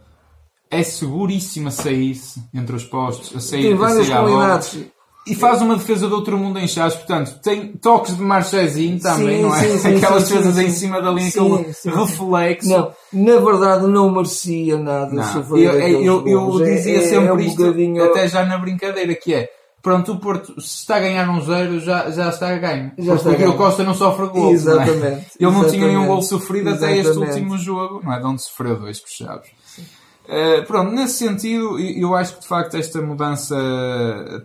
É 0.70 0.84
seguríssimo 0.84 1.70
a 1.70 1.72
sair-se 1.72 2.44
entre 2.54 2.76
os 2.76 2.84
postos, 2.84 3.34
a 3.36 3.40
sair, 3.40 3.64
tem 3.64 3.76
várias 3.76 4.10
qualidades. 4.10 4.86
E 5.30 5.36
faz 5.36 5.62
uma 5.62 5.76
defesa 5.76 6.08
do 6.08 6.16
outro 6.16 6.38
mundo 6.38 6.58
em 6.58 6.68
chaves, 6.68 6.96
portanto, 6.96 7.40
tem 7.42 7.74
toques 7.74 8.16
de 8.16 8.22
marchezinho 8.22 9.00
também, 9.00 9.38
sim, 9.38 9.42
não 9.42 9.56
é? 9.56 9.60
Sim, 9.60 9.78
sim, 9.78 9.96
Aquelas 9.96 10.30
defesas 10.30 10.58
em 10.58 10.70
cima 10.70 11.02
da 11.02 11.12
linha, 11.12 11.28
aquele 11.28 11.66
reflexo. 11.86 12.70
Não, 12.70 12.92
na 13.14 13.40
verdade 13.40 13.88
não 13.88 14.12
merecia 14.12 14.78
nada 14.78 15.14
não. 15.14 15.24
sofrer 15.24 15.76
Eu, 15.84 16.26
eu, 16.26 16.28
eu 16.28 16.64
dizia 16.64 17.00
é, 17.00 17.02
sempre 17.02 17.28
é 17.28 17.34
um 17.34 17.40
isto, 17.40 17.58
bocadinho... 17.58 18.04
até 18.04 18.28
já 18.28 18.46
na 18.46 18.58
brincadeira, 18.58 19.14
que 19.16 19.34
é, 19.34 19.50
pronto, 19.82 20.14
o 20.14 20.20
Porto, 20.20 20.60
se 20.62 20.80
está 20.80 20.98
a 20.98 21.00
ganhar 21.00 21.30
um 21.30 21.42
zero, 21.42 21.80
já, 21.80 22.10
já 22.10 22.30
está 22.30 22.50
a 22.50 22.58
ganho. 22.58 22.92
Já 22.98 23.16
porque 23.16 23.30
está 23.30 23.50
o 23.50 23.58
Costa 23.58 23.84
não 23.84 23.94
sofre 23.94 24.28
gol. 24.28 24.52
Exatamente. 24.52 25.00
Não 25.00 25.08
é? 25.08 25.26
Ele 25.40 25.52
não 25.52 25.68
tinha 25.70 25.88
nenhum 25.88 26.08
gol 26.08 26.22
sofrido 26.22 26.70
exatamente. 26.70 27.00
até 27.00 27.10
este 27.10 27.20
último 27.20 27.58
jogo, 27.58 28.02
não 28.04 28.14
é? 28.14 28.20
De 28.20 28.26
onde 28.26 28.42
sofreu 28.42 28.78
dois 28.78 29.02
Chaves. 29.06 29.50
Uh, 30.28 30.66
pronto, 30.68 30.92
nesse 30.92 31.26
sentido, 31.26 31.80
eu 31.80 32.14
acho 32.14 32.36
que 32.36 32.42
de 32.42 32.48
facto 32.48 32.76
esta 32.76 33.02
mudança 33.02 33.56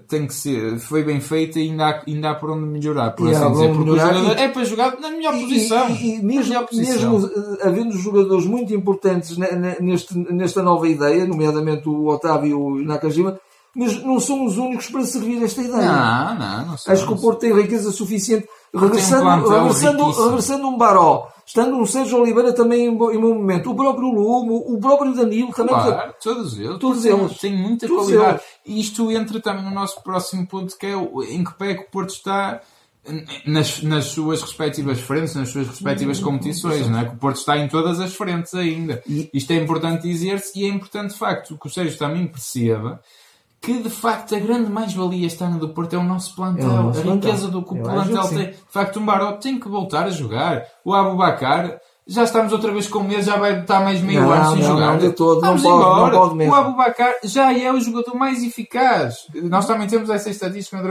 tem 0.08 0.26
que 0.28 0.34
ser, 0.34 0.78
foi 0.78 1.02
bem 1.02 1.20
feita 1.20 1.58
e 1.58 1.70
ainda 1.70 1.86
há, 1.88 2.02
ainda 2.06 2.30
há 2.30 2.34
por 2.36 2.50
onde 2.50 2.64
melhorar, 2.66 3.10
por 3.10 3.28
assim 3.28 3.50
dizer, 3.52 3.74
porque 3.74 3.90
o 3.90 3.98
jogador 3.98 4.38
e- 4.38 4.40
é 4.40 4.48
para 4.48 4.64
jogar 4.64 5.00
na 5.00 5.10
melhor 5.10 5.32
posição. 5.32 5.88
E, 5.90 6.14
e 6.18 6.22
mesmo, 6.22 6.66
posição. 6.66 7.12
mesmo 7.18 7.26
eh, 7.60 7.66
havendo 7.66 7.92
jogadores 7.98 8.46
muito 8.46 8.72
importantes 8.72 9.36
ne- 9.36 9.50
ne- 9.56 9.76
neste, 9.80 10.16
nesta 10.32 10.62
nova 10.62 10.86
ideia, 10.88 11.26
nomeadamente 11.26 11.88
o 11.88 12.06
Otávio 12.06 12.48
e 12.48 12.54
o 12.54 12.84
Nakajima, 12.84 13.38
mas 13.74 14.00
não 14.04 14.20
são 14.20 14.44
os 14.44 14.58
únicos 14.58 14.88
para 14.88 15.02
servir 15.02 15.42
esta 15.42 15.62
ideia. 15.62 15.82
Não, 15.90 16.38
não, 16.38 16.66
não 16.66 16.78
sei. 16.78 16.92
Acho 16.92 17.06
que 17.06 17.12
o 17.12 17.16
Porto 17.16 17.40
tem 17.40 17.52
riqueza 17.54 17.90
suficiente. 17.90 18.46
Regressando, 18.74 19.22
plantel 19.22 19.50
regressando, 19.64 20.02
riquíssimo. 20.04 20.26
regressando 20.26 20.66
um 20.68 20.78
Baró, 20.78 21.28
estando 21.52 21.76
um 21.76 21.84
Sérgio 21.84 22.18
Oliveira 22.18 22.52
também 22.54 22.86
em, 22.86 22.94
bo- 22.96 23.12
em 23.12 23.20
bom 23.20 23.34
momento, 23.34 23.70
o 23.70 23.74
próprio 23.74 24.08
Lumo, 24.08 24.56
o 24.66 24.80
próprio 24.80 25.14
Danilo 25.14 25.52
também. 25.52 25.74
Claro, 25.74 26.14
todos 26.22 26.58
eles. 26.58 26.78
Todos 26.78 27.04
eles. 27.04 27.38
Tem 27.38 27.54
muita 27.54 27.86
Todos 27.86 28.06
qualidade. 28.06 28.40
E 28.64 28.80
isto 28.80 29.10
entra 29.12 29.38
também 29.40 29.62
no 29.62 29.70
nosso 29.70 30.02
próximo 30.02 30.46
ponto, 30.46 30.76
que 30.78 30.86
é 30.86 30.96
o- 30.96 31.22
em 31.22 31.44
que 31.44 31.52
pé 31.54 31.74
que 31.74 31.82
o 31.82 31.90
Porto 31.90 32.10
está 32.10 32.60
nas, 33.44 33.82
nas 33.82 34.04
suas 34.06 34.40
respectivas 34.42 35.00
frentes, 35.00 35.34
nas 35.34 35.48
suas 35.50 35.66
respectivas 35.66 36.18
competições, 36.20 36.88
não 36.88 37.00
é? 37.00 37.04
Que 37.06 37.14
o 37.14 37.18
Porto 37.18 37.36
está 37.36 37.58
em 37.58 37.68
todas 37.68 38.00
as 38.00 38.14
frentes 38.14 38.54
ainda. 38.54 39.02
Isto 39.34 39.52
é 39.52 39.56
importante 39.56 40.02
dizer-se 40.02 40.58
e 40.58 40.64
é 40.64 40.68
importante, 40.68 41.12
de 41.12 41.18
facto, 41.18 41.58
que 41.58 41.66
o 41.66 41.70
Sérgio 41.70 41.98
também 41.98 42.26
perceba 42.26 43.00
que, 43.62 43.78
de 43.78 43.88
facto, 43.88 44.34
a 44.34 44.38
grande 44.40 44.68
mais-valia 44.68 45.26
este 45.26 45.42
ano 45.44 45.58
do 45.58 45.68
Porto 45.68 45.94
é 45.94 45.98
o 45.98 46.02
nosso 46.02 46.34
plantel. 46.34 46.68
É 46.68 46.80
o 46.80 46.82
nosso 46.82 47.00
a 47.00 47.02
plantel. 47.04 47.30
riqueza 47.30 47.48
do 47.48 47.62
que 47.62 47.74
o 47.74 47.82
plantel 47.82 48.28
tem. 48.28 48.50
De 48.50 48.56
facto, 48.68 48.98
um 48.98 49.06
Baró 49.06 49.32
tem 49.34 49.58
que 49.60 49.68
voltar 49.68 50.04
a 50.06 50.10
jogar. 50.10 50.64
O 50.84 50.92
Abubacar... 50.92 51.80
Já 52.12 52.24
estamos 52.24 52.52
outra 52.52 52.70
vez 52.70 52.86
com 52.88 53.00
medo, 53.02 53.22
já 53.22 53.36
vai 53.36 53.60
estar 53.60 53.80
mais 53.82 54.00
meio 54.02 54.20
Não, 54.20 54.30
ano 54.32 54.50
sem 54.52 54.62
não, 54.62 54.68
jogar. 54.68 54.86
não, 54.92 54.98
de 54.98 55.10
todo, 55.12 55.40
não 55.40 55.48
Vamos 55.48 55.62
pode, 55.62 55.78
não 55.78 55.92
embora. 55.96 56.16
pode 56.18 56.34
mesmo. 56.34 56.52
O 56.52 56.56
Abubacar 56.56 57.14
já 57.24 57.56
é 57.58 57.72
o 57.72 57.80
jogador 57.80 58.14
mais 58.14 58.42
eficaz. 58.42 59.14
Nós 59.34 59.66
também 59.66 59.88
temos 59.88 60.10
essa 60.10 60.28
estatística 60.28 60.76
no 60.76 60.88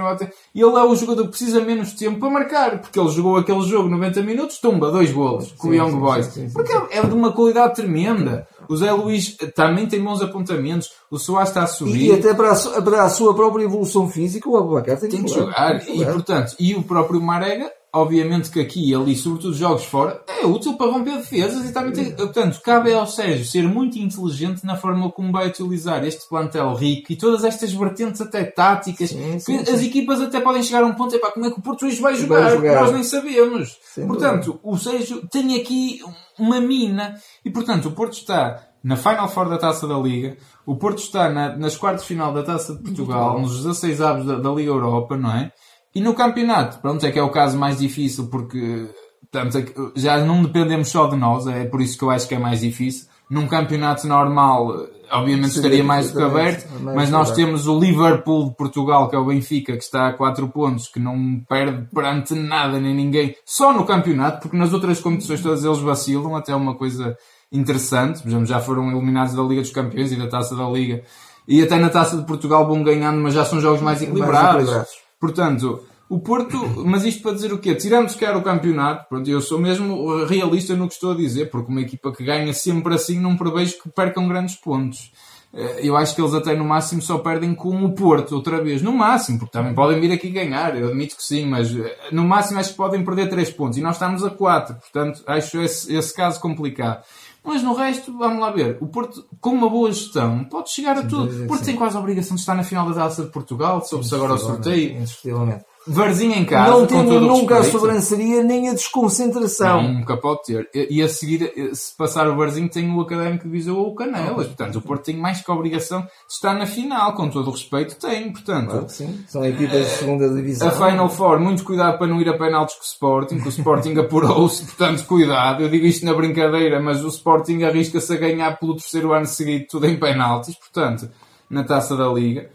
E 0.55 0.61
ele 0.61 0.75
é 0.75 0.83
o 0.83 0.95
jogador 0.95 1.23
que 1.25 1.29
precisa 1.29 1.61
menos 1.61 1.93
tempo 1.93 2.19
para 2.19 2.29
marcar, 2.29 2.79
porque 2.81 2.99
ele 2.99 3.09
jogou 3.09 3.37
aquele 3.37 3.61
jogo 3.61 3.87
90 3.89 4.21
minutos, 4.23 4.57
tumba 4.57 4.89
dois 4.91 5.11
golos 5.11 5.51
com 5.51 5.67
o 5.67 5.73
Young 5.75 5.95
Boys. 5.97 6.25
sim, 6.25 6.31
sim, 6.41 6.47
sim. 6.49 6.53
Porque 6.55 6.73
é 6.89 7.01
de 7.05 7.13
uma 7.13 7.31
qualidade 7.31 7.75
tremenda. 7.75 8.47
O 8.67 8.75
Zé 8.75 8.91
Luís 8.91 9.37
também 9.55 9.85
tem 9.85 10.01
bons 10.03 10.21
apontamentos. 10.21 10.91
O 11.11 11.19
Soares 11.19 11.49
está 11.49 11.63
a 11.63 11.67
subir. 11.67 12.05
E 12.07 12.13
até 12.13 12.33
para 12.33 12.51
a, 12.53 12.81
para 12.81 13.03
a 13.03 13.09
sua 13.09 13.35
própria 13.35 13.63
evolução 13.63 14.09
física, 14.09 14.49
o 14.49 14.57
Abubacar 14.57 14.99
tem, 14.99 15.09
Tem 15.09 15.23
que 15.23 15.29
jogar. 15.31 15.77
Tem 15.79 15.85
que 15.87 15.91
E, 15.91 15.97
jogar. 15.99 16.13
portanto, 16.13 16.55
e 16.59 16.73
o 16.75 16.81
próprio 16.83 17.21
Marega, 17.21 17.69
obviamente 17.93 18.49
que 18.49 18.59
aqui 18.59 18.89
e 18.89 18.95
ali, 18.95 19.15
sobretudo 19.15 19.53
jogos 19.53 19.83
fora, 19.83 20.23
é 20.27 20.45
útil 20.45 20.75
para 20.77 20.91
romper 20.91 21.17
defesas 21.17 21.69
e 21.69 21.73
também 21.73 22.11
portanto, 22.15 22.61
cabe 22.63 22.93
ao 22.93 23.05
Sérgio 23.05 23.45
ser 23.45 23.63
muito 23.67 23.97
inteligente 23.99 24.65
na 24.65 24.77
forma 24.77 25.11
como 25.11 25.31
vai 25.31 25.47
utilizar 25.47 26.03
este 26.05 26.27
plantel 26.29 26.73
rico 26.73 27.11
e 27.11 27.15
todas 27.15 27.43
estas 27.43 27.71
vertentes 27.73 28.21
até 28.21 28.43
táticas, 28.45 29.09
Sim, 29.09 29.39
sim, 29.39 29.57
que 29.57 29.65
sim. 29.65 29.73
as 29.73 29.81
equipas 29.81 30.21
até 30.21 30.39
podem 30.39 30.63
chegar 30.63 30.83
a 30.83 30.87
um 30.87 30.93
ponto, 30.93 31.15
epá, 31.15 31.31
como 31.31 31.45
é 31.45 31.51
que 31.51 31.59
o 31.59 31.85
hoje 31.85 32.01
vai 32.01 32.15
jogar? 32.15 32.49
jogar. 32.51 32.81
Nós 32.81 32.91
nem 32.93 33.03
sabemos. 33.03 33.77
Sem 33.93 34.07
portanto, 34.07 34.59
o 34.63 34.77
Sérgio 34.77 35.27
tem 35.27 35.59
aqui 35.59 35.99
uma 36.39 36.59
mina 36.61 37.15
e, 37.43 37.49
portanto, 37.51 37.89
o 37.89 37.91
Porto 37.91 38.13
está 38.13 38.67
na 38.83 38.95
Final 38.95 39.27
Four 39.29 39.47
da 39.49 39.57
Taça 39.59 39.87
da 39.87 39.97
Liga, 39.99 40.37
o 40.65 40.75
Porto 40.75 40.99
está 40.99 41.29
na- 41.29 41.55
nas 41.55 41.77
quartas 41.77 42.01
de 42.01 42.07
final 42.07 42.33
da 42.33 42.41
Taça 42.41 42.73
de 42.75 42.81
Portugal, 42.81 43.39
nos 43.39 43.57
16 43.57 44.01
avos 44.01 44.25
da, 44.25 44.37
da 44.37 44.49
Liga 44.49 44.71
Europa, 44.71 45.15
não 45.17 45.31
é? 45.31 45.51
E 45.93 46.01
no 46.01 46.13
campeonato, 46.13 46.79
pronto, 46.79 47.05
é 47.05 47.11
que 47.11 47.19
é 47.19 47.23
o 47.23 47.29
caso 47.29 47.57
mais 47.57 47.79
difícil 47.79 48.27
porque 48.27 48.87
é 49.33 49.61
que 49.61 49.73
já 49.95 50.17
não 50.23 50.43
dependemos 50.43 50.89
só 50.89 51.07
de 51.07 51.15
nós, 51.15 51.47
é 51.47 51.65
por 51.65 51.81
isso 51.81 51.97
que 51.97 52.03
eu 52.03 52.09
acho 52.09 52.27
que 52.27 52.35
é 52.35 52.39
mais 52.39 52.61
difícil. 52.61 53.07
Num 53.29 53.47
campeonato 53.47 54.05
normal, 54.05 54.75
obviamente 55.09 55.53
Seria 55.53 55.67
estaria 55.67 55.83
mais 55.85 56.11
do 56.11 56.17
que 56.17 56.23
aberto, 56.23 56.69
mais 56.81 56.95
mas 56.95 57.09
nós 57.09 57.31
aberto. 57.31 57.35
temos 57.37 57.65
o 57.65 57.79
Liverpool 57.79 58.49
de 58.49 58.55
Portugal, 58.55 59.09
que 59.09 59.15
é 59.15 59.19
o 59.19 59.25
Benfica, 59.25 59.77
que 59.77 59.83
está 59.83 60.09
a 60.09 60.13
4 60.13 60.49
pontos, 60.49 60.89
que 60.89 60.99
não 60.99 61.41
perde 61.47 61.87
perante 61.93 62.33
nada 62.35 62.77
nem 62.77 62.93
ninguém, 62.93 63.35
só 63.45 63.71
no 63.71 63.85
campeonato, 63.85 64.41
porque 64.41 64.57
nas 64.57 64.73
outras 64.73 64.99
competições 64.99 65.41
todas 65.41 65.63
eles 65.63 65.79
vacilam, 65.79 66.35
até 66.35 66.53
uma 66.53 66.75
coisa 66.75 67.17
interessante, 67.49 68.21
por 68.21 68.27
exemplo, 68.27 68.45
já 68.45 68.59
foram 68.59 68.91
eliminados 68.91 69.33
da 69.33 69.43
Liga 69.43 69.61
dos 69.61 69.71
Campeões 69.71 70.11
e 70.11 70.17
da 70.17 70.27
Taça 70.27 70.53
da 70.53 70.69
Liga, 70.69 71.03
e 71.47 71.61
até 71.61 71.77
na 71.77 71.89
Taça 71.89 72.17
de 72.17 72.25
Portugal 72.25 72.67
vão 72.67 72.83
ganhando, 72.83 73.21
mas 73.21 73.33
já 73.33 73.45
são 73.45 73.61
jogos 73.61 73.81
mais 73.81 74.01
equilibrados. 74.01 74.63
equilibrados. 74.63 75.00
Portanto, 75.21 75.85
o 76.09 76.19
Porto, 76.19 76.57
mas 76.83 77.05
isto 77.05 77.21
para 77.21 77.33
dizer 77.33 77.53
o 77.53 77.59
quê? 77.59 77.73
Tirando 77.75 78.09
sequer 78.09 78.35
o 78.35 78.41
campeonato, 78.41 79.07
pronto, 79.07 79.29
eu 79.29 79.39
sou 79.39 79.57
mesmo 79.59 80.25
realista 80.25 80.75
no 80.75 80.87
que 80.87 80.95
estou 80.95 81.11
a 81.11 81.15
dizer, 81.15 81.49
porque 81.49 81.71
uma 81.71 81.79
equipa 81.79 82.11
que 82.11 82.23
ganha 82.25 82.51
sempre 82.53 82.93
assim 82.95 83.17
não 83.19 83.37
prevejo 83.37 83.81
que 83.81 83.89
percam 83.89 84.27
grandes 84.27 84.55
pontos. 84.55 85.11
Eh, 85.53 85.81
Eu 85.83 85.95
acho 85.95 86.15
que 86.15 86.21
eles 86.21 86.33
até 86.33 86.55
no 86.55 86.65
máximo 86.65 87.01
só 87.01 87.17
perdem 87.19 87.53
com 87.53 87.85
o 87.85 87.93
Porto 87.93 88.35
outra 88.35 88.61
vez. 88.61 88.81
No 88.81 88.91
máximo, 88.91 89.39
porque 89.39 89.51
também 89.51 89.73
podem 89.73 90.01
vir 90.01 90.11
aqui 90.11 90.29
ganhar, 90.29 90.75
eu 90.77 90.87
admito 90.89 91.15
que 91.15 91.23
sim, 91.23 91.45
mas 91.45 91.73
eh, 91.73 91.97
no 92.11 92.23
máximo 92.27 92.59
acho 92.59 92.71
que 92.71 92.77
podem 92.77 93.05
perder 93.05 93.29
3 93.29 93.49
pontos 93.51 93.77
e 93.77 93.81
nós 93.81 93.95
estamos 93.95 94.23
a 94.23 94.29
4, 94.29 94.75
portanto 94.75 95.21
acho 95.27 95.61
esse, 95.61 95.95
esse 95.95 96.13
caso 96.13 96.41
complicado. 96.41 97.03
Mas 97.43 97.63
no 97.63 97.73
resto, 97.73 98.15
vamos 98.17 98.39
lá 98.39 98.51
ver. 98.51 98.77
O 98.79 98.87
Porto, 98.87 99.25
com 99.39 99.49
uma 99.49 99.69
boa 99.69 99.91
gestão, 99.91 100.43
pode 100.45 100.69
chegar 100.69 100.97
a 100.97 101.03
tudo. 101.03 101.43
O 101.43 101.47
Porto 101.47 101.65
tem 101.65 101.75
quase 101.75 101.97
a 101.97 101.99
obrigação 101.99 102.35
de 102.35 102.41
estar 102.41 102.55
na 102.55 102.63
final 102.63 102.87
da 102.87 102.93
Taça 102.93 103.23
de 103.23 103.31
Portugal, 103.31 103.83
soube-se 103.83 104.13
agora 104.13 104.33
o 104.33 104.37
sorteio. 104.37 104.97
Indiscutivelmente. 104.97 105.65
Varzinho 105.87 106.33
em 106.35 106.45
casa, 106.45 106.71
Não 106.71 106.81
com 106.81 106.87
temos 106.87 107.05
todo 107.05 107.25
o 107.25 107.27
nunca 107.27 107.57
a 107.59 107.63
sobranceria 107.63 108.43
nem 108.43 108.69
a 108.69 108.73
desconcentração. 108.73 109.81
Não, 109.81 109.93
nunca 109.95 110.15
pode 110.17 110.43
ter. 110.43 110.69
E 110.73 111.01
e 111.01 111.01
a 111.01 111.09
seguir, 111.09 111.51
eh, 111.57 111.73
se 111.73 111.95
passar 111.97 112.27
o 112.27 112.35
Varzinho, 112.35 112.69
tem 112.69 112.89
o 112.93 113.01
Académico 113.01 113.45
de 113.45 113.49
Viseu 113.49 113.75
ou 113.77 113.87
o 113.87 113.95
Canelas. 113.95 114.45
Portanto, 114.47 114.75
o 114.77 114.81
Porto 114.81 115.05
tem 115.05 115.17
mais 115.17 115.41
que 115.41 115.49
a 115.49 115.53
obrigação 115.55 116.01
de 116.01 116.07
estar 116.29 116.53
na 116.53 116.65
final, 116.67 117.13
com 117.13 117.29
todo 117.29 117.47
o 117.47 117.51
respeito, 117.51 117.95
tem. 117.95 118.31
Portanto, 118.31 118.69
Claro 118.69 118.89
sim. 118.89 119.23
São 119.27 119.43
equipas 119.43 119.79
de 119.85 119.95
segunda 119.97 120.29
divisão. 120.29 120.67
a 120.67 120.71
Final 120.71 121.09
Four, 121.09 121.39
muito 121.39 121.63
cuidado 121.63 121.97
para 121.97 122.07
não 122.07 122.21
ir 122.21 122.29
a 122.29 122.37
penaltis 122.37 122.75
com 122.75 122.81
o 122.83 122.85
Sporting, 122.85 123.39
que 123.39 123.47
o 123.47 123.49
Sporting 123.49 123.97
apurou-se, 123.99 124.63
portanto, 124.65 125.03
cuidado. 125.05 125.63
Eu 125.63 125.69
digo 125.69 125.85
isto 125.85 126.05
na 126.05 126.13
brincadeira, 126.13 126.79
mas 126.79 127.03
o 127.03 127.07
Sporting 127.07 127.63
arrisca-se 127.63 128.13
a 128.13 128.17
ganhar 128.17 128.59
pelo 128.59 128.75
terceiro 128.75 129.13
ano 129.13 129.25
seguido 129.25 129.65
tudo 129.69 129.87
em 129.87 129.97
penaltis, 129.97 130.55
portanto, 130.55 131.09
na 131.49 131.63
taça 131.63 131.95
da 131.97 132.07
Liga. 132.07 132.49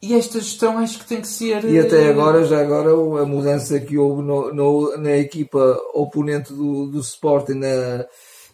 E 0.00 0.14
esta 0.14 0.38
gestão 0.40 0.78
acho 0.78 0.98
que 1.00 1.06
tem 1.06 1.20
que 1.20 1.26
ser. 1.28 1.64
E 1.64 1.78
até 1.78 2.04
eh, 2.06 2.10
agora, 2.10 2.44
já 2.44 2.60
agora, 2.60 2.90
a 3.22 3.26
mudança 3.26 3.80
que 3.80 3.98
houve 3.98 4.22
no, 4.22 4.54
no- 4.54 4.96
na 4.96 5.16
equipa 5.16 5.76
oponente 5.92 6.52
do, 6.52 6.86
do 6.86 7.00
Sporting 7.00 7.54
na, 7.54 8.04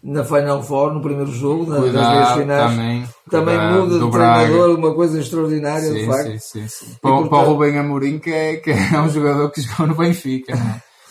na 0.02 0.24
Final 0.24 0.62
Four, 0.62 0.94
no 0.94 1.02
primeiro 1.02 1.30
jogo, 1.30 1.66
na, 1.66 1.80
nas 1.80 1.82
Cuidado 1.82 2.40
finais, 2.40 2.70
também. 2.70 3.04
também 3.30 3.56
cuidado 3.58 3.78
muda 3.82 3.98
de 4.04 4.10
Braga. 4.10 4.44
treinador, 4.46 4.78
uma 4.78 4.94
coisa 4.94 5.20
extraordinária, 5.20 5.92
de 5.92 6.00
Sim, 6.00 6.06
facto. 6.06 6.30
sim, 6.30 6.38
sim, 6.38 6.68
sim. 6.68 6.86
Para, 7.02 7.10
o- 7.10 7.14
portanto- 7.14 7.30
para 7.30 7.38
o 7.48 7.52
Rubem 7.52 7.78
Amorim, 7.78 8.18
que 8.18 8.30
é, 8.30 8.56
que 8.56 8.70
é 8.70 9.00
um 9.00 9.08
jogador 9.10 9.50
que 9.50 9.60
jogou 9.60 9.86
no 9.86 9.94
Benfica. 9.94 10.54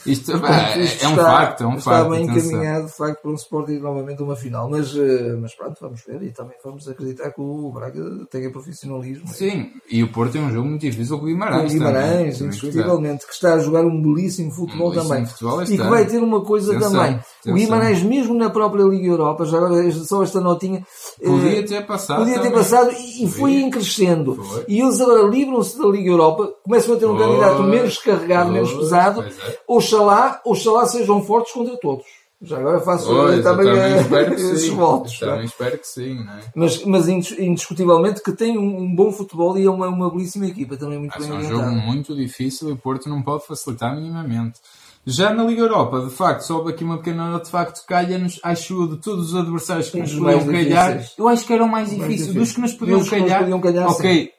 Não 0.05 0.11
é? 0.11 0.13
Isto, 0.13 0.31
Portanto, 0.31 0.51
é, 0.53 0.83
isto 0.83 1.03
é 1.03 1.07
um 1.07 1.11
está, 1.11 1.23
facto, 1.23 1.63
é 1.63 1.67
um 1.67 1.75
está 1.75 1.91
facto. 1.91 2.09
bem 2.09 2.29
atenção. 2.29 2.49
encaminhado, 2.51 2.85
de 2.87 2.91
facto, 2.93 3.21
para 3.21 3.31
um 3.31 3.35
Sporting 3.35 3.79
novamente 3.79 4.21
uma 4.23 4.35
final. 4.35 4.69
Mas, 4.69 4.95
eh, 4.95 5.35
mas 5.39 5.53
pronto, 5.55 5.77
vamos 5.81 6.01
ver 6.05 6.21
e 6.23 6.31
também 6.31 6.55
vamos 6.63 6.87
acreditar 6.87 7.31
que 7.31 7.41
o 7.41 7.71
Braga 7.71 8.01
tenha 8.29 8.51
profissionalismo. 8.51 9.27
Sim, 9.27 9.71
e 9.89 10.03
o 10.03 10.11
Porto 10.11 10.37
é 10.37 10.41
um 10.41 10.51
jogo 10.51 10.67
muito 10.67 10.81
difícil 10.81 11.17
com 11.17 11.23
o 11.23 11.27
Guimarães. 11.27 11.71
O 11.71 11.73
Guimarães, 11.73 12.03
também. 12.03 12.31
Também 12.33 12.47
indiscutivelmente, 12.47 13.27
que 13.27 13.33
está 13.33 13.53
a 13.53 13.59
jogar 13.59 13.85
um 13.85 14.01
belíssimo 14.01 14.51
futebol 14.51 14.87
Um 14.87 14.91
belíssimo 14.91 15.09
também. 15.13 15.25
futebol 15.25 15.63
e 15.63 15.65
que 15.67 15.77
vai 15.77 16.05
ter 16.05 16.17
uma 16.19 16.41
coisa 16.43 16.71
Atenção, 16.75 16.91
também. 16.91 17.13
O 17.15 17.17
atenção. 17.19 17.53
Guimarães, 17.55 18.03
mesmo 18.03 18.33
na 18.33 18.49
própria 18.49 18.83
Liga 18.83 19.07
Europa, 19.07 19.45
já 19.45 19.57
agora 19.57 19.91
só 19.91 20.23
esta 20.23 20.39
notinha, 20.41 20.85
eh, 21.21 21.25
Podia 21.25 21.65
ter 21.65 21.85
passado. 21.85 22.19
podia 22.19 22.35
ter 22.35 22.39
também. 22.43 22.57
passado 22.57 22.91
e, 22.91 23.25
e 23.25 23.29
foi 23.29 23.53
em 23.55 23.69
crescendo. 23.69 24.35
Foi. 24.35 24.65
E 24.67 24.79
eles 24.81 24.99
agora 25.01 25.23
livram-se 25.23 25.77
da 25.77 25.87
Liga 25.87 26.09
Europa, 26.09 26.49
começam 26.63 26.95
a 26.95 26.97
ter 26.97 27.05
um 27.05 27.15
Pois, 27.15 27.27
candidato 27.27 27.63
menos 27.63 27.97
carregado, 27.99 28.51
menos 28.51 28.69
pois, 28.71 28.83
pesado. 28.83 29.21
pois 29.21 29.37
é. 29.49 29.57
Oxalá, 29.93 30.41
oxalá 30.45 30.85
sejam 30.85 31.21
fortes 31.23 31.53
contra 31.53 31.77
todos. 31.77 32.05
Já 32.41 32.57
agora 32.57 32.81
faço 32.81 33.05
Pois, 33.07 33.37
eu 33.37 33.43
também, 33.43 33.65
também 33.67 33.81
eh, 33.93 34.01
espero 34.01 34.35
que 34.35 34.41
esses 34.41 34.61
sim. 34.63 34.75
votos. 34.75 35.21
É? 35.21 35.25
também 35.25 35.45
espero 35.45 35.77
que 35.77 35.87
sim, 35.87 36.15
não 36.25 36.33
é? 36.33 36.39
Mas, 36.55 36.83
mas 36.83 37.07
indis- 37.07 37.39
indiscutivelmente 37.39 38.21
que 38.21 38.33
tem 38.33 38.57
um, 38.57 38.93
bom 38.93 39.11
futebol 39.13 39.57
e 39.57 39.65
é 39.65 39.69
uma, 39.69 39.87
uma 39.87 40.09
belíssima 40.11 40.47
equipa, 40.47 40.75
também 40.75 40.99
muito 40.99 41.13
Mas 41.17 41.23
bem 41.25 41.31
é 41.31 41.33
um 41.33 41.37
orientada. 41.45 41.69
jogo 41.69 41.75
muito 41.85 42.13
difícil 42.15 42.67
e 42.69 42.71
o 42.73 42.77
Porto 42.77 43.07
não 43.07 43.21
pode 43.21 43.45
facilitar 43.47 43.95
minimamente. 43.95 44.59
Já 45.05 45.33
na 45.33 45.43
Liga 45.45 45.61
Europa, 45.61 46.01
de 46.01 46.09
facto, 46.11 46.41
soube 46.41 46.71
aqui 46.71 46.83
uma 46.83 46.97
pequena 46.97 47.29
nota, 47.29 47.45
de 47.45 47.51
facto, 47.51 47.85
calha-nos, 47.85 48.39
acho, 48.43 48.87
de 48.87 48.97
todos 48.97 49.29
os 49.33 49.35
adversários 49.35 49.89
que 49.89 49.99
nos 49.99 50.13
podiam 50.13 50.45
calhar, 50.45 50.91
difíceis. 50.97 51.13
eu 51.17 51.27
acho 51.29 51.45
que 51.45 51.53
era 51.53 51.63
o 51.63 51.69
mais 51.69 51.87
mais 51.89 51.99
difícil. 52.01 52.25
difícil. 52.33 52.33
Dos 52.41 52.51
que 52.53 52.61
nos 52.61 52.73
podiam 52.73 53.05
calhar, 53.05 53.39
podiam 53.39 53.61
calhar, 53.61 53.89
ok, 53.89 54.31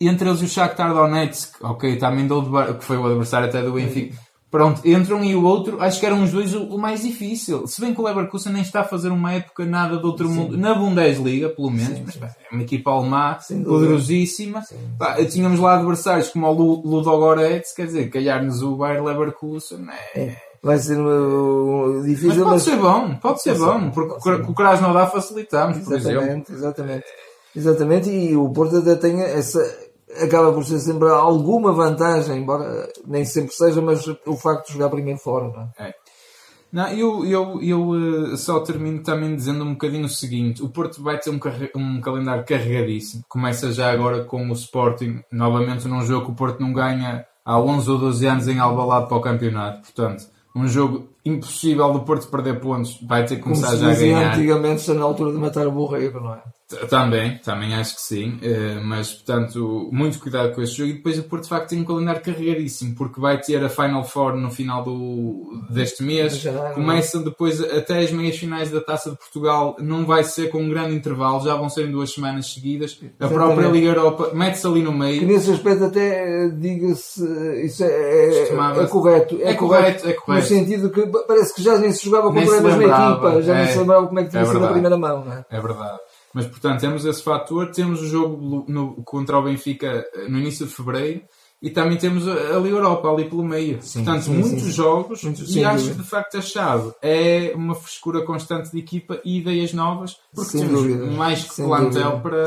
entre 0.00 0.28
eles 0.28 0.42
o 0.42 0.46
Shakhtar 0.48 0.92
Donetsk, 0.92 1.54
ok, 1.62 1.96
também 1.96 2.26
deu 2.26 2.42
de 2.42 2.50
bar- 2.50 2.74
que 2.78 2.84
foi 2.84 2.98
o 2.98 3.06
adversário 3.06 3.48
até 3.48 3.62
do 3.62 3.72
Benfica. 3.72 4.25
Pronto, 4.56 4.80
entre 4.86 5.12
um 5.12 5.22
e 5.22 5.36
o 5.36 5.44
outro, 5.44 5.82
acho 5.82 6.00
que 6.00 6.06
eram 6.06 6.22
os 6.22 6.32
dois 6.32 6.54
o, 6.54 6.62
o 6.64 6.78
mais 6.78 7.02
difícil. 7.02 7.66
Se 7.66 7.78
bem 7.78 7.92
que 7.92 8.00
o 8.00 8.04
Leverkusen 8.04 8.54
nem 8.54 8.62
está 8.62 8.80
a 8.80 8.84
fazer 8.84 9.10
uma 9.10 9.34
época 9.34 9.66
nada 9.66 9.98
de 9.98 10.06
outro 10.06 10.30
mundo, 10.30 10.56
na 10.56 10.74
Bundesliga, 10.74 11.50
pelo 11.50 11.70
menos, 11.70 12.00
mas 12.06 12.16
pá, 12.16 12.26
é 12.50 12.54
uma 12.54 12.62
equipa 12.62 12.90
alemã, 12.90 13.36
poderosíssima. 13.64 14.62
Pá, 14.98 15.22
tínhamos 15.26 15.60
lá 15.60 15.74
adversários 15.74 16.30
como 16.30 16.46
o 16.46 16.52
Lu- 16.52 16.82
Ludogorets, 16.86 17.74
quer 17.74 17.84
dizer, 17.84 18.08
calhar-nos 18.08 18.62
o 18.62 18.76
Bayer 18.76 19.04
Leverkusen, 19.04 19.86
é, 20.14 20.36
vai 20.62 20.78
ser 20.78 20.98
uh, 20.98 22.02
difícil. 22.02 22.28
Mas 22.28 22.38
pode 22.38 22.50
mas... 22.50 22.62
ser 22.62 22.76
bom, 22.76 23.14
pode 23.16 23.42
ser 23.42 23.58
bom, 23.58 23.90
porque 23.90 24.50
o 24.50 24.54
Cras 24.54 24.80
não 24.80 24.94
dá 24.94 25.06
facilitamos, 25.06 25.78
por 25.80 25.96
exatamente, 25.96 26.22
exemplo. 26.22 26.54
Exatamente, 26.54 27.04
exatamente. 27.54 28.10
E 28.10 28.34
o 28.34 28.48
Porto 28.48 28.78
até 28.78 28.94
tem 28.94 29.20
essa, 29.20 29.60
acaba 30.22 30.52
por 30.52 30.64
ser 30.64 30.78
sempre 30.80 31.08
alguma 31.08 31.72
vantagem, 31.72 32.38
embora 32.38 32.88
nem 33.06 33.24
sempre 33.24 33.52
seja, 33.52 33.80
mas 33.80 34.06
o 34.26 34.36
facto 34.36 34.66
de 34.66 34.74
jogar 34.74 34.90
primeiro 34.90 35.18
fora, 35.18 35.48
não 35.48 35.62
é? 35.78 35.88
é. 35.88 35.94
Não, 36.72 36.88
eu, 36.88 37.24
eu, 37.24 37.62
eu 37.62 37.88
uh, 37.88 38.36
só 38.36 38.60
termino 38.60 39.02
também 39.02 39.34
dizendo 39.34 39.64
um 39.64 39.72
bocadinho 39.72 40.04
o 40.04 40.08
seguinte: 40.08 40.62
o 40.62 40.68
Porto 40.68 41.02
vai 41.02 41.18
ter 41.18 41.30
um, 41.30 41.40
um, 41.76 42.00
calendário 42.00 42.44
carregadíssimo. 42.44 43.24
Começa 43.28 43.72
já 43.72 43.90
agora 43.90 44.24
com 44.24 44.48
o 44.48 44.52
Sporting, 44.52 45.20
novamente 45.32 45.88
num 45.88 46.04
jogo 46.04 46.26
que 46.26 46.32
o 46.32 46.34
Porto 46.34 46.60
não 46.60 46.72
ganha 46.72 47.24
há 47.44 47.58
11 47.58 47.90
ou 47.90 47.98
12 47.98 48.26
anos 48.26 48.48
em 48.48 48.58
Albalade 48.58 49.08
para 49.08 49.16
o 49.16 49.20
campeonato. 49.20 49.80
Portanto, 49.82 50.26
um 50.54 50.66
jogo 50.66 51.08
impossível 51.24 51.92
do 51.92 52.00
Porto 52.00 52.28
perder 52.28 52.60
pontos, 52.60 53.00
vai 53.06 53.24
ter 53.24 53.36
que 53.36 53.42
começar 53.42 53.68
Como 53.68 53.80
já 53.80 53.90
a 53.90 53.94
ganhar. 53.94 54.34
antigamente, 54.34 54.80
está 54.80 54.94
na 54.94 55.04
altura 55.04 55.32
de 55.32 55.38
matar 55.38 55.66
o 55.66 55.72
borrego, 55.72 56.20
não 56.20 56.34
é? 56.34 56.42
Também, 56.90 57.38
também 57.38 57.74
acho 57.76 57.94
que 57.94 58.02
sim, 58.02 58.40
eh, 58.42 58.80
mas 58.82 59.12
portanto, 59.12 59.88
muito 59.92 60.18
cuidado 60.18 60.52
com 60.52 60.60
esse 60.60 60.72
jogo. 60.72 60.90
E 60.90 60.94
depois 60.94 61.16
o 61.16 61.22
Porto 61.22 61.44
de 61.44 61.48
facto 61.48 61.68
tem 61.68 61.80
um 61.80 61.84
calendário 61.84 62.20
carregadíssimo, 62.20 62.96
porque 62.96 63.20
vai 63.20 63.40
ter 63.40 63.64
a 63.64 63.68
Final 63.68 64.02
Four 64.02 64.34
no 64.34 64.50
final 64.50 64.82
do, 64.82 65.64
deste 65.70 66.02
mês. 66.02 66.44
Começam 66.74 67.22
depois 67.22 67.62
até 67.62 68.00
as 68.00 68.10
meias 68.10 68.36
finais 68.36 68.68
da 68.68 68.80
Taça 68.80 69.12
de 69.12 69.16
Portugal, 69.16 69.76
não 69.78 70.04
vai 70.04 70.24
ser 70.24 70.50
com 70.50 70.60
um 70.60 70.68
grande 70.68 70.96
intervalo, 70.96 71.40
já 71.44 71.54
vão 71.54 71.68
ser 71.68 71.86
em 71.86 71.92
duas 71.92 72.12
semanas 72.12 72.52
seguidas. 72.52 72.98
A 73.20 73.28
própria 73.28 73.68
Liga 73.68 73.86
Europa 73.86 74.32
mete-se 74.34 74.66
ali 74.66 74.82
no 74.82 74.92
meio. 74.92 75.20
Que 75.20 75.26
nesse 75.26 75.52
aspecto 75.52 75.84
até, 75.84 76.48
diga-se, 76.48 77.22
isso 77.64 77.84
é, 77.84 77.86
é, 77.86 78.42
é, 78.42 78.86
correto. 78.88 79.38
É, 79.40 79.50
é 79.50 79.54
correto, 79.54 80.08
é 80.08 80.14
correto. 80.14 80.42
No 80.42 80.58
sentido 80.58 80.90
que 80.90 81.06
parece 81.28 81.54
que 81.54 81.62
já 81.62 81.78
nem 81.78 81.92
se 81.92 82.04
jogava 82.04 82.32
contra 82.32 82.58
a 82.58 82.60
mesma 82.60 82.82
equipa, 82.82 83.42
já 83.42 83.54
é, 83.54 83.62
nem 83.62 83.72
se 83.72 83.78
lembrava 83.78 84.06
como 84.08 84.18
é 84.18 84.24
que 84.24 84.30
tinha 84.30 84.42
é 84.42 84.46
sido 84.46 84.64
a 84.64 84.72
primeira 84.72 84.96
mão. 84.96 85.24
Não 85.24 85.32
é? 85.32 85.44
é 85.48 85.60
verdade. 85.60 85.98
Mas, 86.36 86.46
portanto, 86.46 86.82
temos 86.82 87.02
esse 87.06 87.22
fator. 87.22 87.70
Temos 87.70 88.02
o 88.02 88.06
jogo 88.06 88.66
no, 88.68 89.02
contra 89.04 89.38
o 89.38 89.42
Benfica 89.42 90.06
eh, 90.12 90.28
no 90.28 90.38
início 90.38 90.66
de 90.66 90.74
fevereiro 90.74 91.22
e 91.60 91.70
também 91.70 91.96
temos 91.96 92.28
a, 92.28 92.58
Liga 92.58 92.76
Europa 92.76 93.08
ali 93.08 93.24
pelo 93.24 93.42
meio. 93.42 93.78
Sim, 93.80 94.04
Portanto, 94.04 94.24
sim, 94.24 94.34
muitos 94.34 94.62
sim. 94.62 94.70
jogos 94.70 95.22
e 95.22 95.64
acho 95.64 95.90
que 95.90 95.96
de 95.96 96.02
facto 96.02 96.36
a 96.36 96.42
chave 96.42 96.92
é 97.02 97.52
uma 97.54 97.74
frescura 97.74 98.22
constante 98.22 98.70
de 98.70 98.78
equipa 98.78 99.20
e 99.24 99.38
ideias 99.38 99.72
novas, 99.72 100.16
porque 100.34 100.50
sem 100.50 100.60
temos 100.60 100.82
dúvida. 100.82 101.06
mais 101.06 101.44
que 101.44 101.54
sem 101.54 101.66
plantel 101.66 102.20
para, 102.20 102.44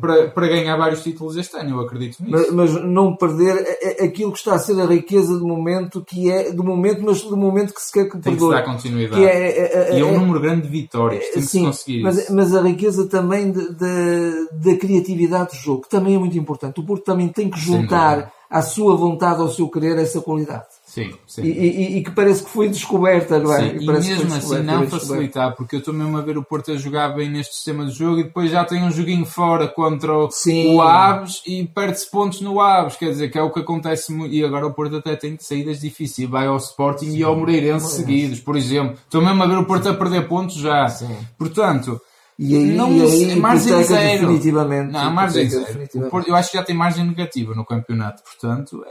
para, 0.00 0.28
para 0.28 0.48
ganhar 0.48 0.76
vários 0.76 1.02
títulos 1.02 1.36
este 1.36 1.56
ano, 1.56 1.70
eu 1.70 1.80
acredito 1.80 2.22
nisso. 2.22 2.54
Mas, 2.54 2.72
mas, 2.72 2.84
não 2.84 3.16
perder 3.16 3.56
aquilo 4.00 4.30
que 4.30 4.38
está 4.38 4.54
a 4.54 4.58
ser 4.58 4.80
a 4.80 4.86
riqueza 4.86 5.36
do 5.36 5.46
momento, 5.46 6.04
que 6.04 6.30
é 6.30 6.52
do 6.52 6.62
momento, 6.62 7.02
mas 7.04 7.22
do 7.22 7.36
momento 7.36 7.74
que 7.74 7.82
se 7.82 7.92
quer 7.92 8.04
que 8.04 8.18
Tem 8.18 8.34
que 8.34 8.40
se 8.40 8.50
dar 8.50 8.62
continuidade. 8.62 9.24
É, 9.24 9.48
é, 9.48 9.90
é, 9.90 9.98
e 9.98 10.00
é 10.00 10.04
um 10.04 10.14
é- 10.14 10.18
número 10.18 10.40
grande 10.40 10.62
de 10.62 10.68
vitórias, 10.68 11.24
tem 11.24 11.42
que 11.42 11.48
se 11.48 11.60
conseguir 11.60 12.02
mas, 12.02 12.18
isso. 12.18 12.34
mas 12.34 12.54
a 12.54 12.62
riqueza 12.62 13.08
também 13.08 13.52
da 13.52 14.76
criatividade 14.78 15.56
do 15.56 15.56
jogo, 15.56 15.82
que 15.82 15.88
também 15.88 16.14
é 16.14 16.18
muito 16.18 16.38
importante. 16.38 16.78
O 16.78 16.84
Porto 16.84 17.04
também 17.04 17.28
tem 17.28 17.50
que 17.50 17.58
juntar 17.58 18.32
à 18.54 18.62
sua 18.62 18.94
vontade, 18.94 19.40
ao 19.40 19.48
seu 19.48 19.68
querer, 19.68 19.98
essa 19.98 20.20
qualidade. 20.20 20.66
Sim, 20.86 21.12
sim. 21.26 21.42
E, 21.42 21.48
e, 21.48 21.96
e, 21.96 22.04
que 22.04 22.12
parece 22.12 22.44
que 22.44 22.50
foi 22.50 22.68
descoberta, 22.68 23.40
não 23.40 23.52
é? 23.52 23.70
Sim, 23.70 23.78
e 23.80 23.86
mesmo 23.86 24.32
assim 24.32 24.62
não 24.62 24.86
facilitar, 24.86 25.56
porque 25.56 25.74
eu 25.74 25.80
estou 25.80 25.92
mesmo 25.92 26.16
a 26.16 26.20
ver 26.20 26.38
o 26.38 26.44
Porto 26.44 26.70
a 26.70 26.76
jogar 26.76 27.16
bem 27.16 27.28
neste 27.28 27.56
sistema 27.56 27.84
de 27.84 27.90
jogo 27.90 28.20
e 28.20 28.22
depois 28.22 28.52
já 28.52 28.64
tem 28.64 28.84
um 28.84 28.92
joguinho 28.92 29.26
fora 29.26 29.66
contra 29.66 30.16
o, 30.16 30.28
o 30.68 30.80
Aves 30.80 31.42
e 31.44 31.64
perde-se 31.66 32.08
pontos 32.08 32.40
no 32.40 32.60
Aves, 32.60 32.94
quer 32.94 33.10
dizer, 33.10 33.28
que 33.28 33.36
é 33.36 33.42
o 33.42 33.50
que 33.50 33.58
acontece 33.58 34.12
muito. 34.12 34.32
E 34.32 34.44
agora 34.44 34.68
o 34.68 34.72
Porto 34.72 34.98
até 34.98 35.16
tem 35.16 35.36
saídas 35.40 35.80
difíceis, 35.80 36.30
vai 36.30 36.46
ao 36.46 36.56
Sporting 36.58 37.10
sim. 37.10 37.16
e 37.16 37.24
ao 37.24 37.34
Moreirense 37.34 37.96
seguidos, 37.96 38.38
por 38.38 38.56
exemplo. 38.56 38.96
Estou 39.04 39.20
mesmo 39.20 39.42
a 39.42 39.46
ver 39.46 39.58
o 39.58 39.64
Porto 39.64 39.88
a 39.88 39.94
perder 39.94 40.28
pontos 40.28 40.54
já. 40.54 40.88
Sim. 40.88 41.16
Portanto, 41.36 42.00
e 42.38 42.56
aí, 42.56 42.72
não, 42.72 42.92
e 42.92 43.02
aí 43.02 43.36
margem 43.36 43.82
zero. 43.84 44.20
definitivamente. 44.26 44.92
Não, 44.92 45.10
margem 45.10 45.48
zero. 45.48 45.88
eu 46.26 46.34
acho 46.34 46.50
que 46.50 46.56
já 46.56 46.64
tem 46.64 46.74
margem 46.74 47.04
negativa 47.04 47.54
no 47.54 47.64
campeonato, 47.64 48.22
portanto 48.22 48.84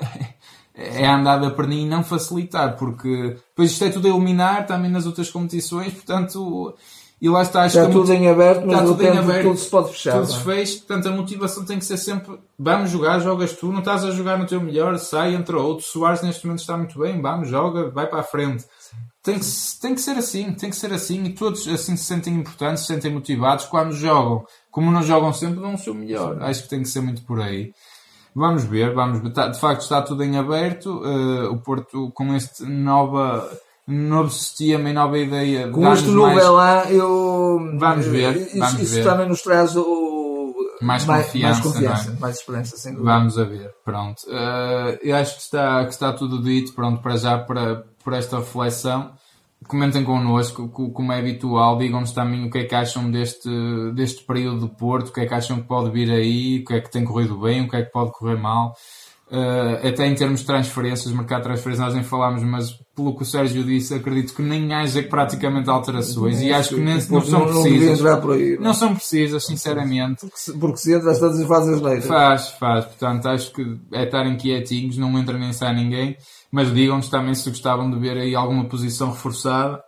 é, 0.75 1.03
é 1.03 1.07
andar 1.07 1.43
a 1.43 1.51
perder 1.51 1.75
e 1.75 1.85
não 1.85 2.03
facilitar, 2.03 2.77
porque 2.77 3.37
depois 3.49 3.71
isto 3.71 3.85
é 3.85 3.89
tudo 3.89 4.07
a 4.07 4.11
eliminar 4.11 4.65
também 4.65 4.89
nas 4.89 5.05
outras 5.05 5.29
competições, 5.29 5.93
portanto 5.93 6.73
e 7.23 7.29
lá 7.29 7.41
está, 7.41 7.65
está 7.65 7.87
tudo 7.87 8.11
em 8.11 8.27
aberto, 8.27 8.65
mas 8.65 8.81
tudo, 8.81 9.01
em 9.01 9.17
aberto, 9.17 9.47
tudo 9.47 9.57
se 9.57 9.69
pode 9.69 9.91
fechar. 9.93 10.19
Tudo 10.19 10.27
se 10.27 10.39
é? 10.39 10.41
fez, 10.41 10.75
portanto 10.75 11.07
a 11.07 11.11
motivação 11.11 11.63
tem 11.63 11.79
que 11.79 11.85
ser 11.85 11.95
sempre 11.95 12.37
vamos 12.59 12.89
jogar, 12.89 13.19
jogas 13.19 13.53
tu, 13.53 13.71
não 13.71 13.79
estás 13.79 14.03
a 14.03 14.11
jogar 14.11 14.37
no 14.37 14.45
teu 14.45 14.59
melhor, 14.59 14.97
sai, 14.97 15.33
entra 15.33 15.57
outro. 15.57 15.85
Soares 15.85 16.21
neste 16.21 16.45
momento 16.45 16.59
está 16.59 16.75
muito 16.75 16.99
bem, 16.99 17.21
vamos, 17.21 17.47
joga, 17.47 17.89
vai 17.89 18.07
para 18.07 18.19
a 18.19 18.23
frente. 18.23 18.65
Tem 19.23 19.39
que, 19.39 19.45
tem 19.81 19.95
que 19.95 20.01
ser 20.01 20.17
assim, 20.17 20.51
tem 20.51 20.69
que 20.69 20.75
ser 20.75 20.91
assim, 20.91 21.23
e 21.23 21.33
todos 21.33 21.65
assim 21.69 21.95
se 21.95 22.03
sentem 22.03 22.33
importantes, 22.33 22.81
se 22.81 22.93
sentem 22.93 23.13
motivados 23.13 23.65
quando 23.65 23.93
jogam. 23.93 24.45
Como 24.69 24.91
não 24.91 25.01
jogam 25.01 25.31
sempre, 25.31 25.61
dão 25.61 25.75
o 25.75 25.77
seu 25.77 25.93
melhor. 25.93 26.43
Acho 26.43 26.63
que 26.63 26.69
tem 26.69 26.81
que 26.81 26.89
ser 26.89 26.99
muito 26.99 27.21
por 27.23 27.39
aí. 27.39 27.71
Vamos 28.35 28.63
ver, 28.65 28.93
vamos 28.93 29.21
ver. 29.21 29.31
Tá, 29.31 29.47
de 29.47 29.59
facto 29.59 29.81
está 29.81 30.01
tudo 30.01 30.23
em 30.23 30.37
aberto. 30.37 31.01
Uh, 31.03 31.51
o 31.51 31.57
Porto 31.57 32.11
com 32.13 32.35
este 32.35 32.63
nova, 32.63 33.49
novo 33.87 34.29
sistema 34.29 34.89
e 34.89 34.93
nova 34.93 35.17
ideia. 35.17 35.69
Com 35.69 35.93
este 35.93 36.09
novo 36.09 36.35
mais... 36.35 36.49
lá, 36.49 36.91
eu. 36.91 37.59
Vamos 37.77 38.05
ver. 38.07 38.33
Vamos 38.33 38.73
isso, 38.73 38.77
ver. 38.77 38.83
isso 38.83 39.03
também 39.03 39.29
nos 39.29 39.41
traz 39.41 39.75
o. 39.75 40.03
Mais 40.81 41.05
confiança, 41.05 41.47
mais, 41.47 41.59
confiança, 41.61 42.11
é? 42.11 42.19
mais 42.19 42.35
esperança, 42.35 42.75
sem 42.75 42.91
dúvida. 42.91 43.13
Vamos 43.13 43.39
a 43.39 43.43
ver, 43.45 43.73
pronto. 43.85 44.19
Uh, 44.27 44.99
eu 45.01 45.15
acho 45.15 45.35
que 45.35 45.41
está, 45.43 45.85
que 45.85 45.91
está 45.91 46.11
tudo 46.11 46.41
dito, 46.41 46.73
pronto, 46.73 47.01
para 47.01 47.15
já, 47.15 47.37
para, 47.37 47.85
por 48.03 48.13
esta 48.13 48.39
reflexão. 48.39 49.13
Comentem 49.67 50.03
connosco, 50.03 50.67
como 50.67 51.13
é 51.13 51.19
habitual, 51.19 51.77
digam-nos 51.77 52.11
também 52.11 52.45
o 52.45 52.51
que 52.51 52.59
é 52.59 52.63
que 52.65 52.75
acham 52.75 53.09
deste, 53.09 53.49
deste 53.95 54.23
período 54.25 54.59
do 54.61 54.69
Porto, 54.69 55.07
o 55.07 55.13
que 55.13 55.21
é 55.21 55.25
que 55.25 55.33
acham 55.33 55.61
que 55.61 55.67
pode 55.67 55.89
vir 55.89 56.11
aí, 56.11 56.59
o 56.59 56.65
que 56.65 56.73
é 56.73 56.81
que 56.81 56.91
tem 56.91 57.05
corrido 57.05 57.39
bem, 57.39 57.61
o 57.61 57.69
que 57.69 57.77
é 57.77 57.83
que 57.83 57.91
pode 57.91 58.11
correr 58.11 58.35
mal. 58.35 58.75
Uh, 59.31 59.87
até 59.87 60.05
em 60.05 60.13
termos 60.13 60.41
de 60.41 60.45
transferências, 60.45 61.11
mercado 61.11 61.39
de 61.39 61.47
transferências 61.47 61.85
nós 61.85 61.95
nem 61.95 62.03
falámos, 62.03 62.43
mas 62.43 62.77
pelo 62.95 63.15
que 63.15 63.23
o 63.23 63.25
Sérgio 63.25 63.63
disse, 63.63 63.95
acredito 63.95 64.35
que 64.35 64.43
nem 64.43 64.71
haja 64.73 65.01
praticamente 65.01 65.69
alterações 65.69 66.39
e 66.41 66.53
acho 66.53 66.75
que 66.75 66.81
nem, 66.81 66.95
não, 66.95 67.19
não 67.19 67.25
são 67.25 67.45
precisas. 67.47 68.01
Não, 68.01 68.31
aí, 68.31 68.57
não, 68.59 68.73
são 68.73 68.93
precisas, 68.93 69.45
sinceramente. 69.45 70.19
Porque 70.21 70.37
se, 70.37 70.57
porque 70.59 70.77
se 70.77 70.93
entra, 70.93 71.11
estás 71.11 71.41
a 71.41 71.47
fazer 71.47 71.73
as 71.73 71.81
leis. 71.81 72.05
Faz, 72.05 72.49
faz. 72.49 72.85
Portanto, 72.85 73.27
acho 73.27 73.51
que 73.53 73.79
é 73.93 74.03
estarem 74.03 74.37
quietinhos, 74.37 74.97
não 74.97 75.17
entra 75.17 75.37
nem 75.37 75.51
sai 75.51 75.73
ninguém. 75.73 76.15
Mas 76.51 76.71
digam-nos 76.71 77.09
também 77.09 77.33
se 77.33 77.49
gostavam 77.49 77.89
de 77.89 77.97
ver 77.97 78.17
aí 78.17 78.35
alguma 78.35 78.65
posição 78.65 79.09
reforçada. 79.09 79.81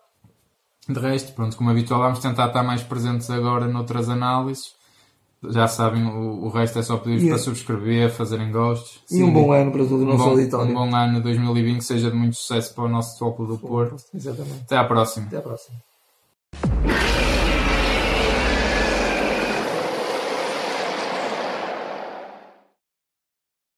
De 0.90 1.00
resto, 1.00 1.34
pronto, 1.34 1.56
como 1.56 1.70
habitual, 1.70 2.00
vamos 2.00 2.20
tentar 2.20 2.48
estar 2.48 2.64
mais 2.64 2.82
presentes 2.82 3.30
agora 3.30 3.68
noutras 3.68 4.10
análises. 4.10 4.74
Já 5.52 5.68
sabem, 5.68 6.06
o, 6.06 6.46
o 6.46 6.50
resto 6.50 6.80
é 6.80 6.84
só 6.84 6.98
pedir 6.98 7.18
yeah. 7.18 7.30
para 7.30 7.42
é. 7.42 7.44
subscrever, 7.44 8.12
fazerem 8.12 8.52
gostos. 8.52 9.02
E 9.12 9.24
um 9.24 9.32
bom 9.32 9.52
ano 9.52 9.72
para 9.72 9.84
todo 9.84 10.02
o 10.02 10.06
nosso 10.06 10.24
um 10.24 10.30
auditório. 10.30 10.72
Um 10.72 10.74
bom 10.74 10.96
ano 10.96 11.22
2020 11.22 11.78
que 11.78 11.84
seja 11.84 12.12
de 12.12 12.18
muito 12.18 12.36
sucesso 12.36 12.74
para 12.74 12.84
o 12.84 12.90
nosso 12.90 13.18
Futebol 13.18 13.48
do 13.48 13.58
Porto. 13.58 14.04
Exatamente. 14.14 14.62
Até 14.64 14.78
à 14.78 14.84
próxima. 14.84 15.28
Até 15.28 15.38
à 15.38 15.42
próxima. 15.42 15.78